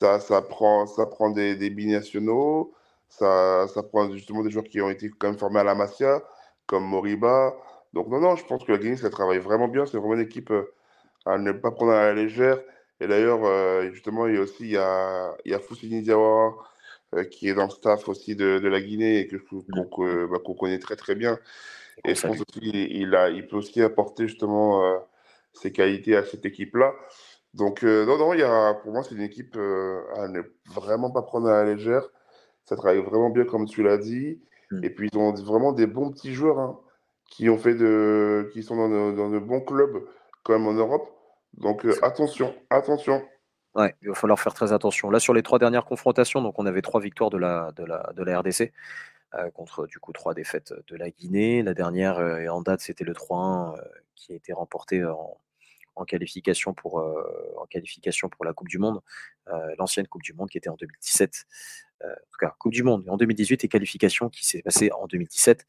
Ça, 0.00 0.20
ça, 0.20 0.42
prend, 0.42 0.86
ça 0.86 1.06
prend 1.06 1.30
des, 1.30 1.56
des 1.56 1.70
binationaux, 1.70 2.72
ça, 3.08 3.66
ça 3.68 3.82
prend 3.82 4.10
justement 4.12 4.42
des 4.42 4.50
joueurs 4.50 4.64
qui 4.64 4.80
ont 4.80 4.90
été 4.90 5.10
quand 5.10 5.28
même 5.28 5.38
formés 5.38 5.60
à 5.60 5.64
la 5.64 5.74
Masia, 5.74 6.22
comme 6.66 6.84
Moriba. 6.84 7.54
Donc 7.92 8.08
non, 8.08 8.20
non, 8.20 8.36
je 8.36 8.44
pense 8.44 8.64
que 8.64 8.72
la 8.72 8.78
Guinée, 8.78 8.96
ça 8.96 9.10
travaille 9.10 9.38
vraiment 9.38 9.68
bien. 9.68 9.86
C'est 9.86 9.98
vraiment 9.98 10.14
une 10.14 10.20
équipe 10.20 10.50
euh, 10.50 10.72
à 11.26 11.38
ne 11.38 11.52
pas 11.52 11.70
prendre 11.70 11.92
à 11.92 12.06
la 12.06 12.14
légère. 12.14 12.60
Et 13.00 13.06
d'ailleurs, 13.06 13.44
euh, 13.44 13.90
justement, 13.92 14.26
il 14.26 14.34
y 14.34 14.38
a 14.38 14.42
aussi 14.42 14.64
il 14.64 14.70
y 14.72 14.76
a, 14.76 15.34
il 15.44 15.52
y 15.52 15.54
a 15.54 15.58
Foussini 15.58 16.02
Diawara, 16.02 16.54
euh, 17.14 17.24
qui 17.24 17.48
est 17.48 17.54
dans 17.54 17.64
le 17.64 17.70
staff 17.70 18.08
aussi 18.08 18.36
de, 18.36 18.58
de 18.58 18.68
la 18.68 18.80
Guinée 18.80 19.20
et 19.20 19.26
que 19.26 19.36
qu'on 19.36 19.84
que- 19.84 20.26
bah, 20.26 20.38
connaît 20.58 20.78
très 20.78 20.96
très 20.96 21.14
bien. 21.14 21.38
Et 22.04 22.14
je 22.14 22.26
pense 22.26 22.36
aussi 22.36 22.70
il 22.70 23.14
a, 23.14 23.30
il 23.30 23.46
peut 23.46 23.56
aussi 23.56 23.82
apporter 23.82 24.28
justement 24.28 24.84
euh, 24.84 24.98
ses 25.52 25.72
qualités 25.72 26.16
à 26.16 26.24
cette 26.24 26.44
équipe-là. 26.44 26.94
Donc 27.54 27.82
euh, 27.84 28.04
non, 28.06 28.18
non, 28.18 28.34
il 28.34 28.40
y 28.40 28.44
a, 28.44 28.74
pour 28.74 28.92
moi, 28.92 29.02
c'est 29.02 29.14
une 29.14 29.22
équipe 29.22 29.56
à 29.56 30.28
ne 30.28 30.42
vraiment 30.66 31.10
pas 31.10 31.22
prendre 31.22 31.48
à 31.48 31.64
la 31.64 31.74
légère. 31.74 32.08
Ça 32.66 32.76
travaille 32.76 33.00
vraiment 33.02 33.30
bien 33.30 33.44
comme 33.44 33.66
tu 33.66 33.82
l'as 33.82 33.98
dit. 33.98 34.40
Mm. 34.70 34.84
Et 34.84 34.90
puis 34.90 35.08
ils 35.12 35.18
ont 35.18 35.32
vraiment 35.32 35.72
des 35.72 35.86
bons 35.86 36.10
petits 36.10 36.32
joueurs 36.32 36.58
hein, 36.58 36.78
qui 37.30 37.48
ont 37.48 37.58
fait 37.58 37.74
de, 37.74 38.50
qui 38.52 38.62
sont 38.62 38.76
dans 38.76 38.88
de, 38.88 39.16
dans 39.16 39.30
de 39.30 39.38
bons 39.38 39.60
clubs 39.60 40.04
quand 40.42 40.52
même 40.52 40.68
en 40.68 40.74
Europe. 40.74 41.10
Donc 41.54 41.84
euh, 41.84 41.98
attention, 42.02 42.54
attention. 42.70 43.22
Il 43.76 44.08
va 44.08 44.14
falloir 44.14 44.40
faire 44.40 44.54
très 44.54 44.72
attention. 44.72 45.10
Là, 45.10 45.20
sur 45.20 45.32
les 45.32 45.42
trois 45.42 45.58
dernières 45.58 45.84
confrontations, 45.84 46.42
donc 46.42 46.58
on 46.58 46.66
avait 46.66 46.82
trois 46.82 47.00
victoires 47.00 47.30
de 47.30 47.38
la, 47.38 47.70
RDC 48.18 48.72
euh, 49.34 49.50
contre 49.52 49.86
du 49.86 50.00
coup 50.00 50.12
trois 50.12 50.34
défaites 50.34 50.74
de 50.88 50.96
la 50.96 51.10
Guinée. 51.10 51.62
La 51.62 51.74
dernière 51.74 52.18
euh, 52.18 52.48
en 52.48 52.62
date, 52.62 52.80
c'était 52.80 53.04
le 53.04 53.12
3-1 53.12 53.78
euh, 53.78 53.82
qui 54.16 54.32
a 54.32 54.36
été 54.36 54.52
remporté 54.52 55.04
en, 55.04 55.38
qualification 56.06 56.72
pour 56.72 56.94
en 57.58 57.66
qualification 57.66 58.30
pour 58.30 58.46
la 58.46 58.54
Coupe 58.54 58.68
du 58.68 58.78
Monde, 58.78 59.02
l'ancienne 59.76 60.06
Coupe 60.06 60.22
du 60.22 60.32
Monde 60.32 60.48
qui 60.48 60.56
était 60.56 60.70
en 60.70 60.76
2017. 60.76 61.46
Euh, 62.02 62.10
en 62.10 62.14
tout 62.14 62.38
cas, 62.40 62.54
Coupe 62.58 62.72
du 62.72 62.82
Monde 62.82 63.04
en 63.06 63.18
2018 63.18 63.64
et 63.64 63.68
qualification 63.68 64.30
qui 64.30 64.46
s'est 64.46 64.62
passée 64.62 64.90
en 64.92 65.06
2017. 65.06 65.66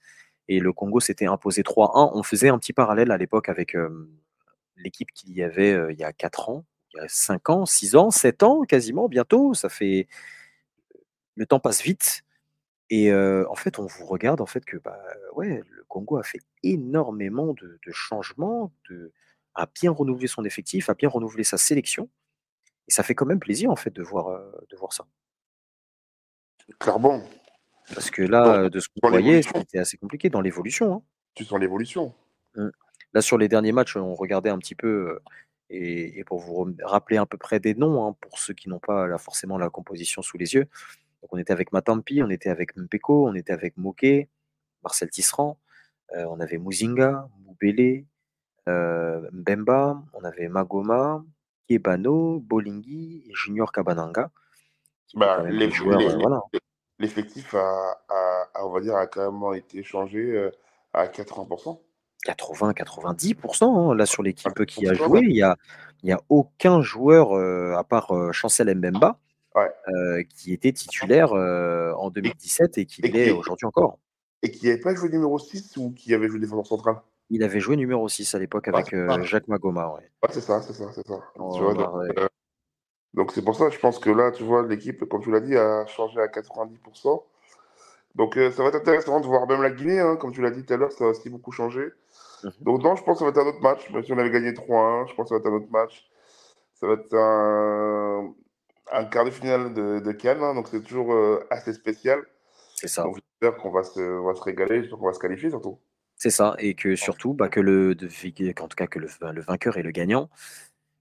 Et 0.47 0.59
le 0.59 0.71
Congo 0.71 1.01
s'était 1.01 1.25
imposé 1.25 1.63
3-1. 1.63 2.11
On 2.13 2.23
faisait 2.23 2.47
un 2.47 2.57
petit 2.59 2.71
parallèle 2.71 3.11
à 3.11 3.17
l'époque 3.17 3.49
avec 3.49 3.75
l'équipe 4.83 5.11
qu'il 5.13 5.31
y 5.33 5.43
avait 5.43 5.77
il 5.91 5.97
y 5.99 6.03
a 6.03 6.13
4 6.13 6.49
ans, 6.49 6.65
il 6.93 6.97
y 6.97 7.01
a 7.01 7.07
5 7.07 7.49
ans, 7.49 7.65
6 7.65 7.95
ans, 7.95 8.11
7 8.11 8.43
ans 8.43 8.63
quasiment, 8.63 9.07
bientôt. 9.09 9.53
Ça 9.53 9.69
fait. 9.69 10.07
Le 11.35 11.45
temps 11.45 11.59
passe 11.59 11.81
vite. 11.81 12.23
Et 12.89 13.11
euh, 13.11 13.45
en 13.49 13.55
fait, 13.55 13.79
on 13.79 13.85
vous 13.87 14.05
regarde 14.05 14.41
en 14.41 14.45
fait 14.45 14.65
que 14.65 14.77
bah, 14.77 14.99
ouais, 15.35 15.63
le 15.69 15.83
Congo 15.87 16.17
a 16.17 16.23
fait 16.23 16.39
énormément 16.63 17.53
de, 17.53 17.79
de 17.85 17.91
changements, 17.91 18.73
de, 18.89 19.13
a 19.55 19.65
bien 19.67 19.91
renouvelé 19.91 20.27
son 20.27 20.43
effectif, 20.45 20.89
a 20.89 20.93
bien 20.93 21.09
renouvelé 21.09 21.43
sa 21.45 21.57
sélection. 21.57 22.09
Et 22.87 22.91
ça 22.91 23.03
fait 23.03 23.15
quand 23.15 23.25
même 23.25 23.39
plaisir 23.39 23.71
en 23.71 23.75
fait 23.77 23.91
de 23.91 24.03
voir, 24.03 24.29
euh, 24.29 24.51
de 24.71 24.77
voir 24.77 24.93
ça. 24.93 25.07
Clairement, 26.79 27.21
Parce 27.93 28.11
que 28.11 28.21
là, 28.21 28.69
de 28.69 28.79
ce 28.79 28.87
qu'on 28.89 29.09
voyait, 29.09 29.41
c'était 29.41 29.79
assez 29.79 29.97
compliqué 29.97 30.29
dans 30.29 30.41
l'évolution. 30.41 30.93
hein. 30.93 31.03
tu 31.35 31.45
sens 31.45 31.59
l'évolution. 31.59 32.13
Là, 33.13 33.21
sur 33.21 33.37
les 33.37 33.47
derniers 33.47 33.71
matchs, 33.71 33.95
on 33.97 34.15
regardait 34.15 34.49
un 34.49 34.57
petit 34.57 34.75
peu, 34.75 34.87
euh, 34.87 35.21
et, 35.69 36.19
et 36.19 36.23
pour 36.23 36.39
vous 36.39 36.73
rappeler 36.83 37.17
à 37.17 37.25
peu 37.25 37.37
près 37.37 37.59
des 37.59 37.75
noms, 37.75 38.05
hein, 38.07 38.15
pour 38.21 38.39
ceux 38.39 38.53
qui 38.53 38.69
n'ont 38.69 38.79
pas 38.79 39.07
là, 39.07 39.17
forcément 39.17 39.57
la 39.57 39.69
composition 39.69 40.21
sous 40.21 40.37
les 40.37 40.53
yeux. 40.53 40.65
Donc, 41.21 41.33
on 41.33 41.37
était 41.37 41.53
avec 41.53 41.71
Matampi, 41.71 42.21
on 42.23 42.29
était 42.29 42.49
avec 42.49 42.75
Mpeko, 42.77 43.27
on 43.27 43.35
était 43.35 43.53
avec 43.53 43.77
Moké, 43.77 44.29
Marcel 44.83 45.09
Tisserand, 45.09 45.57
euh, 46.15 46.25
on 46.25 46.39
avait 46.39 46.57
Muzinga, 46.57 47.27
Moubele, 47.45 48.05
euh, 48.67 49.29
Mbemba, 49.31 50.01
on 50.13 50.23
avait 50.23 50.47
Magoma, 50.47 51.23
Kebano, 51.69 52.39
Bolingui 52.39 53.23
et 53.29 53.33
Junior 53.33 53.71
Kabananga. 53.71 54.29
Bah, 55.13 55.37
euh, 55.51 55.69
voilà. 56.19 56.41
L'effectif 56.99 57.53
a, 57.55 57.97
a- 58.09 58.47
a, 58.53 58.65
on 58.65 58.69
va 58.71 58.79
dire, 58.81 58.95
a 58.95 59.07
carrément 59.07 59.53
été 59.53 59.83
changé 59.83 60.49
à 60.93 61.07
80%. 61.07 61.81
80-90% 62.25 63.91
hein, 63.91 63.95
là 63.95 64.05
sur 64.05 64.23
l'équipe 64.23 64.65
qui 64.65 64.87
a 64.87 64.93
90%, 64.93 64.95
joué. 64.95 65.21
Il 65.23 65.33
n'y 65.33 65.41
a, 65.41 65.57
y 66.03 66.11
a 66.11 66.19
aucun 66.29 66.81
joueur, 66.81 67.33
euh, 67.33 67.73
à 67.75 67.83
part 67.83 68.11
euh, 68.11 68.31
Chancel 68.31 68.73
Mbemba, 68.75 69.19
Ouais. 69.55 69.69
euh, 69.89 70.23
qui 70.33 70.53
était 70.53 70.71
titulaire 70.71 71.33
en 71.33 72.09
2017 72.09 72.77
et 72.77 72.85
qui 72.85 73.01
l'est 73.01 73.27
est- 73.27 73.31
aujourd'hui 73.31 73.65
encore. 73.65 73.99
Et 74.43 74.49
qui 74.49 74.65
n'avait 74.67 74.79
pas 74.79 74.95
joué 74.95 75.09
numéro 75.09 75.37
6 75.37 75.75
ou 75.77 75.91
qui 75.91 76.13
avait 76.13 76.27
joué 76.27 76.39
défenseur 76.39 76.65
central? 76.65 76.95
Il 77.29 77.43
avait 77.43 77.59
joué 77.59 77.75
numéro 77.75 78.07
6 78.07 78.33
à 78.33 78.39
l'époque 78.39 78.67
avec. 78.67 78.95
Jacques 79.23 79.47
Magoma. 79.47 79.89
ouais. 79.93 80.09
Ouais, 80.23 80.29
c'est 80.31 80.41
ça, 80.41 80.61
c'est 80.61 80.73
ça, 80.73 80.85
c'est 80.93 81.05
ça. 81.05 81.19
Oh, 81.37 81.53
Tu 81.55 81.61
vois, 81.63 81.73
bah, 81.75 81.91
donc, 83.13 83.33
c'est 83.33 83.41
pour 83.43 83.55
ça, 83.55 83.69
je 83.69 83.77
pense 83.77 83.99
que 83.99 84.09
là, 84.09 84.31
tu 84.31 84.43
vois, 84.43 84.65
l'équipe, 84.65 85.03
comme 85.05 85.21
tu 85.21 85.31
l'as 85.31 85.41
dit, 85.41 85.55
a 85.57 85.85
changé 85.87 86.19
à 86.21 86.27
90%. 86.29 87.25
Donc 88.15 88.35
ça 88.35 88.63
va 88.63 88.69
être 88.69 88.75
intéressant 88.75 89.21
de 89.21 89.25
voir 89.25 89.47
même 89.47 89.61
la 89.61 89.69
Guinée, 89.69 89.99
hein, 89.99 90.17
comme 90.17 90.31
tu 90.33 90.41
l'as 90.41 90.51
dit 90.51 90.65
tout 90.65 90.73
à 90.73 90.77
l'heure, 90.77 90.91
ça 90.91 91.05
va 91.05 91.11
aussi 91.11 91.29
beaucoup 91.29 91.51
changer. 91.51 91.87
Mhm. 92.43 92.51
Donc 92.61 92.83
non, 92.83 92.95
je 92.95 93.03
pense 93.03 93.19
que 93.19 93.25
ça 93.25 93.25
va 93.25 93.31
être 93.31 93.45
un 93.45 93.49
autre 93.49 93.61
match, 93.61 93.89
même 93.91 94.03
si 94.03 94.11
on 94.13 94.17
avait 94.17 94.31
gagné 94.31 94.53
3-1, 94.53 95.05
je 95.07 95.13
pense 95.15 95.29
que 95.29 95.35
ça 95.35 95.35
va 95.35 95.39
être 95.39 95.47
un 95.53 95.57
autre 95.57 95.71
match. 95.71 96.09
Ça 96.75 96.87
va 96.87 96.93
être 96.93 97.13
un, 97.15 98.33
un 98.91 99.05
quart 99.05 99.25
de 99.25 99.29
finale 99.31 99.73
de, 99.73 99.99
de 99.99 100.11
Cannes, 100.11 100.41
hein, 100.41 100.55
donc 100.55 100.67
c'est 100.67 100.81
toujours 100.81 101.13
euh, 101.13 101.45
assez 101.49 101.73
spécial. 101.73 102.19
C'est 102.75 102.87
ça. 102.87 103.03
Donc 103.03 103.17
j'espère 103.17 103.57
qu'on 103.61 103.71
va 103.71 103.83
se, 103.83 103.99
on 103.99 104.25
va 104.25 104.33
se 104.35 104.41
régaler, 104.41 104.81
j'espère 104.81 104.97
qu'on 104.99 105.05
va 105.05 105.13
se 105.13 105.19
qualifier 105.19 105.49
surtout. 105.49 105.79
C'est 106.15 106.29
ça. 106.29 106.55
Et 106.59 106.75
que 106.75 106.95
surtout, 106.95 107.33
bah, 107.33 107.49
que 107.49 107.59
le, 107.59 107.95
de- 107.95 108.07
en 108.61 108.67
tout 108.67 108.75
cas, 108.75 108.87
que 108.87 108.99
le, 108.99 109.07
le 109.33 109.41
vainqueur 109.41 109.77
et 109.77 109.83
le 109.83 109.91
gagnant 109.91 110.29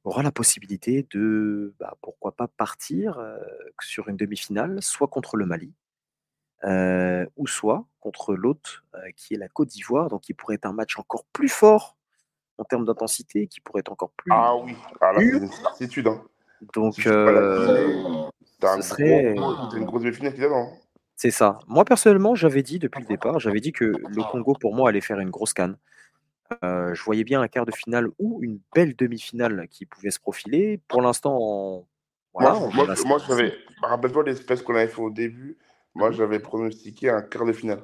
aura 0.04 0.22
la 0.22 0.32
possibilité 0.32 1.06
de, 1.12 1.74
bah, 1.78 1.96
pourquoi 2.00 2.32
pas, 2.32 2.48
partir 2.48 3.18
euh, 3.18 3.36
sur 3.80 4.08
une 4.08 4.16
demi-finale, 4.16 4.82
soit 4.82 5.08
contre 5.08 5.36
le 5.36 5.44
Mali, 5.46 5.74
euh, 6.64 7.26
ou 7.36 7.46
soit 7.46 7.86
contre 8.00 8.34
l'autre, 8.34 8.84
euh, 8.94 8.98
qui 9.16 9.34
est 9.34 9.38
la 9.38 9.48
Côte 9.48 9.68
d'Ivoire, 9.68 10.08
donc 10.08 10.22
qui 10.22 10.34
pourrait 10.34 10.56
être 10.56 10.66
un 10.66 10.72
match 10.72 10.98
encore 10.98 11.24
plus 11.32 11.48
fort 11.48 11.96
en 12.58 12.64
termes 12.64 12.84
d'intensité, 12.84 13.46
qui 13.46 13.60
pourrait 13.60 13.80
être 13.80 13.92
encore 13.92 14.10
plus. 14.10 14.32
Ah 14.34 14.54
oui, 14.56 14.76
ah, 15.00 15.12
là 15.12 15.20
c'est 15.20 15.24
une 15.38 15.50
certitude. 15.50 16.06
Hein. 16.06 16.22
Donc, 16.74 16.94
Si 16.94 17.02
euh, 17.08 18.28
t'as 18.58 18.76
un 18.76 18.82
serait- 18.82 19.34
une 19.34 19.84
grosse 19.86 20.02
qui 20.02 20.20
dedans. 20.20 20.70
c'est 21.16 21.30
ça. 21.30 21.58
Moi, 21.66 21.86
personnellement, 21.86 22.34
j'avais 22.34 22.62
dit 22.62 22.78
depuis 22.78 23.00
le 23.00 23.06
départ, 23.08 23.40
j'avais 23.40 23.60
dit 23.60 23.72
que 23.72 23.84
le 23.84 24.22
Congo, 24.30 24.54
pour 24.60 24.74
moi, 24.74 24.90
allait 24.90 25.00
faire 25.00 25.20
une 25.20 25.30
grosse 25.30 25.54
canne. 25.54 25.78
Euh, 26.64 26.92
je 26.94 27.02
voyais 27.04 27.24
bien 27.24 27.40
un 27.40 27.48
quart 27.48 27.64
de 27.64 27.72
finale 27.72 28.08
ou 28.18 28.40
une 28.42 28.58
belle 28.74 28.94
demi-finale 28.96 29.68
qui 29.70 29.86
pouvait 29.86 30.10
se 30.10 30.18
profiler. 30.18 30.80
Pour 30.88 31.00
l'instant, 31.00 31.38
on- 31.40 31.86
voilà, 32.34 32.50
moi, 32.54 32.68
on 32.68 32.74
moi, 32.74 32.86
moi, 33.06 33.18
qui- 33.20 33.26
j'avais. 33.28 33.54
Rappelle-toi 33.82 34.24
l'espèce 34.24 34.60
qu'on 34.60 34.74
avait 34.74 34.88
fait 34.88 35.00
au 35.00 35.10
début. 35.10 35.56
Moi, 35.94 36.10
j'avais 36.12 36.38
pronostiqué 36.38 37.10
un 37.10 37.22
quart 37.22 37.44
de 37.44 37.52
finale. 37.52 37.82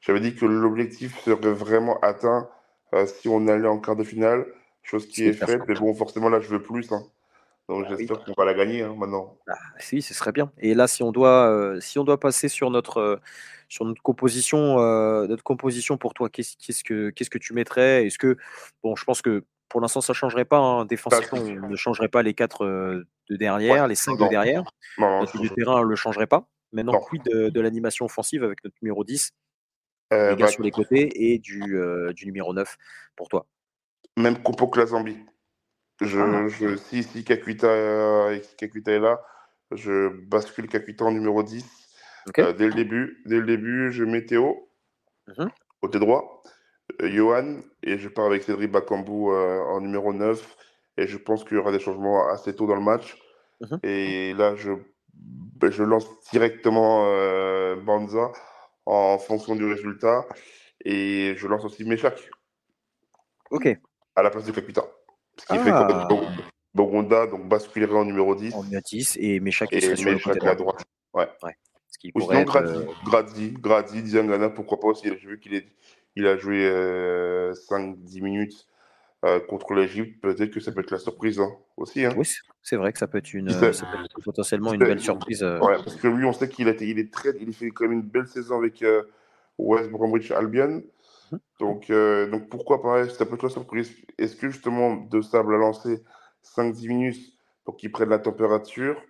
J'avais 0.00 0.20
dit 0.20 0.34
que 0.34 0.44
l'objectif 0.44 1.18
serait 1.24 1.52
vraiment 1.52 1.98
atteint 2.00 2.48
euh, 2.94 3.06
si 3.06 3.28
on 3.28 3.46
allait 3.48 3.68
en 3.68 3.78
quart 3.78 3.96
de 3.96 4.04
finale, 4.04 4.46
chose 4.82 5.06
qui 5.06 5.24
est 5.24 5.32
faite. 5.32 5.62
Mais 5.68 5.74
bon, 5.74 5.94
forcément, 5.94 6.28
là, 6.28 6.40
je 6.40 6.48
veux 6.48 6.62
plus. 6.62 6.90
hein. 6.92 7.02
Donc, 7.68 7.84
Ah 7.86 7.92
oui. 7.92 7.96
j'espère 8.06 8.24
qu'on 8.24 8.34
va 8.36 8.44
la 8.44 8.54
gagner 8.54 8.82
hein, 8.82 8.94
maintenant. 8.98 9.38
Ah, 9.48 9.54
si, 9.78 10.02
ce 10.02 10.12
serait 10.12 10.32
bien. 10.32 10.50
Et 10.58 10.74
là, 10.74 10.86
si 10.88 11.02
on 11.02 11.12
doit, 11.12 11.48
euh, 11.48 11.80
si 11.80 11.98
on 11.98 12.04
doit 12.04 12.18
passer 12.20 12.48
sur 12.48 12.70
notre, 12.70 12.98
euh, 12.98 13.16
sur 13.68 13.84
notre 13.84 14.02
composition, 14.02 14.76
notre 15.26 15.44
composition 15.44 15.96
pour 15.96 16.12
toi, 16.14 16.28
qu'est-ce 16.28 16.84
que, 16.84 17.10
qu'est-ce 17.10 17.30
que 17.30 17.38
tu 17.38 17.54
mettrais? 17.54 18.04
Est-ce 18.06 18.18
que, 18.18 18.36
bon, 18.82 18.96
je 18.96 19.04
pense 19.04 19.22
que 19.22 19.44
pour 19.68 19.80
l'instant, 19.80 20.00
ça 20.02 20.12
changerait 20.12 20.44
pas. 20.44 20.58
hein. 20.58 20.84
Défensivement, 20.84 21.38
on 21.64 21.68
ne 21.68 21.76
changerait 21.76 22.08
pas 22.08 22.22
les 22.22 22.34
quatre 22.34 22.66
de 22.66 23.36
derrière, 23.36 23.84
Ouais, 23.84 23.88
les 23.88 23.94
cinq 23.94 24.18
non. 24.18 24.26
de 24.26 24.30
derrière. 24.30 24.64
Non, 24.98 25.20
non, 25.20 25.22
de 25.22 25.48
terrain, 25.54 25.80
on 25.80 25.82
le 25.82 25.96
changerait 25.96 26.26
pas. 26.26 26.46
Maintenant, 26.72 26.92
Non. 26.92 27.00
quid 27.00 27.22
de, 27.24 27.48
de 27.50 27.60
l'animation 27.60 28.06
offensive 28.06 28.42
avec 28.44 28.64
notre 28.64 28.76
numéro 28.82 29.04
10, 29.04 29.32
euh, 30.12 30.30
les 30.30 30.36
gars 30.36 30.46
bah, 30.46 30.50
sur 30.50 30.62
les 30.62 30.70
côtés, 30.70 31.32
et 31.32 31.38
du, 31.38 31.76
euh, 31.76 32.12
du 32.12 32.26
numéro 32.26 32.52
9 32.54 32.76
pour 33.16 33.28
toi 33.28 33.46
même 34.18 34.42
compo 34.42 34.66
que 34.68 34.78
la 34.78 34.84
Zambie. 34.86 35.16
Je, 36.02 36.18
Ah. 36.20 36.46
je, 36.48 36.76
si 36.76 37.02
si 37.02 37.24
Kakuta, 37.24 37.66
euh, 37.66 38.38
Kakuta 38.58 38.92
est 38.92 38.98
là, 39.00 39.22
je 39.70 40.08
bascule 40.08 40.68
Kakuta 40.68 41.06
en 41.06 41.12
numéro 41.12 41.42
10. 41.42 41.64
Ok. 42.28 42.38
Euh, 42.40 42.52
dès 42.52 42.66
le 42.66 42.74
début, 42.74 43.22
dès 43.24 43.38
le 43.38 43.46
début, 43.46 43.90
je 43.90 44.04
mets 44.04 44.24
Théo, 44.26 44.68
Mhm. 45.28 45.50
côté 45.80 45.98
droit, 45.98 46.42
Johan, 47.00 47.60
et 47.82 47.96
je 47.96 48.08
pars 48.10 48.26
avec 48.26 48.42
Cédric 48.42 48.70
Bakambu 48.70 49.30
en 49.32 49.80
numéro 49.80 50.12
9. 50.12 50.56
Et 50.98 51.06
je 51.06 51.16
pense 51.16 51.42
qu'il 51.44 51.56
y 51.56 51.60
aura 51.60 51.72
des 51.72 51.78
changements 51.80 52.28
assez 52.28 52.54
tôt 52.54 52.66
dans 52.66 52.74
le 52.76 52.82
match. 52.82 53.16
Mhm. 53.62 53.78
Et 53.82 54.34
là, 54.34 54.54
je, 54.56 54.72
je 55.70 55.82
lance 55.82 56.06
directement 56.32 57.04
euh, 57.06 57.76
Banza 57.76 58.32
en 58.86 59.18
fonction 59.18 59.54
du 59.56 59.64
résultat. 59.64 60.26
Et 60.84 61.34
je 61.36 61.46
lance 61.46 61.64
aussi 61.64 61.84
Meshak 61.84 62.28
Ok. 63.50 63.68
à 64.16 64.22
la 64.22 64.30
place 64.30 64.44
de 64.44 64.52
Kakuta. 64.52 64.82
Ce 65.38 65.46
qui 65.46 65.52
Ah. 65.52 65.58
fait 65.58 65.70
que 65.70 66.08
Bo- 66.08 66.26
Bogonda 66.74 67.26
donc, 67.26 67.46
basculerait 67.48 67.96
en 67.98 68.04
numéro 68.04 68.34
10 68.34 68.54
En 68.54 68.64
numéro 68.64 68.82
10 68.84 69.16
et 69.20 69.38
Méchac 69.40 69.68
qui 69.70 69.80
serait 69.80 69.94
sur 69.96 70.10
le 70.10 70.18
côté 70.18 70.28
Meshak 70.30 70.44
à 70.44 70.54
droit. 70.56 70.72
droite. 71.14 71.28
Ouais. 71.42 71.52
Ce 71.88 71.98
qui 71.98 72.10
Ou 72.14 72.20
sinon 72.22 72.32
être, 72.40 72.52
Grady, 72.60 72.72
euh, 72.78 72.92
Grady, 73.04 73.50
Grady, 73.52 74.02
Diangana, 74.02 74.48
pourquoi 74.50 74.80
pas 74.80 74.88
aussi. 74.88 75.06
J'ai 75.08 75.28
vu 75.28 75.38
qu'il 75.38 75.54
est, 75.54 75.66
il 76.16 76.26
a 76.26 76.36
joué 76.36 76.68
5-10 77.68 78.20
minutes 78.22 78.66
euh, 79.24 79.40
contre 79.40 79.74
l'Égypte. 79.74 80.20
Peut-être 80.22 80.50
que 80.50 80.60
ça 80.60 80.72
peut 80.72 80.80
être 80.80 80.90
la 80.90 80.98
surprise 80.98 81.38
hein, 81.40 81.50
aussi. 81.76 82.04
Hein. 82.04 82.14
Oui, 82.16 82.26
c'est- 82.62 82.76
vrai 82.76 82.92
que 82.92 82.98
ça 82.98 83.06
peut 83.06 83.18
être 83.18 83.32
une, 83.34 83.48
Il 83.48 83.54
sait- 83.54 83.72
ça 83.72 83.86
peut 83.86 84.04
être 84.04 84.20
potentiellement 84.22 84.72
une 84.72 84.80
belle 84.80 85.00
surprise. 85.00 85.42
euh, 85.42 85.58
Ouais, 85.60 85.76
parce 85.76 85.96
que 85.96 86.08
lui, 86.08 86.24
on 86.24 86.32
sait 86.32 86.48
qu'il 86.48 86.68
a 86.68 86.72
il 86.80 86.98
est 86.98 87.12
très, 87.12 87.30
il 87.40 87.52
fait 87.54 87.70
quand 87.70 87.84
même 87.84 87.92
une 87.92 88.02
belle 88.02 88.26
saison 88.26 88.58
avec 88.58 88.82
euh, 88.82 89.02
West 89.58 89.90
Bromwich 89.90 90.30
Albion. 90.30 90.82
Mmh 91.30 91.36
donc, 91.60 91.92
donc 92.30 92.48
pourquoi 92.48 92.82
pas 92.82 93.08
Ça 93.08 93.24
peut 93.24 93.34
être 93.36 93.44
la 93.44 93.48
surprise. 93.48 93.92
Est-ce 94.18 94.34
que 94.34 94.50
justement 94.50 94.96
De 94.96 95.20
Sable 95.22 95.54
a 95.54 95.58
lancé 95.58 96.02
5-10 96.42 96.88
minutes 96.88 97.34
pour 97.64 97.76
qu'il 97.76 97.92
prenne 97.92 98.08
la 98.08 98.18
température? 98.18 99.00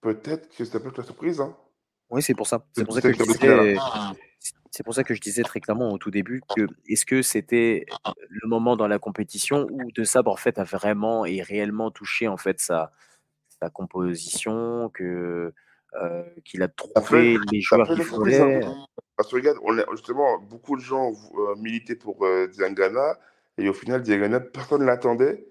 Peut-être 0.00 0.48
que 0.56 0.64
ça 0.64 0.80
peut 0.80 0.88
être 0.88 0.98
la 0.98 1.04
surprise. 1.04 1.40
Hein. 1.40 1.56
Oui, 2.10 2.22
c'est 2.22 2.34
pour 2.34 2.46
ça. 2.46 2.64
C'est 2.72 2.84
pour 2.84 2.94
ça 2.94 3.00
que 3.00 3.12
je 3.12 3.22
disais. 3.22 3.76
C'est 4.70 4.82
pour 4.84 4.94
ça 4.94 5.02
que 5.02 5.14
je 5.14 5.20
disais 5.20 5.42
très 5.42 5.60
clairement 5.60 5.92
au 5.92 5.98
tout 5.98 6.10
début 6.10 6.42
que 6.54 6.66
est-ce 6.86 7.06
que 7.06 7.22
c'était 7.22 7.86
le 8.28 8.48
moment 8.48 8.76
dans 8.76 8.86
la 8.86 8.98
compétition 8.98 9.66
où 9.70 9.90
De 9.92 10.04
Sabre 10.04 10.30
en 10.30 10.36
fait 10.36 10.58
a 10.58 10.64
vraiment 10.64 11.24
et 11.24 11.42
réellement 11.42 11.90
touché 11.90 12.28
en 12.28 12.36
fait 12.36 12.60
sa, 12.60 12.92
sa 13.60 13.70
composition, 13.70 14.90
que 14.92 15.52
euh, 15.94 16.22
qu'il 16.44 16.62
a 16.62 16.68
trouvé 16.68 17.38
les 17.50 17.60
joueurs 17.60 17.88
qu'il 17.88 18.04
fallait. 18.04 18.62
Hein. 18.62 18.86
Parce 19.16 19.30
que 19.30 19.36
regarde, 19.36 19.58
on 19.62 19.74
justement 19.92 20.38
beaucoup 20.38 20.76
de 20.76 20.82
gens 20.82 21.12
euh, 21.12 21.56
militaient 21.56 21.96
pour 21.96 22.24
euh, 22.24 22.46
Diangana 22.46 23.18
et 23.56 23.68
au 23.68 23.72
final 23.72 24.02
Diangana 24.02 24.38
personne 24.38 24.82
ne 24.82 24.86
l'attendait 24.86 25.46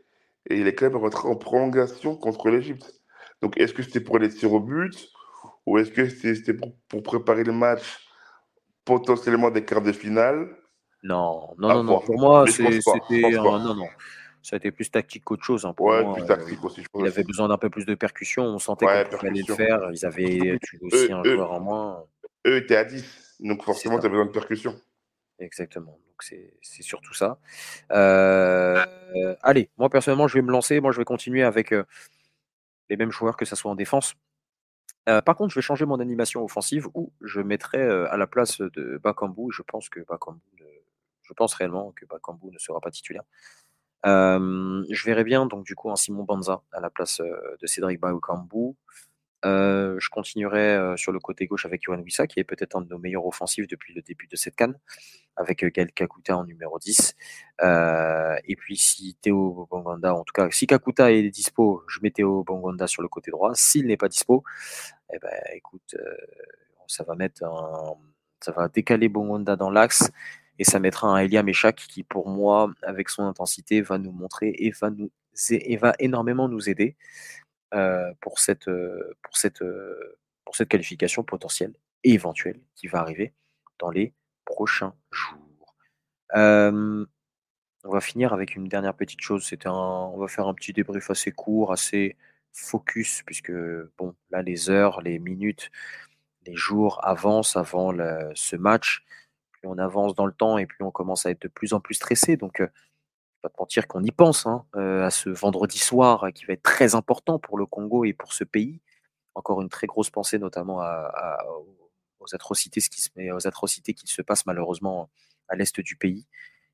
et 0.49 0.59
il 0.59 0.67
est 0.67 0.75
quand 0.75 0.85
même 0.85 0.95
rentré 0.95 1.27
en 1.27 1.35
prolongation 1.35 2.15
contre 2.15 2.49
l'Égypte. 2.49 3.01
Donc 3.41 3.57
est-ce 3.57 3.73
que 3.73 3.81
c'était 3.81 3.99
pour 3.99 4.19
les 4.19 4.29
tirs 4.29 4.53
au 4.53 4.59
but 4.59 5.09
ou 5.67 5.77
est-ce 5.77 5.91
que 5.91 6.07
c'était 6.07 6.53
pour, 6.53 6.73
pour 6.87 7.03
préparer 7.03 7.43
le 7.43 7.51
match 7.51 8.07
potentiellement 8.85 9.51
des 9.51 9.65
quarts 9.65 9.81
de 9.81 9.91
finale? 9.91 10.47
Non, 11.03 11.53
non, 11.57 11.67
non, 11.67 11.83
non. 11.83 11.99
Pour 11.99 12.17
moi, 12.17 12.45
c'était 12.47 12.79
non, 13.31 13.75
non. 13.75 13.87
Ça 14.41 14.55
a 14.55 14.57
été 14.57 14.71
plus 14.71 14.89
tactique 14.89 15.25
qu'autre 15.25 15.43
chose. 15.43 15.65
Hein, 15.65 15.75
ouais, 15.79 16.13
plus 16.13 16.25
tactique 16.25 16.63
aussi. 16.63 16.81
Je 16.81 16.87
il 16.99 17.05
avait 17.05 17.23
besoin 17.23 17.49
d'un 17.49 17.57
peu 17.57 17.69
plus 17.69 17.85
de 17.85 17.95
percussion. 17.95 18.43
On 18.43 18.59
sentait 18.59 18.85
ouais, 18.85 19.05
qu'on 19.09 19.29
le 19.29 19.55
faire. 19.55 19.89
Ils 19.91 20.05
avaient 20.05 20.57
aussi 20.81 21.11
un 21.11 21.21
joueur 21.21 21.51
en 21.51 21.59
moins. 21.59 22.05
Eux 22.47 22.55
étaient 22.55 22.77
à 22.77 22.85
10. 22.85 23.35
Donc 23.41 23.61
forcément, 23.63 23.99
tu 23.99 24.05
as 24.05 24.09
besoin 24.09 24.25
de 24.25 24.31
percussion. 24.31 24.73
Exactement. 25.37 25.99
Donc 26.07 26.23
c'est 26.23 26.81
surtout 26.81 27.13
ça. 27.13 27.39
Euh, 27.91 28.85
allez, 29.41 29.69
moi 29.77 29.89
personnellement, 29.89 30.29
je 30.29 30.35
vais 30.35 30.41
me 30.41 30.51
lancer. 30.51 30.79
Moi, 30.79 30.93
je 30.93 30.99
vais 30.99 31.05
continuer 31.05 31.43
avec 31.43 31.73
euh, 31.73 31.83
les 32.89 32.95
mêmes 32.95 33.11
joueurs, 33.11 33.35
que 33.35 33.43
ce 33.43 33.57
soit 33.57 33.69
en 33.69 33.75
défense. 33.75 34.15
Euh, 35.07 35.21
par 35.21 35.35
contre, 35.35 35.53
je 35.53 35.59
vais 35.59 35.63
changer 35.63 35.85
mon 35.85 35.99
animation 35.99 36.43
offensive 36.43 36.87
où 36.93 37.13
je 37.21 37.39
mettrai 37.39 37.81
euh, 37.81 38.11
à 38.11 38.17
la 38.17 38.27
place 38.27 38.59
de 38.59 38.99
Bakambu. 39.01 39.51
Je 39.51 39.61
pense 39.61 39.89
que 39.89 40.01
Bakambu, 40.01 40.41
je 41.21 41.33
pense 41.33 41.53
réellement 41.53 41.93
que 41.95 42.05
Bakambu 42.05 42.51
ne 42.51 42.57
sera 42.57 42.81
pas 42.81 42.91
titulaire. 42.91 43.23
Euh, 44.05 44.83
je 44.89 45.05
verrai 45.05 45.23
bien 45.23 45.47
donc 45.47 45.65
du 45.65 45.75
coup 45.75 45.89
un 45.89 45.95
Simon 45.95 46.23
Banza 46.23 46.61
à 46.71 46.79
la 46.79 46.89
place 46.89 47.19
de 47.19 47.67
Cédric 47.67 47.99
Bakambu. 47.99 48.75
je 49.43 50.09
continuerai 50.09 50.95
sur 50.97 51.11
le 51.11 51.19
côté 51.19 51.47
gauche 51.47 51.65
avec 51.65 51.83
Yohan 51.83 51.99
Wissa, 51.99 52.27
qui 52.27 52.39
est 52.39 52.43
peut-être 52.43 52.75
un 52.75 52.81
de 52.81 52.89
nos 52.89 52.99
meilleurs 52.99 53.25
offensifs 53.25 53.67
depuis 53.67 53.93
le 53.93 54.01
début 54.01 54.27
de 54.27 54.35
cette 54.35 54.55
canne, 54.55 54.77
avec 55.35 55.65
Gaël 55.65 55.91
Kakuta 55.91 56.37
en 56.37 56.45
numéro 56.45 56.79
10. 56.79 57.15
et 57.63 58.55
puis 58.55 58.77
si 58.77 59.17
Théo 59.21 59.67
Bonganda, 59.69 60.13
en 60.13 60.23
tout 60.23 60.33
cas, 60.33 60.49
si 60.51 60.67
Kakuta 60.67 61.11
est 61.11 61.29
dispo, 61.29 61.83
je 61.87 61.99
mets 62.01 62.11
Théo 62.11 62.43
Bonganda 62.43 62.87
sur 62.87 63.01
le 63.01 63.09
côté 63.09 63.31
droit. 63.31 63.51
S'il 63.55 63.87
n'est 63.87 63.97
pas 63.97 64.09
dispo, 64.09 64.43
eh 65.13 65.19
ben, 65.19 65.41
écoute, 65.53 65.95
euh, 65.99 66.15
ça 66.87 67.03
va 67.03 67.15
mettre 67.15 67.43
un, 67.43 67.95
ça 68.41 68.51
va 68.51 68.67
décaler 68.67 69.09
Bongonda 69.09 69.55
dans 69.55 69.69
l'axe 69.69 70.11
et 70.59 70.63
ça 70.63 70.79
mettra 70.79 71.07
un 71.07 71.17
Elia 71.17 71.43
Meshak 71.43 71.75
qui, 71.75 72.03
pour 72.03 72.29
moi, 72.29 72.71
avec 72.81 73.09
son 73.09 73.23
intensité, 73.23 73.81
va 73.81 73.97
nous 73.97 74.11
montrer 74.11 74.53
et 74.57 74.71
va 74.71 74.89
nous 74.89 75.11
et 75.51 75.77
va 75.77 75.93
énormément 75.99 76.49
nous 76.49 76.67
aider 76.67 76.95
euh, 77.75 78.11
pour 78.21 78.39
cette 78.39 78.69
pour 79.21 79.37
cette 79.37 79.63
pour 80.45 80.55
cette 80.55 80.69
qualification 80.69 81.23
potentielle 81.23 81.73
et 82.03 82.13
éventuelle 82.13 82.59
qui 82.75 82.87
va 82.87 82.99
arriver 82.99 83.33
dans 83.77 83.91
les 83.91 84.13
prochains 84.45 84.95
jours. 85.11 85.75
on 86.33 87.05
va 87.83 88.01
finir 88.01 88.33
avec 88.33 88.55
une 88.55 88.67
dernière 88.67 88.95
petite 88.95 89.21
chose. 89.21 89.47
Un, 89.65 89.71
on 89.71 90.17
va 90.17 90.27
faire 90.27 90.47
un 90.47 90.53
petit 90.55 90.73
débrief 90.73 91.09
assez 91.11 91.31
court, 91.31 91.71
assez 91.71 92.17
focus, 92.53 93.23
puisque 93.25 93.51
bon, 93.97 94.15
là, 94.31 94.41
les 94.41 94.69
heures, 94.69 95.01
les 95.01 95.19
minutes, 95.19 95.71
les 96.45 96.55
jours 96.55 96.99
avancent 97.05 97.55
avant 97.55 97.91
ce 98.35 98.55
match. 98.55 99.05
Plus 99.51 99.67
on 99.67 99.77
avance 99.77 100.15
dans 100.15 100.25
le 100.25 100.33
temps 100.33 100.57
et 100.57 100.65
plus 100.65 100.83
on 100.83 100.91
commence 100.91 101.25
à 101.25 101.31
être 101.31 101.41
de 101.41 101.47
plus 101.47 101.73
en 101.73 101.79
plus 101.79 101.95
stressé. 101.95 102.37
Donc, 102.37 102.61
euh, 102.61 102.67
pas 103.41 103.49
te 103.49 103.55
mentir 103.59 103.87
qu'on 103.87 104.03
y 104.03 104.11
pense 104.11 104.45
hein, 104.45 104.65
euh, 104.75 105.05
à 105.05 105.11
ce 105.11 105.29
vendredi 105.29 105.77
soir 105.77 106.27
qui 106.33 106.45
va 106.45 106.53
être 106.53 106.63
très 106.63 106.95
important 106.95 107.39
pour 107.39 107.57
le 107.57 107.65
Congo 107.65 108.05
et 108.05 108.13
pour 108.13 108.33
ce 108.33 108.43
pays. 108.43 108.81
Encore 109.35 109.61
une 109.61 109.69
très 109.69 109.87
grosse 109.87 110.09
pensée, 110.09 110.39
notamment 110.39 110.81
aux 112.19 112.35
atrocités, 112.35 112.81
qui 112.81 113.01
se, 113.01 113.09
aux 113.31 113.47
atrocités 113.47 113.93
qui 113.93 114.07
se 114.07 114.23
passent 114.23 114.47
malheureusement 114.47 115.11
à 115.47 115.55
l'est 115.55 115.79
du 115.79 115.95
pays 115.95 116.25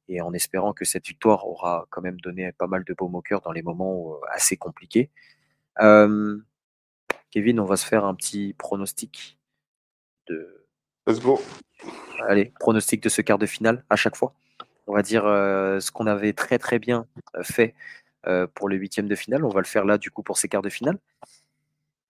et 0.08 0.22
en 0.22 0.34
espérant 0.34 0.74
que 0.74 0.86
cette 0.86 1.08
victoire 1.08 1.48
aura 1.48 1.86
quand 1.90 2.02
même 2.02 2.20
donné 2.20 2.52
pas 2.54 2.68
mal 2.68 2.84
de 2.84 2.94
baume 2.94 3.16
au 3.16 3.22
cœur 3.22 3.42
dans 3.42 3.52
les 3.52 3.62
moments 3.62 4.14
euh, 4.14 4.18
assez 4.32 4.58
compliqués. 4.58 5.10
Kevin, 5.78 7.60
on 7.60 7.66
va 7.66 7.78
se 7.78 7.86
faire 7.86 8.06
un 8.06 8.16
petit 8.16 8.54
pronostic 8.58 9.40
de. 10.28 10.66
Let's 11.08 11.20
go. 11.20 11.42
Allez, 12.28 12.54
pronostic 12.60 13.02
de 13.02 13.10
ce 13.10 13.22
quart 13.22 13.38
de 13.38 13.46
finale 13.46 13.84
à 13.90 13.96
chaque 13.96 14.16
fois. 14.16 14.34
On 14.88 14.94
va 14.94 15.02
dire 15.02 15.24
ce 15.24 15.92
qu'on 15.92 16.08
avait 16.08 16.34
très 16.34 16.60
très 16.60 16.80
bien 16.80 17.08
fait 17.42 17.74
pour 18.54 18.70
le 18.70 18.76
huitième 18.76 19.08
de 19.08 19.16
finale. 19.16 19.44
On 19.46 19.50
va 19.50 19.62
le 19.62 19.66
faire 19.66 19.86
là 19.86 19.98
du 19.98 20.12
coup 20.12 20.24
pour 20.24 20.38
ces 20.38 20.48
quarts 20.48 20.62
de 20.62 20.70
finale. 20.70 20.98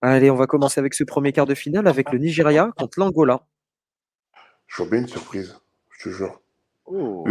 Allez, 0.01 0.29
on 0.29 0.35
va 0.35 0.47
commencer 0.47 0.79
avec 0.79 0.93
ce 0.93 1.05
premier 1.05 1.31
quart 1.31 1.45
de 1.45 1.55
finale 1.55 1.87
avec 1.87 2.11
le 2.11 2.19
Nigeria 2.19 2.69
contre 2.75 2.99
l'Angola. 2.99 3.45
Je 4.67 4.83
bien 4.83 4.99
une 4.99 5.07
surprise, 5.07 5.59
je 5.91 6.03
te 6.03 6.13
jure. 6.13 6.41
Oh. 6.85 7.23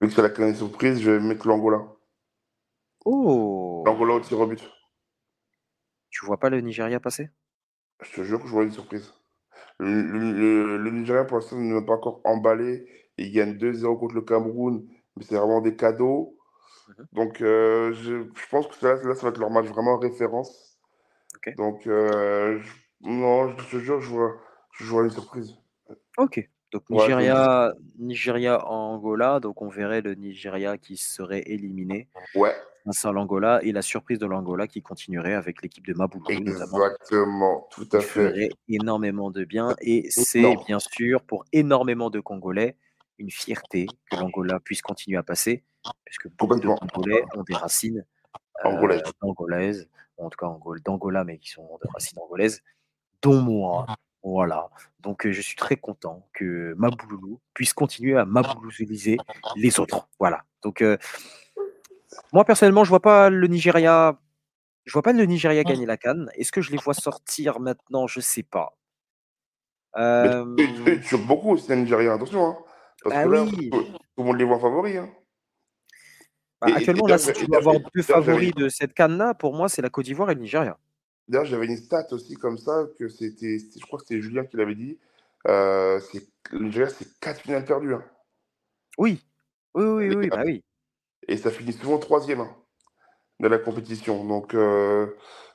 Vu 0.00 0.08
que 0.08 0.14
c'est 0.14 0.38
la 0.38 0.54
surprise, 0.54 1.02
je 1.02 1.10
vais 1.10 1.20
mettre 1.20 1.46
l'Angola. 1.46 1.82
Oh. 3.04 3.82
L'Angola 3.84 4.14
au 4.14 4.20
tir 4.20 4.40
au 4.40 4.46
but. 4.46 4.62
Tu 6.10 6.24
vois 6.24 6.38
pas 6.38 6.50
le 6.50 6.60
Nigeria 6.60 7.00
passer? 7.00 7.30
Je 8.02 8.12
te 8.12 8.22
jure 8.22 8.40
que 8.40 8.46
je 8.46 8.52
vois 8.52 8.64
une 8.64 8.72
surprise. 8.72 9.12
Le, 9.78 10.90
Nigeria, 10.90 11.24
pour 11.24 11.38
l'instant, 11.38 11.56
ne 11.56 11.74
m'a 11.74 11.82
pas 11.82 11.94
encore 11.94 12.20
emballé. 12.24 12.86
Il 13.16 13.32
gagne 13.32 13.56
2-0 13.56 13.98
contre 13.98 14.14
le 14.14 14.22
Cameroun, 14.22 14.86
mais 15.16 15.24
c'est 15.24 15.36
vraiment 15.36 15.60
des 15.60 15.76
cadeaux. 15.76 16.36
Mhm. 16.88 17.06
Donc, 17.12 17.40
euh, 17.40 17.92
je, 17.92 18.24
pense 18.50 18.66
que 18.68 18.86
là, 18.86 18.96
ça 19.14 19.22
va 19.22 19.28
être 19.28 19.38
leur 19.38 19.50
match 19.50 19.66
vraiment 19.66 19.94
en 19.94 19.98
référence. 19.98 20.78
Donc, 21.56 21.86
euh, 21.86 22.60
non, 23.00 23.56
je 23.56 23.70
te 23.70 23.76
jure, 23.78 24.00
je 24.00 24.10
vois, 24.10 24.36
je 24.72 24.84
vois 24.84 25.04
une 25.04 25.10
surprise. 25.10 25.56
Ok. 26.18 26.48
Donc, 26.72 26.82
Nigeria, 26.90 27.72
Nigeria, 27.98 28.66
Angola. 28.66 29.40
Donc, 29.40 29.62
on 29.62 29.68
verrait 29.68 30.02
le 30.02 30.14
Nigeria 30.14 30.76
qui 30.76 30.96
serait 30.96 31.42
éliminé. 31.46 32.08
Ouais 32.34 32.54
à 32.86 33.12
l'Angola 33.12 33.60
et 33.62 33.72
la 33.72 33.82
surprise 33.82 34.18
de 34.18 34.26
l'Angola 34.26 34.66
qui 34.66 34.82
continuerait 34.82 35.34
avec 35.34 35.62
l'équipe 35.62 35.86
de 35.86 35.94
Maboulou 35.94 36.26
Exactement, 36.28 37.68
tout 37.70 37.88
à 37.92 38.00
fait. 38.00 38.50
énormément 38.68 39.30
de 39.30 39.44
bien 39.44 39.74
et 39.80 40.10
c'est 40.10 40.56
bien 40.66 40.78
sûr 40.78 41.22
pour 41.22 41.44
énormément 41.52 42.10
de 42.10 42.20
Congolais 42.20 42.76
une 43.18 43.30
fierté 43.30 43.86
que 44.10 44.16
l'Angola 44.16 44.60
puisse 44.60 44.80
continuer 44.80 45.18
à 45.18 45.22
passer 45.22 45.64
puisque 46.04 46.28
beaucoup 46.36 46.58
de 46.58 46.66
Congolais 46.66 47.24
ont 47.34 47.42
des 47.42 47.54
racines 47.54 48.04
euh, 48.64 49.00
angolaises, 49.22 49.88
en 50.16 50.30
tout 50.30 50.36
cas 50.38 50.52
d'Angola 50.84 51.24
mais 51.24 51.38
qui 51.38 51.50
sont 51.50 51.78
de 51.82 51.88
racines 51.92 52.18
angolaises, 52.18 52.62
dont 53.22 53.40
moi. 53.40 53.86
Voilà. 54.22 54.68
Donc 55.00 55.28
je 55.28 55.40
suis 55.40 55.56
très 55.56 55.76
content 55.76 56.28
que 56.32 56.74
Maboulou 56.76 57.40
puisse 57.54 57.72
continuer 57.72 58.16
à 58.16 58.24
maboulousiser 58.24 59.16
les 59.56 59.78
autres. 59.78 60.08
Voilà. 60.18 60.44
Donc 60.62 60.82
moi, 62.32 62.44
personnellement, 62.44 62.84
je 62.84 62.90
vois 62.90 63.00
pas 63.00 63.30
le 63.30 63.46
Nigeria. 63.46 64.18
Je 64.84 64.92
vois 64.92 65.02
pas 65.02 65.12
le 65.12 65.24
Nigeria 65.24 65.64
gagner 65.64 65.86
la 65.86 65.96
Cannes. 65.96 66.30
Est-ce 66.34 66.52
que 66.52 66.60
je 66.60 66.70
les 66.70 66.78
vois 66.78 66.94
sortir 66.94 67.60
maintenant? 67.60 68.06
Je 68.06 68.20
sais 68.20 68.42
pas. 68.42 68.76
Euh... 69.96 70.54
tu 71.08 71.16
beaucoup 71.18 71.52
aussi 71.52 71.68
le 71.70 71.76
Nigeria, 71.76 72.14
attention. 72.14 72.46
Hein. 72.46 72.58
Parce 73.02 73.16
bah 73.16 73.24
que 73.24 73.28
là, 73.28 73.46
tout 73.46 73.92
le 74.18 74.24
monde 74.24 74.38
les 74.38 74.44
voit 74.44 74.58
favoris. 74.58 74.96
Hein. 74.96 75.08
Bah, 76.60 76.68
actuellement, 76.74 77.06
là, 77.06 77.18
si 77.18 77.32
tu 77.32 77.46
dois 77.46 77.58
avoir 77.58 77.76
deux 77.94 78.02
favoris 78.02 78.52
de 78.54 78.68
cette 78.68 78.92
canne-là, 78.92 79.34
pour 79.34 79.54
moi, 79.54 79.68
c'est 79.68 79.82
la 79.82 79.90
Côte 79.90 80.04
d'Ivoire 80.04 80.30
et 80.30 80.34
le 80.34 80.40
Nigeria. 80.40 80.76
D'ailleurs, 81.28 81.46
j'avais 81.46 81.66
une 81.66 81.76
stat 81.76 82.06
aussi 82.10 82.34
comme 82.34 82.58
ça, 82.58 82.86
que 82.98 83.08
c'était, 83.08 83.58
je 83.58 83.86
crois 83.86 83.98
que 83.98 84.06
c'était 84.06 84.20
Julien 84.20 84.44
qui 84.44 84.56
l'avait 84.56 84.74
dit. 84.74 84.98
Euh, 85.46 86.00
le 86.50 86.58
Nigeria, 86.58 86.88
c'est 86.88 87.06
quatre 87.20 87.40
finales 87.40 87.64
perdues. 87.64 87.94
Hein. 87.94 88.04
Oui, 88.96 89.22
oui, 89.74 89.84
oui, 89.84 90.14
oui, 90.16 90.28
bah 90.28 90.42
oui 90.44 90.64
et 91.28 91.36
ça 91.36 91.50
finit 91.50 91.72
souvent 91.72 91.98
troisième 91.98 92.40
hein, 92.40 92.56
de 93.38 93.48
la 93.48 93.58
compétition. 93.58 94.24
Donc, 94.24 94.54
euh, 94.54 95.06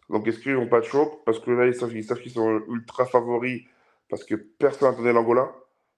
donc 0.09 0.27
est-ce 0.27 0.39
qu'ils 0.39 0.53
n'ont 0.53 0.69
pas 0.69 0.79
de 0.79 0.85
choc 0.85 1.23
Parce 1.25 1.39
que 1.39 1.51
là, 1.51 1.65
ils 1.65 1.75
savent, 1.75 1.91
qu'ils 1.91 2.31
sont 2.31 2.61
ultra 2.69 3.05
favoris 3.05 3.63
parce 4.09 4.23
que 4.23 4.35
personne 4.35 4.89
n'attendait 4.89 5.13
l'Angola, 5.13 5.51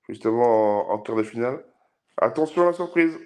justement 0.08 0.90
en, 0.90 0.98
quart 1.00 1.18
de 1.18 1.24
finale. 1.24 1.66
Attention 2.18 2.64
à 2.64 2.68
la 2.68 2.74
surprise. 2.74 3.20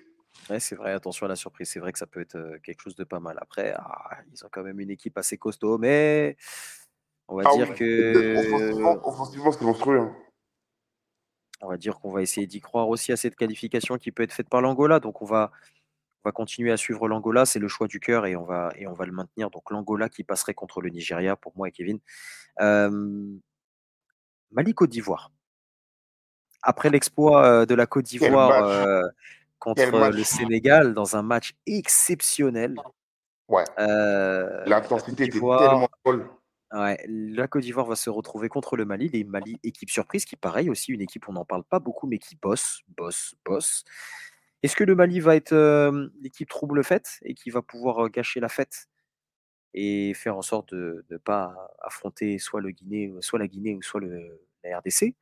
Ouais, 0.50 0.60
c'est 0.60 0.76
vrai, 0.76 0.93
attention 0.93 1.28
à 1.28 1.30
la 1.30 1.36
surprise. 1.36 1.70
C'est 1.70 1.80
vrai 1.80 1.91
que 1.91 2.00
ça 2.00 2.08
peut 2.08 2.22
être 2.22 2.36
euh, 2.36 2.58
quelque 2.64 2.82
chose 2.82 2.95
de 2.95 3.04
pas 3.04 3.20
mal. 3.20 3.38
Après, 3.39 3.74
ah, 3.78 4.18
ils 4.34 4.43
ont 4.43 4.50
quand 4.52 4.64
même 4.64 4.80
une 4.80 4.89
équipe 4.89 5.18
assez 5.18 5.38
costaud, 5.38 5.78
mais 5.78 6.38
on 7.28 7.36
va 7.36 7.43
ah 7.45 7.56
dire 7.56 7.76
que. 7.76 9.06
Offensivement, 9.06 9.52
c'est 9.52 9.64
monstrueux. 9.64 10.00
Hein. 10.00 10.16
On 11.62 11.68
va 11.68 11.78
dire 11.78 12.00
qu'on 12.00 12.12
va 12.12 12.22
essayer 12.22 12.47
d'y 12.47 12.62
croire 12.62 12.88
aussi 12.88 13.12
à 13.12 13.18
cette 13.18 13.36
qualification 13.36 13.97
qui 13.97 14.12
peut 14.12 14.24
être 14.24 14.34
faite 14.34 14.50
par 14.50 14.62
l'Angola. 14.62 15.00
Donc 15.00 15.22
on 15.22 15.26
va, 15.26 15.52
on 16.24 16.30
va 16.30 16.32
continuer 16.32 16.72
à 16.72 16.78
suivre 16.78 17.07
l'Angola. 17.07 17.45
C'est 17.45 17.59
le 17.59 17.67
choix 17.67 17.88
du 17.88 17.99
cœur 17.99 18.26
et 18.26 18.36
on 18.36 18.43
va, 18.43 18.72
et 18.76 18.88
on 18.88 18.93
va 18.93 19.05
le 19.05 19.11
maintenir. 19.11 19.49
Donc 19.49 19.72
l'Angola 19.72 20.09
qui 20.09 20.24
passerait 20.24 20.53
contre 20.53 20.82
le 20.82 20.89
Nigeria 20.89 21.36
pour 21.36 21.53
moi 21.55 21.67
et 21.70 21.72
Kevin. 21.72 21.99
Euh, 22.61 23.38
Mali 24.51 24.74
Côte 24.74 24.89
d'Ivoire. 24.89 25.32
Après 26.61 26.89
l'exploit 26.89 27.45
euh, 27.45 27.65
de 27.65 27.74
la 27.76 27.86
Côte 27.86 28.05
d'Ivoire 28.05 28.65
euh, 28.65 29.03
contre 29.59 30.09
le 30.09 30.24
Sénégal 30.24 30.93
dans 30.93 31.15
un 31.15 31.22
match 31.22 31.55
exceptionnel. 31.65 32.76
Ouais. 33.47 33.63
L'intensité 33.78 35.26
était 35.26 35.39
tellement 35.39 35.89
folle. 36.05 36.30
Ouais, 36.72 37.03
la 37.07 37.47
Côte 37.47 37.63
d'Ivoire 37.63 37.88
va 37.88 37.95
se 37.95 38.11
retrouver 38.11 38.47
contre 38.47 38.78
le 38.78 38.86
Mali, 38.86 39.09
les 39.09 39.24
Mali, 39.24 39.59
équipe 39.63 39.89
surprise, 39.89 40.24
qui 40.26 40.36
pareil 40.36 40.70
aussi, 40.70 40.91
une 40.91 41.01
équipe 41.01 41.28
on 41.28 41.34
n'en 41.34 41.45
parle 41.45 41.63
pas 41.63 41.80
beaucoup, 41.80 42.05
mais 42.05 42.20
qui 42.20 42.36
bosse, 42.36 42.82
bosse, 42.95 43.34
bosse. 43.43 43.84
Est-ce 44.64 44.76
que 44.76 44.84
le 44.84 44.95
Mali 44.95 45.20
va 45.20 45.36
être 45.36 45.55
l'équipe 46.22 46.49
trouble 46.49 46.84
fête 46.84 47.20
et 47.24 47.34
qui 47.34 47.49
va 47.49 47.62
pouvoir 47.62 48.10
gâcher 48.10 48.39
la 48.39 48.49
fête 48.49 48.88
et 49.74 50.14
faire 50.14 50.36
en 50.38 50.41
sorte 50.41 50.74
de 50.74 51.05
ne 51.10 51.18
pas 51.18 51.53
affronter 51.82 52.39
soit, 52.39 52.62
le 52.62 52.72
Guinée, 52.72 53.14
soit 53.22 53.39
la 53.39 53.47
Guinée 53.47 53.76
ou 53.76 53.82
soit 53.82 54.01
la 54.64 54.78
RDC 54.80 55.16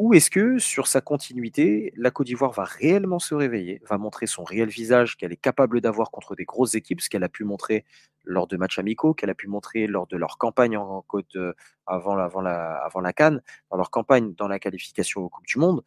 ou 0.00 0.14
est-ce 0.14 0.30
que 0.30 0.56
sur 0.58 0.86
sa 0.86 1.02
continuité, 1.02 1.92
la 1.94 2.10
Côte 2.10 2.26
d'Ivoire 2.26 2.52
va 2.52 2.64
réellement 2.64 3.18
se 3.18 3.34
réveiller, 3.34 3.82
va 3.86 3.98
montrer 3.98 4.26
son 4.26 4.44
réel 4.44 4.70
visage 4.70 5.18
qu'elle 5.18 5.30
est 5.30 5.36
capable 5.36 5.82
d'avoir 5.82 6.10
contre 6.10 6.34
des 6.34 6.46
grosses 6.46 6.74
équipes, 6.74 7.02
ce 7.02 7.10
qu'elle 7.10 7.22
a 7.22 7.28
pu 7.28 7.44
montrer 7.44 7.84
lors 8.24 8.46
de 8.46 8.56
matchs 8.56 8.78
amicaux, 8.78 9.12
qu'elle 9.12 9.28
a 9.28 9.34
pu 9.34 9.46
montrer 9.46 9.86
lors 9.86 10.06
de 10.06 10.16
leur 10.16 10.38
campagne 10.38 10.78
en 10.78 11.02
côte 11.02 11.36
euh, 11.36 11.52
avant, 11.84 12.16
avant, 12.16 12.40
la, 12.40 12.76
avant 12.76 13.02
la 13.02 13.12
Cannes, 13.12 13.42
dans 13.70 13.76
leur 13.76 13.90
campagne 13.90 14.32
dans 14.36 14.48
la 14.48 14.58
qualification 14.58 15.20
aux 15.20 15.28
Coupes 15.28 15.46
du 15.46 15.58
Monde, 15.58 15.82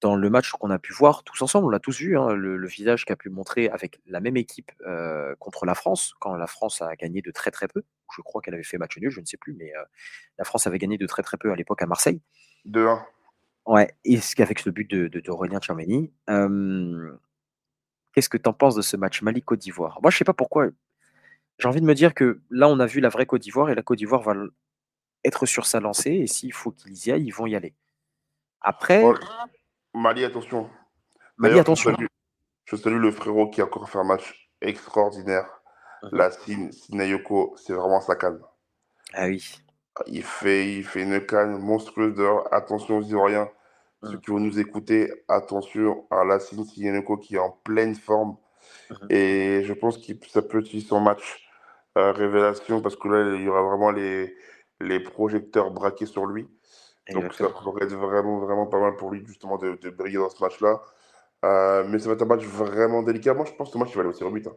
dans 0.00 0.14
le 0.14 0.30
match 0.30 0.52
qu'on 0.52 0.70
a 0.70 0.78
pu 0.78 0.92
voir 0.92 1.24
tous 1.24 1.42
ensemble, 1.42 1.66
on 1.66 1.70
l'a 1.70 1.80
tous 1.80 1.98
vu, 1.98 2.16
hein, 2.16 2.32
le, 2.34 2.66
visage 2.66 3.04
qu'a 3.04 3.16
pu 3.16 3.30
montrer 3.30 3.68
avec 3.68 4.00
la 4.06 4.20
même 4.20 4.36
équipe 4.36 4.70
euh, 4.86 5.34
contre 5.38 5.66
la 5.66 5.74
France, 5.74 6.14
quand 6.20 6.34
la 6.34 6.46
France 6.46 6.82
a 6.82 6.94
gagné 6.96 7.22
de 7.22 7.30
très 7.30 7.50
très 7.50 7.66
peu. 7.66 7.82
Je 8.16 8.22
crois 8.22 8.40
qu'elle 8.40 8.54
avait 8.54 8.62
fait 8.62 8.78
match 8.78 8.96
nul, 8.98 9.10
je 9.10 9.20
ne 9.20 9.26
sais 9.26 9.36
plus, 9.36 9.54
mais 9.54 9.72
euh, 9.74 9.82
la 10.38 10.44
France 10.44 10.66
avait 10.66 10.78
gagné 10.78 10.98
de 10.98 11.06
très 11.06 11.22
très 11.22 11.36
peu 11.36 11.50
à 11.50 11.56
l'époque 11.56 11.82
à 11.82 11.86
Marseille. 11.86 12.20
2-1. 12.66 13.02
Ouais, 13.66 13.94
et 14.04 14.18
qu'avec 14.36 14.60
ce 14.60 14.70
but 14.70 14.88
de, 14.90 15.08
de, 15.08 15.20
Tchouameni, 15.20 16.12
qu'est-ce 18.14 18.28
que 18.28 18.38
tu 18.38 18.48
en 18.48 18.52
penses 18.52 18.74
de 18.74 18.82
ce 18.82 18.96
match 18.96 19.20
Mali-Côte 19.20 19.58
d'Ivoire? 19.58 19.98
Moi, 20.00 20.10
je 20.10 20.16
sais 20.16 20.24
pas 20.24 20.32
pourquoi. 20.32 20.68
J'ai 21.58 21.68
envie 21.68 21.80
de 21.80 21.86
me 21.86 21.94
dire 21.94 22.14
que 22.14 22.40
là, 22.50 22.68
on 22.68 22.78
a 22.78 22.86
vu 22.86 23.00
la 23.00 23.08
vraie 23.08 23.26
Côte 23.26 23.42
d'Ivoire 23.42 23.68
et 23.68 23.74
la 23.74 23.82
Côte 23.82 23.98
d'Ivoire 23.98 24.22
va 24.22 24.34
être 25.24 25.44
sur 25.44 25.66
sa 25.66 25.80
lancée 25.80 26.12
et 26.12 26.26
s'il 26.26 26.52
faut 26.52 26.70
qu'ils 26.70 27.06
y 27.06 27.12
aillent, 27.12 27.26
ils 27.26 27.34
vont 27.34 27.46
y 27.46 27.56
aller. 27.56 27.74
Après. 28.60 29.02
Mali, 29.94 30.24
attention. 30.24 30.68
Mali, 31.36 31.58
attention. 31.58 31.96
Je 32.64 32.76
salue, 32.76 33.00
le 33.00 33.10
frérot 33.10 33.48
qui 33.50 33.60
a 33.60 33.64
encore 33.64 33.88
fait 33.88 33.98
un 33.98 34.04
match 34.04 34.50
extraordinaire. 34.60 35.62
Mmh. 36.02 36.08
La 36.12 36.30
Sinayoko, 36.30 37.54
c'est 37.56 37.72
vraiment 37.72 38.00
sa 38.00 38.14
calme. 38.14 38.42
Ah 39.14 39.26
oui. 39.26 39.42
Il 40.06 40.22
fait, 40.22 40.76
il 40.76 40.84
fait 40.84 41.02
une 41.02 41.24
canne 41.24 41.58
monstrueuse 41.58 42.14
dehors. 42.14 42.46
Attention 42.52 42.98
aux 42.98 43.02
Ivoiriens. 43.02 43.48
Ceux 44.04 44.18
qui 44.18 44.30
vont 44.30 44.38
nous 44.38 44.60
écouter, 44.60 45.12
attention 45.26 46.06
à 46.10 46.24
Lassine 46.24 46.64
Siyeneko 46.64 47.16
qui 47.16 47.34
est 47.34 47.38
en 47.38 47.50
pleine 47.50 47.96
forme. 47.96 48.36
Et 49.10 49.62
je 49.64 49.72
pense 49.72 49.98
que 49.98 50.12
ça 50.28 50.40
peut 50.40 50.60
être 50.60 50.80
son 50.80 51.00
match 51.00 51.48
euh, 51.96 52.12
révélation 52.12 52.80
parce 52.80 52.94
que 52.94 53.08
là, 53.08 53.34
il 53.34 53.42
y 53.42 53.48
aura 53.48 53.62
vraiment 53.62 53.90
les, 53.90 54.36
les 54.80 55.00
projecteurs 55.00 55.72
braqués 55.72 56.06
sur 56.06 56.26
lui. 56.26 56.48
Donc 57.12 57.32
ça 57.32 57.48
pourrait 57.48 57.84
être 57.84 57.94
vraiment, 57.94 58.38
vraiment 58.38 58.66
pas 58.66 58.80
mal 58.80 58.96
pour 58.96 59.10
lui 59.10 59.24
justement 59.26 59.56
de, 59.56 59.76
de 59.80 59.90
briller 59.90 60.18
dans 60.18 60.28
ce 60.28 60.42
match-là. 60.42 60.82
Euh, 61.44 61.84
mais 61.88 61.98
ça 61.98 62.08
va 62.08 62.14
être 62.14 62.22
un 62.22 62.26
match 62.26 62.44
vraiment 62.44 63.02
délicat. 63.02 63.32
Moi, 63.32 63.44
je 63.46 63.52
pense 63.52 63.68
que 63.68 63.74
ce 63.74 63.78
match, 63.78 63.90
il 63.90 63.94
va 63.94 64.00
aller 64.00 64.10
au 64.10 64.12
tir 64.12 64.26
au 64.26 64.30
but. 64.30 64.46
Hein. 64.46 64.56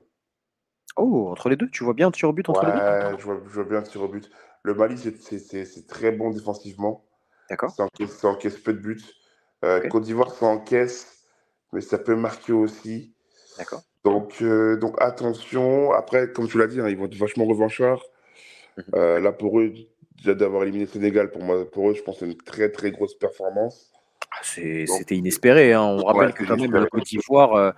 Oh, 0.97 1.29
entre 1.31 1.47
les 1.49 1.55
deux, 1.55 1.69
tu 1.69 1.83
vois 1.83 1.93
bien 1.93 2.07
un 2.07 2.11
tir 2.11 2.27
au 2.29 2.33
but 2.33 2.49
entre 2.49 2.65
les 2.65 2.71
deux? 2.71 3.17
Je 3.19 3.23
vois, 3.23 3.39
je 3.47 3.53
vois 3.53 3.63
bien 3.63 3.77
un 3.77 3.83
tir 3.83 4.01
au 4.01 4.07
but. 4.07 4.29
Le 4.63 4.73
Mali, 4.73 4.97
c'est 4.97 5.87
très 5.87 6.11
bon 6.11 6.31
défensivement. 6.31 7.05
D'accord. 7.49 7.71
Ça 7.71 7.83
encaisse, 8.27 8.57
peu 8.57 8.73
de 8.73 8.79
buts. 8.79 9.01
Euh, 9.63 9.87
Côte 9.89 10.03
d'Ivoire, 10.03 10.31
ça 10.31 10.47
encaisse, 10.47 11.25
mais 11.71 11.81
ça 11.81 11.99
peut 11.99 12.15
marquer 12.15 12.53
aussi. 12.53 13.13
D'accord. 13.57 13.81
Donc, 14.03 14.41
euh, 14.41 14.77
donc 14.77 14.95
attention. 14.99 15.91
Après, 15.91 16.31
comme 16.31 16.47
tu 16.47 16.57
l'as 16.57 16.67
dit, 16.67 16.81
hein, 16.81 16.89
ils 16.89 16.97
vont 16.97 17.05
être 17.05 17.15
vachement 17.15 17.45
revanchards. 17.45 18.03
Mhm. 18.77 19.17
Là, 19.19 19.31
pour 19.31 19.59
eux, 19.59 19.71
déjà 20.21 20.35
d'avoir 20.35 20.63
éliminé 20.63 20.85
le 20.85 20.91
Sénégal, 20.91 21.31
pour, 21.31 21.43
moi, 21.43 21.69
pour 21.69 21.89
eux, 21.89 21.93
je 21.93 22.01
pense 22.01 22.19
que 22.19 22.25
c'est 22.25 22.31
une 22.31 22.37
très 22.37 22.69
très 22.69 22.91
grosse 22.91 23.17
performance. 23.17 23.91
Ah, 24.31 24.39
c'était 24.43 25.15
inespéré. 25.15 25.73
Hein. 25.73 25.81
On 25.81 26.05
rappelle 26.05 26.33
que 26.33 26.45
quand 26.45 26.57
même 26.57 26.71
la 26.71 26.85
Côte 26.85 27.03
d'Ivoire 27.03 27.73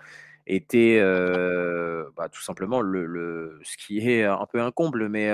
était 0.46 1.00
bah, 2.16 2.30
tout 2.30 2.42
simplement 2.42 2.82
le, 2.82 3.06
le, 3.06 3.60
ce 3.64 3.78
qui 3.78 4.08
est 4.08 4.24
un 4.24 4.46
peu 4.46 4.62
un 4.62 4.72
comble, 4.72 5.10
mais 5.10 5.32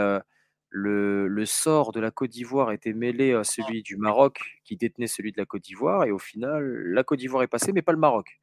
le, 0.69 1.45
sort 1.45 1.91
de 1.91 1.99
la 1.99 2.11
Côte 2.11 2.29
d'Ivoire 2.29 2.71
était 2.71 2.93
mêlé 2.93 3.33
à 3.33 3.43
celui 3.43 3.83
du 3.83 3.97
Maroc 3.97 4.39
qui 4.63 4.77
détenait 4.77 5.07
celui 5.07 5.31
de 5.31 5.37
la 5.37 5.45
Côte 5.45 5.63
d'Ivoire 5.63 6.05
et 6.05 6.11
au 6.11 6.19
final 6.19 6.63
la 6.63 7.03
Côte 7.03 7.19
d'Ivoire 7.19 7.43
est 7.43 7.47
passée 7.47 7.71
mais 7.73 7.81
pas 7.81 7.91
le 7.91 7.97
Maroc. 7.97 8.39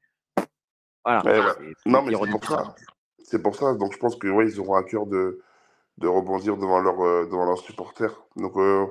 Voilà. 1.05 1.57
Non 1.85 2.03
mais 2.03 2.15
c'est 2.15 2.31
pour 2.31 2.45
ça. 2.45 2.75
C'est 3.23 3.43
pour 3.43 3.55
ça. 3.55 3.75
Donc 3.75 3.93
je 3.93 3.99
pense 3.99 4.17
que 4.17 4.29
ouais, 4.29 4.49
ils 4.49 4.61
auront 4.61 4.75
à 4.75 4.83
cœur 4.83 5.07
de, 5.07 5.41
de 5.99 6.09
rebondir 6.09 6.57
devant 6.57 6.81
leurs 6.81 7.01
euh, 7.01 7.27
devant 7.27 7.47
leurs 7.47 7.59
supporters. 7.59 8.15
Donc 8.37 8.57
euh, 8.57 8.87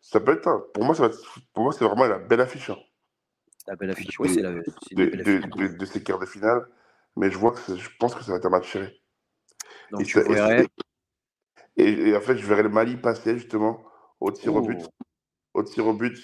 ça 0.00 0.20
peut 0.20 0.32
être 0.32 0.70
pour 0.74 0.84
moi 0.84 0.94
ça 0.94 1.10
pour 1.54 1.64
moi 1.64 1.72
c'est 1.72 1.84
vraiment 1.84 2.06
la 2.06 2.18
belle 2.18 2.40
affiche. 2.40 2.70
Hein. 2.70 2.78
La 3.66 3.76
belle 3.76 3.90
affiche. 3.90 4.18
Oui, 4.18 4.28
c'est 4.28 4.42
la, 4.42 4.52
de, 4.52 5.76
de, 5.76 5.84
ces 5.84 6.02
quarts 6.02 6.18
de 6.18 6.26
finale. 6.26 6.66
Mais 7.16 7.30
je 7.30 7.38
vois 7.38 7.52
que 7.52 7.76
je 7.76 7.88
pense 7.98 8.14
que 8.14 8.22
ça 8.22 8.32
va 8.32 8.38
être 8.38 8.46
un 8.46 8.50
match 8.50 8.72
serré. 8.72 9.00
Donc 9.90 10.04
tu 10.04 10.20
verrais 10.20 10.66
et, 11.76 12.14
en 12.14 12.20
fait, 12.20 12.36
je 12.36 12.46
verrai 12.46 12.62
le 12.62 12.68
Mali 12.68 12.96
passer 12.96 13.34
justement 13.38 13.82
au 14.20 14.30
tir 14.30 14.54
au 14.54 14.60
but. 14.60 14.80
Au 15.54 15.62
tir 15.62 15.86
au 15.86 15.94
but, 15.94 16.16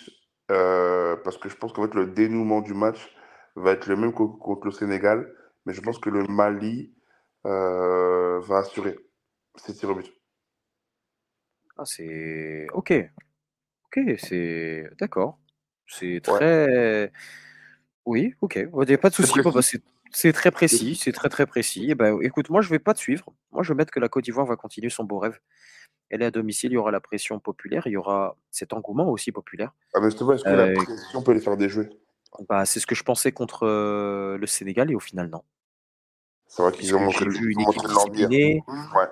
euh, 0.51 1.16
parce 1.24 1.39
que 1.39 1.49
je 1.49 1.57
pense 1.57 1.72
qu'en 1.72 1.82
fait, 1.82 1.95
le 1.95 2.07
dénouement 2.07 2.61
du 2.61 2.74
match 2.74 3.14
va 3.55 3.72
être 3.72 3.87
le 3.87 3.97
même 3.97 4.12
contre 4.12 4.66
le 4.66 4.70
Sénégal. 4.70 5.32
Mais 5.64 5.72
je 5.72 5.80
pense 5.80 5.99
que 5.99 6.11
le 6.11 6.24
Mali 6.24 6.95
euh, 7.47 8.39
va 8.41 8.59
assurer 8.59 8.99
ses 9.57 9.74
tirs 9.74 9.91
au 9.91 9.95
but. 9.95 10.12
Ah, 11.77 11.85
c'est. 11.85 12.66
Ok. 12.72 12.93
Ok, 13.87 14.01
c'est. 14.18 14.89
D'accord. 14.99 15.39
C'est 15.87 16.20
très. 16.22 17.12
Oui, 18.05 18.35
ok. 18.41 18.57
Il 18.57 18.87
n'y 18.87 18.95
a 18.95 18.99
pas 18.99 19.11
de 19.11 19.14
souci. 19.14 19.33
C'est 20.12 20.33
très 20.33 20.51
précis, 20.51 20.95
c'est 20.95 21.12
très 21.12 21.29
très 21.29 21.47
précis. 21.47 21.87
Et 21.87 21.91
eh 21.91 21.95
ben, 21.95 22.18
écoute, 22.22 22.49
moi 22.49 22.62
je 22.62 22.70
vais 22.70 22.79
pas 22.79 22.95
te 22.95 23.01
suivre. 23.01 23.27
Moi 23.51 23.62
je 23.62 23.72
vais 23.72 23.77
mettre 23.77 23.93
que 23.93 24.01
la 24.01 24.09
Côte 24.09 24.24
d'Ivoire 24.24 24.47
va 24.47 24.57
continuer 24.57 24.89
son 24.89 25.05
beau 25.05 25.18
rêve. 25.18 25.39
Elle 26.09 26.22
est 26.22 26.27
à 26.27 26.31
domicile, 26.31 26.70
il 26.70 26.74
y 26.74 26.79
aura 26.79 26.93
la 26.93 27.01
pression 27.01 27.41
populaire, 27.41 27.87
il 27.87 27.93
y 27.93 27.97
aura 27.97 28.37
cet 28.51 28.72
engouement 28.72 29.09
aussi 29.11 29.33
populaire. 29.33 29.72
Ah 29.93 30.01
mais 30.01 30.09
est-ce 30.09 30.16
que 30.16 30.49
la 30.49 30.66
euh, 30.66 30.74
pression 30.74 31.22
peut 31.22 31.33
les 31.33 31.41
faire 31.41 31.57
déjouer? 31.57 31.89
bah, 32.49 32.64
C'est 32.64 32.79
ce 32.79 32.87
que 32.87 32.95
je 32.95 33.03
pensais 33.03 33.33
contre 33.33 33.64
euh, 33.64 34.39
le 34.39 34.47
Sénégal 34.47 34.91
et 34.91 34.95
au 34.95 35.01
final 35.01 35.29
non. 35.29 35.43
C'est 36.49 36.63
vrai 36.63 36.73
qu'ils 36.73 36.95
ont 36.95 37.01
montré, 37.01 37.29
vu 37.29 37.53
une 37.53 37.61
équipe 37.61 37.83
disciplinée, 37.83 38.63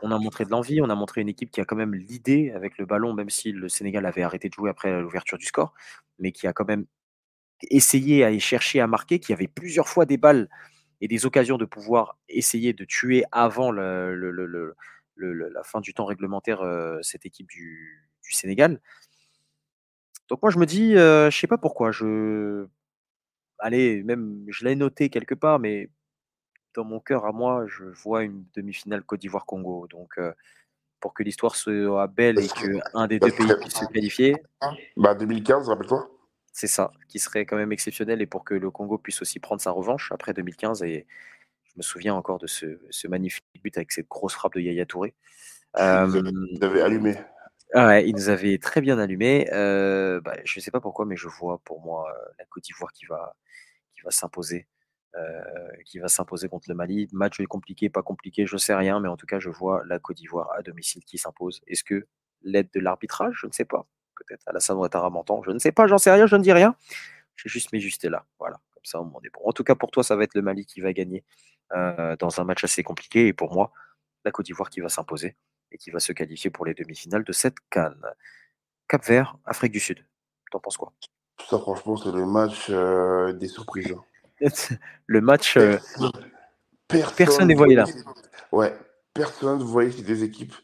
on 0.03 0.11
a 0.11 0.19
montré 0.19 0.45
de 0.45 0.51
l'envie, 0.51 0.81
on 0.81 0.89
a 0.89 0.95
montré 0.95 1.21
une 1.21 1.29
équipe 1.29 1.51
qui 1.51 1.61
a 1.61 1.65
quand 1.65 1.77
même 1.77 1.95
l'idée 1.95 2.53
avec 2.53 2.79
le 2.79 2.87
ballon, 2.87 3.13
même 3.13 3.31
si 3.31 3.51
le 3.53 3.69
Sénégal 3.69 4.07
avait 4.07 4.23
arrêté 4.23 4.49
de 4.49 4.55
jouer 4.55 4.71
après 4.71 5.01
l'ouverture 5.01 5.37
du 5.37 5.45
score, 5.45 5.75
mais 6.19 6.31
qui 6.31 6.47
a 6.47 6.53
quand 6.53 6.67
même 6.67 6.87
essayé 7.71 8.25
à 8.25 8.31
y 8.31 8.41
chercher 8.41 8.81
à 8.81 8.87
marquer, 8.87 9.19
qui 9.19 9.33
avait 9.33 9.49
plusieurs 9.49 9.89
fois 9.89 10.07
des 10.07 10.17
balles 10.17 10.49
et 11.01 11.09
des 11.09 11.27
occasions 11.27 11.59
de 11.59 11.65
pouvoir 11.65 12.17
essayer 12.29 12.73
de 12.73 12.85
tuer 12.85 13.25
avant 13.33 13.73
le, 13.73 14.75
la 15.17 15.63
fin 15.65 15.81
du 15.81 15.93
temps 15.93 16.05
réglementaire 16.05 16.63
cette 17.03 17.27
équipe 17.27 17.49
du, 17.49 18.09
Sénégal. 18.31 18.81
Donc 20.31 20.41
moi 20.41 20.51
je 20.51 20.59
me 20.59 20.65
dis, 20.65 20.93
je 20.95 21.29
je 21.31 21.39
sais 21.39 21.47
pas 21.47 21.59
pourquoi, 21.59 21.93
je, 21.93 22.67
allez, 23.59 24.03
même 24.03 24.45
je 24.49 24.65
l'ai 24.65 24.77
noté 24.77 25.11
quelque 25.11 25.35
part, 25.35 25.59
mais 25.59 25.91
dans 26.75 26.85
mon 26.85 27.01
cœur 27.01 27.25
à 27.27 27.33
moi, 27.33 27.67
je 27.67 27.85
vois 27.85 28.23
une 28.23 28.45
demi-finale 28.55 29.03
Côte 29.03 29.21
d'Ivoire-Congo. 29.21 29.87
Donc 29.89 30.19
pour 31.05 31.13
que 31.13 31.23
l'histoire 31.23 31.55
soit 31.55 32.07
belle 32.07 32.39
et 32.39 32.49
que 32.49 32.79
un 32.95 33.07
des 33.07 33.19
deux 33.19 33.31
pays 33.31 33.53
puisse 33.61 33.75
se 33.75 33.85
qualifier. 33.85 34.37
Bah 34.97 35.15
2015, 35.15 35.69
rappelle-toi. 35.69 36.11
C'est 36.51 36.67
ça, 36.67 36.93
qui 37.09 37.19
serait 37.19 37.45
quand 37.45 37.57
même 37.57 37.73
exceptionnel 37.73 38.23
et 38.23 38.27
pour 38.27 38.43
que 38.43 38.55
le 38.55 38.71
Congo 38.71 38.97
puisse 38.97 39.21
aussi 39.21 39.39
prendre 39.39 39.61
sa 39.61 39.71
revanche 39.71 40.13
après 40.13 40.33
2015. 40.33 40.83
Et 40.83 41.07
je 41.65 41.73
me 41.77 41.83
souviens 41.83 42.15
encore 42.15 42.39
de 42.39 42.47
ce, 42.47 42.79
magnifique 43.07 43.45
but 43.63 43.77
avec 43.77 43.93
cette 43.93 44.09
grosse 44.09 44.33
frappe 44.33 44.55
de 44.55 44.61
Yaya 44.61 44.87
Touré. 44.87 45.15
Euh, 45.77 46.09
il 46.15 46.23
nous 46.23 46.81
allumé. 46.81 47.17
ouais, 47.75 48.09
il 48.09 48.15
nous 48.15 48.31
avait 48.31 48.57
très 48.57 48.81
bien 48.81 48.99
allumé. 48.99 49.47
Euh, 49.53 50.23
bah, 50.23 50.37
je 50.45 50.59
ne 50.59 50.63
sais 50.63 50.71
pas 50.71 50.81
pourquoi, 50.81 51.05
mais 51.05 51.17
je 51.17 51.29
vois 51.29 51.59
pour 51.65 51.83
moi 51.83 52.09
euh, 52.09 52.33
la 52.39 52.47
Côte 52.47 52.63
d'Ivoire 52.63 52.93
qui 52.93 53.05
va, 53.05 53.37
qui 53.95 54.01
va 54.01 54.11
s'imposer. 54.11 54.69
Qui 55.85 55.99
va 55.99 56.09
s'imposer 56.09 56.49
contre 56.49 56.69
le 56.69 56.75
Mali. 56.75 57.09
Match 57.13 57.41
compliqué, 57.45 57.89
pas 57.89 58.03
compliqué, 58.03 58.47
je 58.47 58.57
sais 58.57 58.75
rien, 58.75 59.01
mais 59.01 59.09
en 59.09 59.17
tout 59.17 59.27
cas, 59.27 59.39
je 59.39 59.49
vois 59.49 59.83
la 59.87 59.99
Côte 59.99 60.17
d'Ivoire 60.17 60.51
à 60.53 60.63
domicile 60.63 61.05
qui 61.05 61.19
s'impose. 61.19 61.61
Est-ce 61.67 61.85
que 61.85 62.07
l'aide 62.43 62.69
de 62.75 62.81
l'arbitrage 62.81 63.39
Je 63.41 63.47
ne 63.47 63.53
sais 63.53 63.65
pas 63.65 63.87
peut-être 64.15 64.45
la 64.47 64.75
Ouattara 64.75 65.11
m'entend, 65.11 65.43
je 65.43 65.51
ne 65.51 65.59
sais 65.59 65.73
pas, 65.73 65.87
j'en 65.87 65.99
sais 65.99 66.11
rien, 66.11 66.27
je 66.27 66.37
ne 66.37 66.43
dis 66.43 66.53
rien. 66.53 66.75
J'ai 67.37 67.49
juste 67.49 67.73
mis 67.73 67.81
là. 68.05 68.25
Voilà, 68.39 68.61
comme 68.75 68.85
ça, 68.85 69.01
on 69.01 69.21
est 69.23 69.31
bon. 69.31 69.41
En 69.45 69.53
tout 69.53 69.65
cas, 69.65 69.75
pour 69.75 69.91
toi, 69.91 70.03
ça 70.03 70.17
va 70.17 70.25
être 70.25 70.35
le 70.35 70.43
Mali 70.43 70.67
qui 70.67 70.81
va 70.81 70.93
gagner 70.93 71.25
euh, 71.73 72.17
dans 72.17 72.41
un 72.41 72.45
match 72.45 72.63
assez 72.63 72.83
compliqué. 72.83 73.27
Et 73.27 73.33
pour 73.33 73.53
moi, 73.53 73.73
la 74.25 74.31
Côte 74.31 74.47
d'Ivoire 74.47 74.71
qui 74.71 74.81
va 74.81 74.89
s'imposer 74.89 75.37
et 75.73 75.79
qui 75.79 75.91
va 75.91 75.99
se 75.99 76.13
qualifier 76.13 76.51
pour 76.51 76.65
les 76.65 76.75
demi-finales 76.75 77.25
de 77.25 77.33
cette 77.33 77.57
canne. 77.71 78.01
Cap 78.89 79.05
Vert, 79.05 79.37
Afrique 79.45 79.73
du 79.73 79.81
Sud. 79.81 80.07
T'en 80.53 80.61
penses 80.61 80.77
quoi? 80.77 80.93
Ça, 81.49 81.59
franchement, 81.59 81.97
c'est 81.97 82.13
le 82.13 82.25
match 82.25 82.67
euh, 82.71 83.33
des 83.33 83.49
surprises. 83.49 83.91
Hein. 83.91 84.05
le 85.07 85.21
match. 85.21 85.57
Euh, 85.57 85.79
personne 87.17 87.49
n'est 87.49 87.55
voyé 87.55 87.77
là. 87.77 87.85
Ouais, 88.53 88.75
personne 89.13 89.59
ne 89.59 89.65
voyait 89.65 89.91
ces 89.91 90.03
deux 90.03 90.25
équipes 90.25 90.55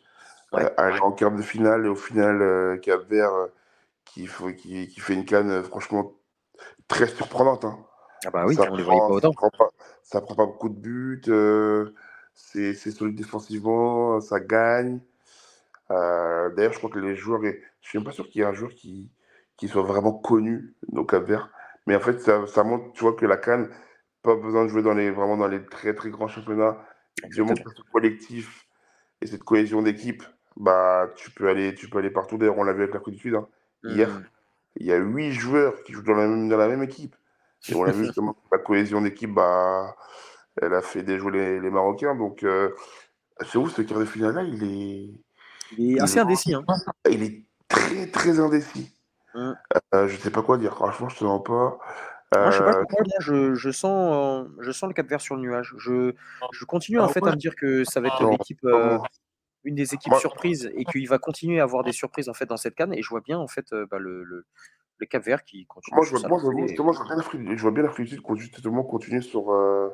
aller 0.53 0.99
en 0.99 1.13
quart 1.13 1.31
de 1.31 1.43
finale 1.43 1.87
et 1.87 1.89
au 1.89 1.95
final, 1.95 2.81
Cap 2.81 3.09
Vert 3.09 3.31
qui, 4.05 4.29
qui, 4.59 4.89
qui, 4.89 5.01
fait 5.01 5.15
une 5.15 5.25
canne 5.25 5.63
franchement 5.63 6.13
très 6.89 7.07
surprenante. 7.07 7.65
Hein. 7.65 7.79
Ah 8.27 8.31
bah 8.31 8.45
oui, 8.47 8.55
ça 8.55 8.71
on 8.71 8.77
les 8.77 8.83
voyait 8.83 9.01
pas 9.01 9.07
autant. 9.07 9.33
Ça 10.03 10.21
prend 10.21 10.35
pas, 10.35 10.47
beaucoup 10.47 10.69
de 10.69 10.75
buts, 10.75 11.23
euh, 11.29 11.95
c'est 12.35 12.75
solide 12.75 13.17
défensivement, 13.17 14.21
ça 14.21 14.41
gagne. 14.41 15.01
Euh, 15.91 16.51
d'ailleurs, 16.55 16.73
je 16.73 16.79
crois 16.79 16.91
que 16.91 16.99
les 16.99 17.17
joueurs, 17.17 17.41
je 17.43 17.89
suis 17.89 17.99
même 17.99 18.05
pas 18.05 18.13
sûr 18.13 18.29
qu'il 18.29 18.41
y 18.41 18.45
ait 18.45 18.47
un 18.47 18.53
joueur 18.53 18.75
qui, 18.75 19.11
qui 19.57 19.69
soit 19.69 19.83
vraiment 19.83 20.13
connu 20.13 20.75
au 20.93 21.05
Cap 21.05 21.25
Vert. 21.25 21.51
Mais 21.87 21.97
en 21.97 22.01
fait, 22.01 22.21
ça, 22.21 22.47
ça, 22.47 22.63
montre, 22.63 22.93
tu 22.93 23.03
vois, 23.03 23.15
que 23.15 23.27
la 23.27 23.37
Cannes, 23.37 23.71
pas 24.23 24.37
besoin 24.37 24.65
de 24.65 24.69
jouer 24.69 24.83
dans 24.83 24.95
les, 24.95 25.11
vraiment 25.11 25.37
dans 25.37 25.49
les 25.49 25.65
très 25.65 25.95
très 25.95 26.11
grands 26.11 26.29
championnats. 26.29 26.77
Du 27.31 27.41
moment 27.41 27.55
que 27.55 27.71
ce 27.75 27.83
collectif 27.93 28.67
et 29.21 29.27
cette 29.27 29.43
cohésion 29.43 29.83
d'équipe, 29.83 30.23
bah, 30.57 31.11
tu 31.17 31.31
peux 31.31 31.49
aller, 31.49 31.75
tu 31.75 31.89
peux 31.89 31.99
aller 31.99 32.11
partout. 32.11 32.39
D'ailleurs, 32.39 32.59
on 32.59 32.65
l'a 32.65 32.73
vu 32.73 32.83
avec 32.83 32.95
la 32.95 33.01
Côte 33.01 33.15
du 33.15 33.21
Sud 33.21 33.35
hein. 33.35 33.49
hier. 33.85 34.09
Mmh. 34.09 34.25
Il 34.77 34.87
y 34.87 34.93
a 34.93 34.97
huit 34.97 35.33
joueurs 35.33 35.83
qui 35.83 35.93
jouent 35.93 36.03
dans 36.03 36.15
la 36.15 36.29
même, 36.29 36.49
dans 36.49 36.57
la 36.57 36.69
même 36.69 36.83
équipe. 36.83 37.17
Et 37.69 37.75
on 37.75 37.85
a 37.85 37.91
vu 37.91 38.05
justement 38.07 38.35
que 38.35 38.39
la 38.53 38.59
cohésion 38.59 39.01
d'équipe, 39.01 39.33
bah, 39.33 39.97
elle 40.61 40.75
a 40.75 40.83
fait 40.83 41.03
déjouer 41.03 41.33
les, 41.33 41.61
les 41.61 41.71
Marocains. 41.71 42.15
Donc, 42.15 42.43
euh, 42.45 42.71
c'est 43.41 43.59
où 43.59 43.69
ce 43.69 43.83
quart 43.83 43.99
de 43.99 44.05
finale-là 44.05 44.43
Il 44.43 44.65
est. 44.65 45.11
Il 45.79 45.97
est 45.97 46.01
assez 46.01 46.19
indécis. 46.19 46.55
Hein. 46.55 46.65
Il 47.09 47.23
est 47.23 47.45
très, 47.69 48.07
très 48.09 48.41
indécis. 48.41 48.93
Mmh. 49.35 49.53
Euh, 49.95 50.09
je 50.09 50.17
ne 50.17 50.19
sais 50.19 50.31
pas 50.31 50.43
quoi 50.43 50.59
dire. 50.59 50.75
Franchement, 50.75 51.09
je 51.09 51.25
ne 51.25 51.39
te 51.39 51.43
pas. 51.43 51.79
Moi, 52.33 52.51
je, 52.51 52.59
sais 52.59 52.63
pas 52.63 52.79
euh, 52.79 52.85
je, 53.19 53.55
je, 53.55 53.71
sens, 53.71 54.47
je 54.61 54.71
sens 54.71 54.89
le 54.89 54.95
cap 54.95 55.07
vert 55.09 55.21
sur 55.21 55.35
le 55.35 55.43
nuage. 55.43 55.75
Je, 55.79 56.15
je 56.53 56.65
continue 56.65 57.01
en 57.01 57.07
ah 57.07 57.09
fait 57.09 57.27
à 57.27 57.31
me 57.31 57.37
dire 57.37 57.57
que 57.57 57.85
ça 57.85 58.01
va 58.01 58.09
être 58.09 58.31
l'équipe, 58.31 58.65
une 59.65 59.75
des 59.75 59.95
équipes 59.95 60.15
surprises 60.15 60.71
et 60.75 60.85
qu'il 60.85 61.09
va 61.09 61.19
continuer 61.19 61.61
à 61.61 61.65
avoir 61.65 61.83
des 61.83 61.93
surprises 61.93 62.29
en 62.29 62.35
fait 62.35 62.47
dans 62.47 62.57
cette 62.57 62.75
canne. 62.75 62.93
Et 62.95 63.03
je 63.03 63.09
vois 63.09 63.21
bien 63.21 63.39
en 63.39 63.49
fait 63.49 63.75
bah, 63.91 63.99
le, 63.99 64.23
le, 64.23 64.47
le 65.01 65.07
Cap 65.07 65.25
Vert 65.25 65.45
qui 65.45 65.67
continue. 65.67 65.97
Moi, 65.97 66.05
je 66.05 66.17
vois, 66.17 66.29
moi, 66.29 66.67
justement, 66.67 66.93
je, 66.93 66.99
vois 67.63 67.71
bien 67.71 67.83
l'Afrique, 67.83 68.09
du 68.11 68.17
Sud 68.17 68.37
justement 68.37 68.85
continuer 68.85 69.23
sur, 69.23 69.51
euh, 69.51 69.89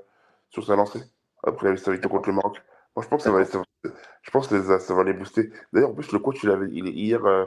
sur 0.50 0.64
sa 0.66 0.76
lancée 0.76 1.00
après 1.44 1.68
la 1.68 1.74
victoire 1.74 2.00
contre 2.10 2.28
le 2.28 2.34
Maroc. 2.34 2.60
Moi, 2.94 3.04
je 3.04 3.08
pense 3.08 3.22
que 3.22 3.30
ça 3.30 3.30
va, 3.30 3.44
ça, 3.44 3.62
je 4.22 4.30
pense 4.30 4.48
que 4.48 4.78
ça, 4.78 4.94
va 4.94 5.04
les 5.04 5.12
booster. 5.12 5.50
D'ailleurs, 5.72 5.90
en 5.90 5.94
plus, 5.94 6.12
le 6.12 6.18
coach, 6.18 6.42
il 6.42 6.50
avait, 6.50 6.68
il, 6.70 6.88
hier, 6.88 7.24
euh, 7.24 7.46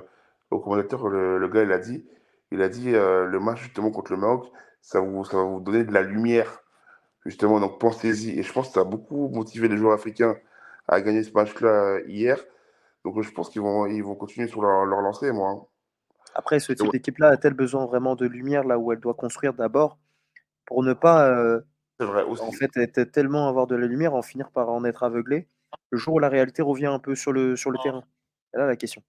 au 0.52 0.60
commentateur, 0.60 1.08
le, 1.08 1.47
gars, 1.47 1.64
il 1.64 1.72
a 1.72 1.78
dit, 1.78 2.06
il 2.52 2.62
a 2.62 2.70
dit 2.70 2.95
euh, 2.95 3.26
le 3.26 3.39
match 3.39 3.62
justement 3.62 3.91
contre 3.91 4.12
le 4.12 4.18
Maroc, 4.18 4.52
ça, 4.82 5.00
vous, 5.00 5.24
ça 5.26 5.38
va 5.38 5.43
vous 5.43 5.60
donner 5.60 5.84
de 5.84 5.93
la 5.93 6.02
lumière. 6.02 6.64
Justement, 7.26 7.60
donc 7.60 7.80
pensez-y. 7.80 8.39
Et 8.39 8.43
je 8.43 8.54
pense 8.54 8.68
que 8.68 8.74
ça 8.74 8.82
a 8.82 8.86
beaucoup 8.86 9.30
motivé 9.30 9.68
les 9.68 9.78
joueurs 9.78 9.93
africains 9.93 10.38
à 10.88 11.02
gagner 11.02 11.24
ce 11.24 11.32
match-là 11.34 12.00
hier. 12.08 12.39
Donc 13.06 13.22
je 13.22 13.32
pense 13.32 13.50
qu'ils 13.50 13.62
vont, 13.62 13.86
ils 13.86 14.02
vont 14.02 14.16
continuer 14.16 14.47
sur 14.47 14.62
leur, 14.62 14.86
leur 14.86 15.02
lancée, 15.02 15.32
moi. 15.32 15.50
Hein. 15.50 15.66
Après, 16.36 16.60
ce 16.60 16.74
type 16.74 16.91
d'équipe-là 16.91 17.30
a-t-elle 17.30 17.54
besoin 17.54 17.86
vraiment 17.86 18.16
de 18.16 18.26
lumière 18.26 18.64
là 18.64 18.78
où 18.78 18.91
elle 18.91 19.00
doit 19.00 19.14
construire 19.14 19.54
d'abord 19.54 19.97
pour 20.66 20.84
ne 20.84 20.93
pas 20.93 21.28
euh, 21.28 21.62
en 22.00 22.52
fait 22.52 22.70
être 22.78 23.12
tellement 23.12 23.47
avoir 23.47 23.68
de 23.68 23.76
la 23.76 23.88
lumière, 23.88 24.14
en 24.14 24.22
finir 24.22 24.52
par 24.52 24.70
en 24.70 24.86
être 24.86 25.04
aveuglé? 25.04 25.47
Le 25.91 25.97
jour 25.97 26.16
où 26.16 26.20
la 26.20 26.30
réalité 26.30 26.62
revient 26.62 26.88
un 26.88 27.00
peu 27.00 27.16
sur 27.16 27.32
le, 27.32 27.56
sur 27.56 27.72
le 27.72 27.80
terrain 27.80 28.04
C'est 28.52 28.60
là 28.60 28.68
la 28.68 28.76
question. 28.76 29.04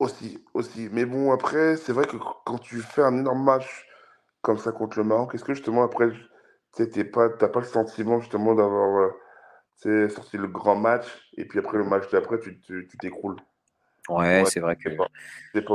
Aussi, 0.00 0.42
aussi. 0.54 0.88
Mais 0.90 1.04
bon, 1.04 1.30
après, 1.30 1.76
c'est 1.76 1.92
vrai 1.92 2.06
que 2.06 2.16
quand 2.16 2.58
tu 2.58 2.80
fais 2.80 3.02
un 3.02 3.16
énorme 3.18 3.44
match 3.44 3.86
comme 4.40 4.56
ça 4.56 4.72
contre 4.72 4.98
le 4.98 5.04
Maroc, 5.04 5.34
est-ce 5.34 5.44
que 5.44 5.52
justement 5.54 5.84
après, 5.84 6.08
tu 6.74 6.82
n'as 6.82 7.04
pas, 7.04 7.28
pas 7.28 7.60
le 7.60 7.66
sentiment 7.66 8.18
justement 8.18 8.54
d'avoir 8.54 9.12
euh, 9.84 10.08
sorti 10.08 10.38
le 10.38 10.48
grand 10.48 10.74
match 10.74 11.06
et 11.36 11.44
puis 11.44 11.58
après 11.58 11.76
le 11.76 11.84
match 11.84 12.10
d'après, 12.10 12.40
tu 12.40 12.88
t'écroules? 12.98 13.36
Ouais, 14.08 14.42
c'est 14.46 14.60
vrai 14.60 14.76
que 14.76 14.88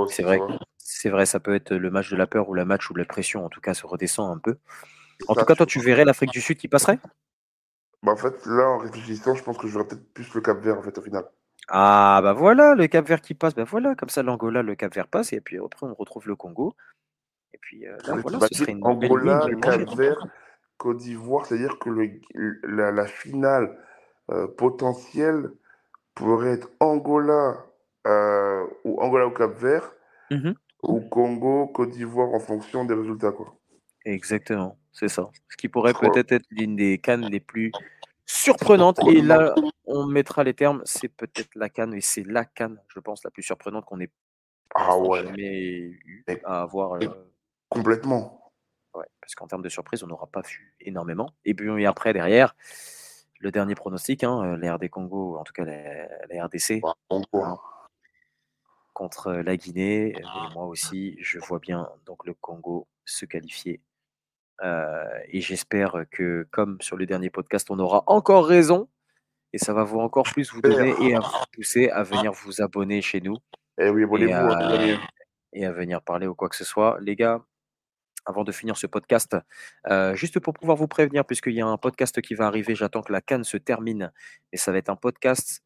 c'est 0.09 0.23
vrai, 0.23 0.39
c'est 0.77 1.09
vrai, 1.09 1.25
ça 1.27 1.39
peut 1.39 1.53
être 1.53 1.75
le 1.75 1.91
match 1.91 2.09
de 2.09 2.15
la 2.15 2.25
peur 2.25 2.49
ou 2.49 2.55
le 2.55 2.65
match 2.65 2.89
où 2.89 2.95
la 2.95 3.05
pression, 3.05 3.45
en 3.45 3.49
tout 3.49 3.61
cas, 3.61 3.75
se 3.75 3.85
redescend 3.85 4.35
un 4.35 4.39
peu. 4.39 4.57
En 5.27 5.35
tout 5.35 5.45
cas, 5.45 5.55
toi, 5.55 5.67
tu 5.67 5.79
verrais 5.79 6.03
l'Afrique 6.03 6.31
du 6.31 6.41
Sud 6.41 6.57
qui 6.57 6.67
passerait? 6.67 6.97
Bah, 8.01 8.13
En 8.13 8.17
fait, 8.17 8.45
là, 8.47 8.69
en 8.69 8.79
réfléchissant, 8.79 9.35
je 9.35 9.43
pense 9.43 9.57
que 9.57 9.67
je 9.67 9.73
verrais 9.73 9.87
peut-être 9.87 10.13
plus 10.13 10.33
le 10.33 10.41
Cap 10.41 10.59
Vert, 10.59 10.79
en 10.79 10.81
fait, 10.81 10.97
au 10.97 11.01
final. 11.01 11.25
Ah, 11.67 12.19
bah 12.21 12.33
voilà, 12.33 12.75
le 12.75 12.87
Cap 12.87 13.07
Vert 13.07 13.21
qui 13.21 13.33
passe. 13.33 13.55
Bah 13.55 13.63
voilà, 13.63 13.95
comme 13.95 14.09
ça, 14.09 14.23
l'Angola, 14.23 14.61
le 14.61 14.75
Cap 14.75 14.93
Vert 14.93 15.07
passe, 15.07 15.33
et 15.33 15.41
puis 15.41 15.57
après, 15.57 15.87
on 15.87 15.93
retrouve 15.93 16.27
le 16.27 16.35
Congo. 16.35 16.75
Et 17.53 17.57
puis 17.59 17.87
euh, 17.87 17.97
là, 18.07 18.15
voilà, 18.21 18.39
ce 18.51 18.59
serait 18.59 18.73
une 18.73 18.85
Angola, 18.85 19.47
le 19.47 19.57
Cap 19.57 19.81
Vert, 19.95 20.27
Côte 20.77 20.97
d'Ivoire, 20.97 21.45
c'est-à-dire 21.45 21.79
que 21.79 21.89
le, 21.89 22.91
la, 22.91 23.05
finale 23.05 23.77
euh, 24.29 24.47
potentielle 24.47 25.51
pourrait 26.13 26.51
être 26.51 26.69
Angola 26.79 27.65
euh, 28.07 28.65
ou 28.83 28.99
Angola 29.01 29.27
au 29.27 29.31
Cap 29.31 29.57
Vert, 29.57 29.91
mmh 30.31 30.51
ou 30.83 30.99
Congo, 30.99 31.65
Côte 31.67 31.89
d'Ivoire 31.89 32.31
en 32.33 32.39
fonction 32.39 32.85
des 32.85 32.93
résultats. 32.93 33.31
Quoi. 33.31 33.55
Exactement, 34.05 34.77
c'est 34.91 35.07
ça. 35.07 35.31
Ce 35.49 35.57
qui 35.57 35.67
pourrait 35.67 35.93
peut-être 35.93 36.31
être 36.31 36.45
l'une 36.51 36.75
des 36.75 36.99
cannes 36.99 37.25
les 37.25 37.39
plus 37.39 37.71
surprenantes. 38.27 38.99
Et 39.07 39.21
là, 39.21 39.55
on 39.87 40.05
mettra 40.05 40.43
les 40.43 40.53
termes, 40.53 40.81
c'est 40.85 41.09
peut-être 41.09 41.55
la 41.55 41.69
canne, 41.69 41.93
et 41.93 42.01
c'est 42.01 42.23
la 42.23 42.45
canne, 42.45 42.81
je 42.87 42.99
pense, 42.99 43.23
la 43.23 43.31
plus 43.31 43.43
surprenante 43.43 43.85
qu'on 43.85 43.99
ait 43.99 44.11
ah 44.73 44.97
ouais. 44.97 45.23
jamais 45.23 45.73
eu 46.05 46.25
à 46.43 46.61
avoir. 46.63 46.93
Euh, 46.93 47.07
complètement. 47.69 48.51
Ouais, 48.93 49.05
parce 49.21 49.35
qu'en 49.35 49.47
termes 49.47 49.61
de 49.61 49.69
surprise, 49.69 50.03
on 50.03 50.07
n'aura 50.07 50.27
pas 50.27 50.41
vu 50.41 50.75
énormément. 50.81 51.29
Et 51.43 51.53
puis 51.53 51.85
après, 51.85 52.13
derrière, 52.13 52.55
le 53.39 53.51
dernier 53.51 53.75
pronostic, 53.75 54.23
hein, 54.23 54.57
les 54.57 54.69
RD 54.69 54.89
Congo, 54.89 55.37
en 55.37 55.43
tout 55.43 55.53
cas 55.53 55.65
la, 55.65 56.45
RDC 56.45 56.81
contre 58.93 59.33
la 59.33 59.57
Guinée. 59.57 60.09
Et 60.17 60.23
ah. 60.25 60.49
moi 60.53 60.65
aussi, 60.65 61.17
je 61.21 61.39
vois 61.39 61.59
bien 61.59 61.89
donc 62.05 62.25
le 62.25 62.33
Congo 62.33 62.87
se 63.05 63.25
qualifier. 63.25 63.81
et 64.61 65.41
j'espère 65.41 66.05
que, 66.11 66.47
comme 66.51 66.81
sur 66.81 66.97
le 66.97 67.05
dernier 67.05 67.29
podcast, 67.29 67.69
on 67.69 67.79
aura 67.79 68.03
encore 68.07 68.45
raison. 68.45 68.89
Et 69.55 69.57
ça 69.57 69.71
va 69.71 69.85
vous 69.85 69.99
encore 69.99 70.25
plus 70.25 70.51
vous 70.51 70.59
donner 70.59 70.93
et 70.99 71.15
à 71.15 71.21
vous 71.21 71.45
pousser 71.53 71.87
à 71.87 72.03
venir 72.03 72.33
vous 72.33 72.61
abonner 72.61 73.01
chez 73.01 73.21
nous. 73.21 73.37
Eh 73.79 73.87
oui, 73.87 74.03
et, 74.21 74.33
à, 74.33 74.99
et 75.53 75.65
à 75.65 75.71
venir 75.71 76.01
parler 76.01 76.27
ou 76.27 76.35
quoi 76.35 76.49
que 76.49 76.57
ce 76.57 76.65
soit. 76.65 76.97
Les 76.99 77.15
gars, 77.15 77.41
avant 78.25 78.43
de 78.43 78.51
finir 78.51 78.75
ce 78.75 78.85
podcast, 78.85 79.37
juste 80.13 80.41
pour 80.41 80.55
pouvoir 80.55 80.75
vous 80.75 80.89
prévenir, 80.89 81.23
puisqu'il 81.23 81.53
y 81.53 81.61
a 81.61 81.67
un 81.67 81.77
podcast 81.77 82.19
qui 82.19 82.33
va 82.35 82.47
arriver, 82.47 82.75
j'attends 82.75 83.01
que 83.01 83.13
la 83.13 83.21
canne 83.21 83.45
se 83.45 83.55
termine, 83.55 84.11
et 84.51 84.57
ça 84.57 84.73
va 84.73 84.77
être 84.77 84.89
un 84.89 84.97
podcast 84.97 85.63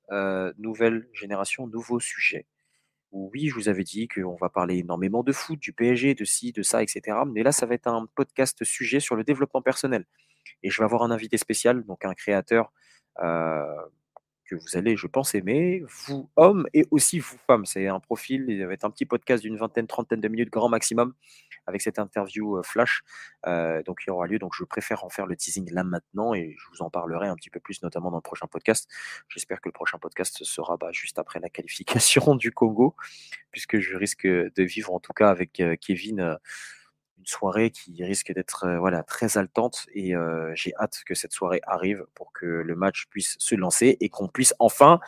nouvelle 0.60 1.10
génération, 1.12 1.66
nouveau 1.66 2.00
sujet 2.00 2.46
oui, 3.12 3.48
je 3.48 3.56
vous 3.56 3.70
avais 3.70 3.84
dit 3.84 4.08
qu'on 4.08 4.36
va 4.36 4.50
parler 4.50 4.78
énormément 4.78 5.24
de 5.24 5.32
foot, 5.32 5.58
du 5.58 5.74
PSG, 5.74 6.14
de 6.14 6.26
ci, 6.26 6.52
de 6.52 6.62
ça, 6.62 6.84
etc. 6.84 7.18
Mais 7.26 7.42
là, 7.42 7.52
ça 7.52 7.66
va 7.66 7.74
être 7.74 7.88
un 7.88 8.08
podcast 8.14 8.64
sujet 8.64 9.00
sur 9.00 9.16
le 9.16 9.24
développement 9.24 9.64
personnel. 9.64 10.06
Et 10.62 10.70
je 10.70 10.78
vais 10.78 10.84
avoir 10.84 11.02
un 11.02 11.10
invité 11.10 11.38
spécial, 11.38 11.84
donc 11.86 12.06
un 12.06 12.14
créateur 12.14 12.66
euh, 12.66 12.89
que 14.50 14.56
vous 14.56 14.78
allez, 14.78 14.98
je 14.98 15.06
pense, 15.06 15.36
aimer, 15.36 15.84
vous 16.08 16.30
hommes 16.36 16.66
et 16.74 16.86
aussi 16.90 17.20
vous 17.20 17.38
femmes. 17.46 17.66
C'est 17.66 17.88
un 17.88 18.00
profil, 18.00 18.46
il 18.48 18.66
va 18.66 18.74
être 18.74 18.84
un 18.84 18.90
petit 18.90 19.06
podcast 19.06 19.44
d'une 19.44 19.58
vingtaine, 19.58 19.86
trentaine 19.86 20.20
de 20.20 20.28
minutes 20.28 20.50
grand 20.50 20.70
maximum 20.70 21.14
avec 21.68 21.82
cette 21.82 22.00
interview 22.00 22.58
euh, 22.58 22.64
flash. 22.64 23.04
Euh, 23.46 23.84
donc 23.84 24.00
il 24.06 24.10
aura 24.10 24.26
lieu. 24.26 24.40
Donc 24.40 24.54
je 24.58 24.64
préfère 24.64 25.04
en 25.04 25.10
faire 25.10 25.28
le 25.28 25.36
teasing 25.36 25.72
là 25.72 25.84
maintenant 25.84 26.34
et 26.34 26.56
je 26.58 26.66
vous 26.72 26.82
en 26.82 26.90
parlerai 26.90 27.28
un 27.28 27.36
petit 27.36 27.52
peu 27.52 27.60
plus, 27.60 27.84
notamment 27.84 28.10
dans 28.10 28.18
le 28.18 28.22
prochain 28.22 28.48
podcast. 28.48 28.90
J'espère 29.30 29.62
que 29.62 29.70
le 29.70 29.74
prochain 29.74 30.00
podcast 30.00 30.44
sera 30.44 30.78
bah, 30.78 30.92
juste 30.92 31.20
après 31.20 31.40
la 31.40 31.50
qualification 31.50 32.36
du 32.36 32.52
Congo, 32.52 32.96
puisque 33.52 33.80
je 33.80 33.96
risque 33.96 34.26
de 34.26 34.64
vivre 34.64 34.94
en 34.94 35.00
tout 35.00 35.14
cas 35.14 35.30
avec 35.30 35.60
euh, 35.60 35.76
Kevin 35.80 36.38
une 37.20 37.26
soirée 37.26 37.70
qui 37.70 38.04
risque 38.04 38.34
d'être 38.34 38.68
voilà 38.80 39.04
très 39.04 39.38
haletante 39.38 39.88
et 39.94 40.14
j'ai 40.56 40.74
hâte 40.78 41.04
que 41.06 41.14
cette 41.14 41.34
soirée 41.34 41.62
arrive 41.64 42.06
pour 42.16 42.34
que 42.34 42.46
le 42.46 42.76
match 42.76 43.08
puisse 43.10 43.36
se 43.40 43.56
lancer 43.56 43.98
et 44.00 44.10
qu'on 44.10 44.28
puisse 44.28 44.54
enfin 44.60 45.00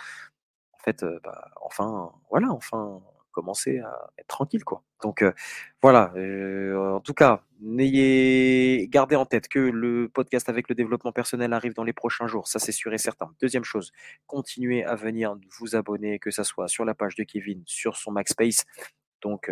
en 0.73 0.79
fait 0.83 1.05
bah, 1.23 1.51
enfin 1.61 2.11
voilà 2.29 2.49
enfin 2.51 3.01
commencer 3.31 3.79
à 3.79 4.11
être 4.17 4.27
tranquille 4.27 4.63
quoi. 4.63 4.83
Donc 5.01 5.23
voilà, 5.81 6.13
en 6.15 6.99
tout 6.99 7.13
cas, 7.13 7.43
n'ayez 7.59 8.87
gardé 8.87 9.15
en 9.15 9.25
tête 9.25 9.47
que 9.47 9.59
le 9.59 10.09
podcast 10.09 10.49
avec 10.49 10.69
le 10.69 10.75
développement 10.75 11.11
personnel 11.11 11.53
arrive 11.53 11.73
dans 11.73 11.83
les 11.83 11.93
prochains 11.93 12.27
jours, 12.27 12.47
ça 12.47 12.59
c'est 12.59 12.71
sûr 12.71 12.93
et 12.93 12.97
certain. 12.97 13.33
Deuxième 13.41 13.63
chose, 13.63 13.91
continuez 14.27 14.83
à 14.83 14.95
venir 14.95 15.35
vous 15.59 15.75
abonner, 15.75 16.19
que 16.19 16.29
ce 16.31 16.43
soit 16.43 16.67
sur 16.67 16.85
la 16.85 16.93
page 16.93 17.15
de 17.15 17.23
Kevin, 17.23 17.63
sur 17.65 17.97
son 17.97 18.11
Max 18.11 18.33
Donc, 19.21 19.51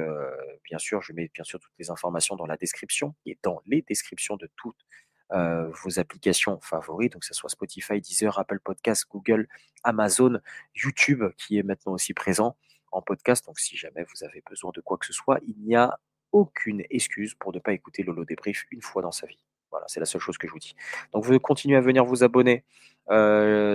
bien 0.63 0.77
sûr, 0.77 1.01
je 1.01 1.13
mets 1.13 1.29
bien 1.33 1.43
sûr 1.43 1.59
toutes 1.59 1.77
les 1.77 1.89
informations 1.91 2.35
dans 2.35 2.45
la 2.45 2.57
description 2.57 3.15
et 3.25 3.37
dans 3.43 3.61
les 3.65 3.81
descriptions 3.81 4.35
de 4.35 4.49
toutes 4.55 4.85
vos 5.31 5.99
applications 5.99 6.59
favorites, 6.59 7.13
donc 7.13 7.21
que 7.21 7.27
ce 7.27 7.35
soit 7.35 7.49
Spotify, 7.49 8.01
Deezer, 8.01 8.39
Apple 8.39 8.59
Podcasts, 8.59 9.07
Google, 9.07 9.47
Amazon, 9.83 10.39
YouTube, 10.73 11.23
qui 11.37 11.59
est 11.59 11.63
maintenant 11.63 11.93
aussi 11.93 12.15
présent 12.15 12.57
en 12.91 13.03
podcast. 13.03 13.45
Donc, 13.45 13.59
si 13.59 13.77
jamais 13.77 14.03
vous 14.03 14.23
avez 14.23 14.41
besoin 14.49 14.71
de 14.73 14.81
quoi 14.81 14.97
que 14.97 15.05
ce 15.05 15.13
soit, 15.13 15.39
il 15.47 15.55
n'y 15.59 15.75
a 15.75 15.99
aucune 16.31 16.83
excuse 16.89 17.35
pour 17.35 17.53
ne 17.53 17.59
pas 17.59 17.73
écouter 17.73 18.01
Lolo 18.01 18.25
Débrief 18.25 18.65
une 18.71 18.81
fois 18.81 19.03
dans 19.03 19.11
sa 19.11 19.27
vie. 19.27 19.43
Voilà, 19.69 19.85
c'est 19.87 19.99
la 19.99 20.07
seule 20.07 20.21
chose 20.21 20.39
que 20.39 20.47
je 20.47 20.51
vous 20.51 20.57
dis. 20.57 20.73
Donc, 21.13 21.23
vous 21.23 21.39
continuez 21.39 21.77
à 21.77 21.81
venir 21.81 22.03
vous 22.05 22.23
abonner 22.23 22.65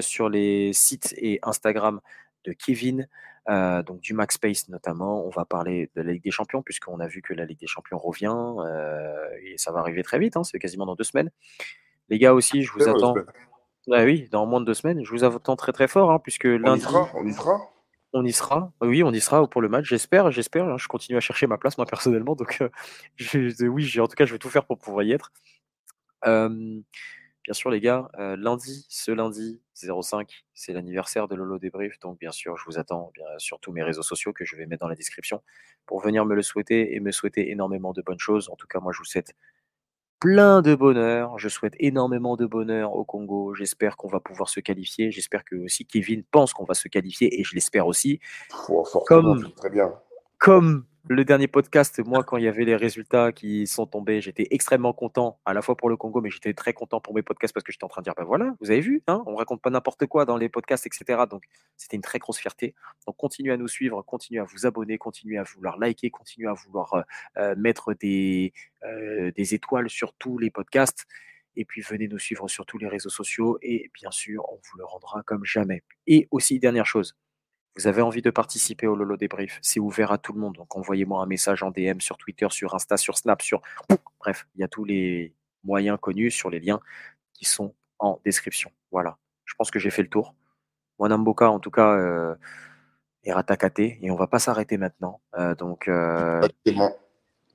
sur 0.00 0.28
les 0.28 0.72
sites 0.72 1.14
et 1.18 1.38
Instagram 1.44 2.00
de 2.44 2.52
Kevin, 2.52 3.08
euh, 3.48 3.82
donc 3.82 4.00
du 4.00 4.14
Max 4.14 4.36
Space 4.36 4.68
notamment. 4.68 5.26
On 5.26 5.30
va 5.30 5.44
parler 5.44 5.90
de 5.94 6.02
la 6.02 6.12
Ligue 6.12 6.24
des 6.24 6.30
Champions, 6.30 6.62
puisqu'on 6.62 7.00
a 7.00 7.06
vu 7.06 7.22
que 7.22 7.34
la 7.34 7.44
Ligue 7.44 7.60
des 7.60 7.66
Champions 7.66 7.98
revient 7.98 8.34
euh, 8.34 9.26
et 9.42 9.58
ça 9.58 9.72
va 9.72 9.80
arriver 9.80 10.02
très 10.02 10.18
vite, 10.18 10.36
hein, 10.36 10.44
c'est 10.44 10.58
quasiment 10.58 10.86
dans 10.86 10.94
deux 10.94 11.04
semaines. 11.04 11.30
Les 12.08 12.18
gars 12.18 12.34
aussi, 12.34 12.62
je 12.62 12.72
vous 12.72 12.88
attends. 12.88 13.14
Ah 13.92 14.04
oui, 14.04 14.28
dans 14.30 14.46
moins 14.46 14.60
de 14.60 14.64
deux 14.64 14.74
semaines, 14.74 15.04
je 15.04 15.10
vous 15.10 15.24
attends 15.24 15.56
très 15.56 15.72
très 15.72 15.88
fort, 15.88 16.10
hein, 16.10 16.18
puisque 16.18 16.46
on 16.46 16.58
lundi. 16.58 16.80
Y 16.80 16.84
sera, 16.84 17.10
on 17.14 17.26
y 17.26 17.32
sera? 17.32 17.60
On 18.16 18.24
y 18.24 18.32
sera, 18.32 18.72
oui, 18.80 19.02
on 19.02 19.12
y 19.12 19.20
sera 19.20 19.46
pour 19.48 19.60
le 19.60 19.68
match, 19.68 19.86
j'espère, 19.86 20.30
j'espère. 20.30 20.66
Hein, 20.66 20.76
je 20.78 20.86
continue 20.88 21.18
à 21.18 21.20
chercher 21.20 21.46
ma 21.46 21.58
place, 21.58 21.76
moi 21.76 21.86
personnellement, 21.86 22.36
donc 22.36 22.62
euh, 22.62 22.68
oui, 23.68 24.00
en 24.00 24.06
tout 24.06 24.14
cas, 24.14 24.24
je 24.24 24.32
vais 24.32 24.38
tout 24.38 24.48
faire 24.48 24.64
pour 24.64 24.78
pouvoir 24.78 25.04
y 25.04 25.12
être. 25.12 25.32
Bien 27.44 27.52
sûr, 27.52 27.70
les 27.70 27.80
gars, 27.80 28.08
euh, 28.18 28.36
lundi, 28.36 28.86
ce 28.88 29.12
lundi 29.12 29.60
05, 29.74 30.46
c'est 30.54 30.72
l'anniversaire 30.72 31.28
de 31.28 31.34
Lolo 31.34 31.58
Débrief. 31.58 31.98
Donc, 32.00 32.18
bien 32.18 32.32
sûr, 32.32 32.56
je 32.56 32.64
vous 32.64 32.78
attends 32.78 33.10
bien, 33.12 33.26
sur 33.36 33.60
tous 33.60 33.70
mes 33.70 33.82
réseaux 33.82 34.02
sociaux 34.02 34.32
que 34.32 34.46
je 34.46 34.56
vais 34.56 34.64
mettre 34.64 34.80
dans 34.80 34.88
la 34.88 34.94
description 34.94 35.42
pour 35.84 36.00
venir 36.00 36.24
me 36.24 36.34
le 36.34 36.40
souhaiter 36.40 36.94
et 36.94 37.00
me 37.00 37.12
souhaiter 37.12 37.50
énormément 37.50 37.92
de 37.92 38.00
bonnes 38.00 38.18
choses. 38.18 38.48
En 38.48 38.56
tout 38.56 38.66
cas, 38.66 38.80
moi, 38.80 38.92
je 38.92 38.98
vous 38.98 39.04
souhaite 39.04 39.34
plein 40.20 40.62
de 40.62 40.74
bonheur. 40.74 41.38
Je 41.38 41.50
souhaite 41.50 41.74
énormément 41.78 42.36
de 42.36 42.46
bonheur 42.46 42.94
au 42.94 43.04
Congo. 43.04 43.54
J'espère 43.54 43.98
qu'on 43.98 44.08
va 44.08 44.20
pouvoir 44.20 44.48
se 44.48 44.60
qualifier. 44.60 45.10
J'espère 45.10 45.44
que 45.44 45.56
aussi 45.56 45.84
Kevin 45.84 46.24
pense 46.24 46.54
qu'on 46.54 46.64
va 46.64 46.72
se 46.72 46.88
qualifier 46.88 47.38
et 47.38 47.44
je 47.44 47.54
l'espère 47.54 47.86
aussi. 47.86 48.20
comme, 49.06 49.52
très 49.52 49.68
bien. 49.68 49.92
Comme 50.38 50.86
le 51.06 51.24
dernier 51.24 51.48
podcast, 51.48 52.00
moi, 52.04 52.24
quand 52.24 52.38
il 52.38 52.44
y 52.44 52.48
avait 52.48 52.64
les 52.64 52.76
résultats 52.76 53.30
qui 53.30 53.66
sont 53.66 53.86
tombés, 53.86 54.22
j'étais 54.22 54.48
extrêmement 54.50 54.94
content, 54.94 55.38
à 55.44 55.52
la 55.52 55.60
fois 55.60 55.76
pour 55.76 55.90
le 55.90 55.96
Congo, 55.96 56.22
mais 56.22 56.30
j'étais 56.30 56.54
très 56.54 56.72
content 56.72 56.98
pour 57.00 57.14
mes 57.14 57.22
podcasts 57.22 57.52
parce 57.52 57.62
que 57.62 57.72
j'étais 57.72 57.84
en 57.84 57.88
train 57.88 58.00
de 58.00 58.04
dire, 58.04 58.14
ben 58.16 58.24
voilà, 58.24 58.54
vous 58.60 58.70
avez 58.70 58.80
vu, 58.80 59.02
hein, 59.06 59.22
on 59.26 59.34
raconte 59.34 59.60
pas 59.60 59.68
n'importe 59.68 60.06
quoi 60.06 60.24
dans 60.24 60.38
les 60.38 60.48
podcasts, 60.48 60.86
etc. 60.86 61.24
Donc, 61.28 61.44
c'était 61.76 61.96
une 61.96 62.02
très 62.02 62.18
grosse 62.18 62.38
fierté. 62.38 62.74
Donc, 63.06 63.16
continuez 63.18 63.52
à 63.52 63.58
nous 63.58 63.68
suivre, 63.68 64.00
continuez 64.02 64.40
à 64.40 64.44
vous 64.44 64.64
abonner, 64.64 64.96
continuez 64.96 65.36
à 65.36 65.42
vouloir 65.42 65.78
liker, 65.78 66.10
continuez 66.10 66.48
à 66.48 66.54
vouloir 66.54 66.94
euh, 66.94 67.02
euh, 67.36 67.54
mettre 67.56 67.90
euh, 67.92 69.30
des 69.32 69.54
étoiles 69.54 69.90
sur 69.90 70.14
tous 70.14 70.38
les 70.38 70.50
podcasts. 70.50 71.06
Et 71.56 71.66
puis, 71.66 71.82
venez 71.82 72.08
nous 72.08 72.18
suivre 72.18 72.48
sur 72.48 72.64
tous 72.64 72.78
les 72.78 72.88
réseaux 72.88 73.10
sociaux. 73.10 73.58
Et 73.60 73.90
bien 73.92 74.10
sûr, 74.10 74.44
on 74.50 74.56
vous 74.56 74.78
le 74.78 74.84
rendra 74.86 75.22
comme 75.22 75.44
jamais. 75.44 75.82
Et 76.06 76.28
aussi, 76.30 76.58
dernière 76.58 76.86
chose, 76.86 77.14
vous 77.76 77.86
avez 77.86 78.02
envie 78.02 78.22
de 78.22 78.30
participer 78.30 78.86
au 78.86 78.94
Lolo 78.94 79.16
Débrief, 79.16 79.58
c'est 79.62 79.80
ouvert 79.80 80.12
à 80.12 80.18
tout 80.18 80.32
le 80.32 80.40
monde. 80.40 80.54
Donc 80.54 80.76
envoyez-moi 80.76 81.22
un 81.22 81.26
message 81.26 81.62
en 81.62 81.70
DM 81.70 82.00
sur 82.00 82.16
Twitter, 82.18 82.46
sur 82.50 82.74
Insta, 82.74 82.96
sur 82.96 83.16
Snap, 83.16 83.42
sur... 83.42 83.62
Bref, 84.20 84.46
il 84.54 84.60
y 84.60 84.64
a 84.64 84.68
tous 84.68 84.84
les 84.84 85.34
moyens 85.64 85.98
connus 86.00 86.30
sur 86.30 86.50
les 86.50 86.60
liens 86.60 86.80
qui 87.32 87.44
sont 87.44 87.74
en 87.98 88.20
description. 88.24 88.70
Voilà, 88.92 89.18
je 89.44 89.54
pense 89.54 89.70
que 89.70 89.78
j'ai 89.78 89.90
fait 89.90 90.02
le 90.02 90.08
tour. 90.08 90.34
Wanamboka, 90.98 91.50
en 91.50 91.58
tout 91.58 91.72
cas, 91.72 91.96
euh, 91.96 92.34
est 93.24 93.32
rattaquaté 93.32 93.98
et 94.02 94.10
on 94.10 94.16
va 94.16 94.26
pas 94.26 94.38
s'arrêter 94.38 94.76
maintenant. 94.76 95.20
Euh, 95.36 95.54
donc, 95.54 95.88
euh, 95.88 96.40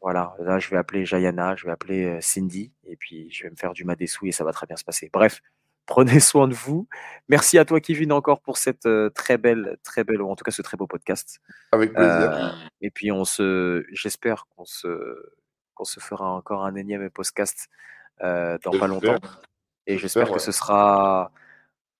voilà, 0.01 0.35
là, 0.39 0.59
je 0.59 0.69
vais 0.69 0.77
appeler 0.77 1.05
Jayana, 1.05 1.55
je 1.55 1.65
vais 1.65 1.71
appeler 1.71 2.05
euh, 2.05 2.21
Cindy 2.21 2.71
et 2.85 2.95
puis 2.95 3.29
je 3.31 3.43
vais 3.43 3.49
me 3.49 3.55
faire 3.55 3.73
du 3.73 3.83
Madessou 3.83 4.25
et 4.25 4.31
ça 4.31 4.43
va 4.43 4.51
très 4.51 4.65
bien 4.65 4.77
se 4.77 4.83
passer. 4.83 5.09
Bref, 5.11 5.41
Prenez 5.89 6.19
soin 6.19 6.47
de 6.47 6.53
vous. 6.53 6.87
Merci 7.29 7.57
à 7.57 7.65
toi, 7.65 7.81
Kevin, 7.81 8.11
encore 8.11 8.41
pour 8.41 8.57
cette 8.57 8.85
euh, 8.85 9.09
très 9.09 9.39
belle, 9.39 9.75
très 9.83 10.03
belle, 10.03 10.21
ou 10.21 10.29
en 10.29 10.35
tout 10.35 10.43
cas 10.43 10.51
ce 10.51 10.61
très 10.61 10.77
beau 10.77 10.85
podcast. 10.85 11.39
Avec 11.71 11.93
plaisir. 11.93 12.31
Euh, 12.31 12.51
et 12.79 12.91
puis, 12.91 13.11
on 13.11 13.25
se, 13.25 13.83
j'espère 13.91 14.45
qu'on 14.55 14.65
se, 14.65 14.87
qu'on 15.73 15.85
se 15.85 15.99
fera 15.99 16.29
encore 16.29 16.63
un 16.63 16.75
énième 16.75 17.09
podcast 17.09 17.69
euh, 18.21 18.59
dans 18.63 18.77
pas 18.77 18.85
longtemps. 18.85 19.17
Et 19.87 19.97
j'espère 19.97 20.31
que 20.31 20.37
ce 20.37 20.51
sera 20.51 21.31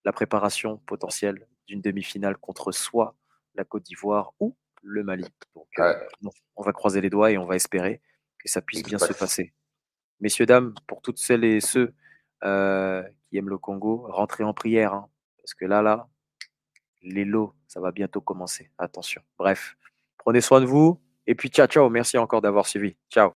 la 0.04 0.12
préparation 0.12 0.76
potentielle 0.86 1.48
d'une 1.66 1.80
demi-finale 1.80 2.36
contre 2.36 2.70
soit 2.70 3.16
la 3.56 3.64
Côte 3.64 3.82
d'Ivoire 3.82 4.34
ou 4.38 4.56
le 4.84 5.02
Mali. 5.02 5.26
Donc, 5.56 6.34
on 6.54 6.62
va 6.62 6.72
croiser 6.72 7.00
les 7.00 7.10
doigts 7.10 7.32
et 7.32 7.38
on 7.38 7.44
va 7.44 7.56
espérer 7.56 8.00
que 8.38 8.48
ça 8.48 8.62
puisse 8.62 8.84
bien 8.84 8.98
se 8.98 9.12
passer. 9.12 9.52
Messieurs, 10.20 10.46
dames, 10.46 10.74
pour 10.86 11.02
toutes 11.02 11.18
celles 11.18 11.42
et 11.42 11.60
ceux 11.60 11.92
euh, 12.44 13.02
qui 13.28 13.38
aiment 13.38 13.48
le 13.48 13.58
Congo, 13.58 14.06
rentrez 14.08 14.44
en 14.44 14.54
prière, 14.54 14.94
hein, 14.94 15.08
parce 15.38 15.54
que 15.54 15.64
là, 15.64 15.82
là, 15.82 16.08
les 17.02 17.24
lots, 17.24 17.54
ça 17.66 17.80
va 17.80 17.92
bientôt 17.92 18.20
commencer. 18.20 18.70
Attention. 18.78 19.22
Bref, 19.38 19.76
prenez 20.18 20.40
soin 20.40 20.60
de 20.60 20.66
vous. 20.66 21.00
Et 21.26 21.34
puis, 21.34 21.48
ciao, 21.48 21.66
ciao. 21.66 21.88
Merci 21.88 22.18
encore 22.18 22.40
d'avoir 22.40 22.66
suivi. 22.66 22.96
Ciao. 23.10 23.39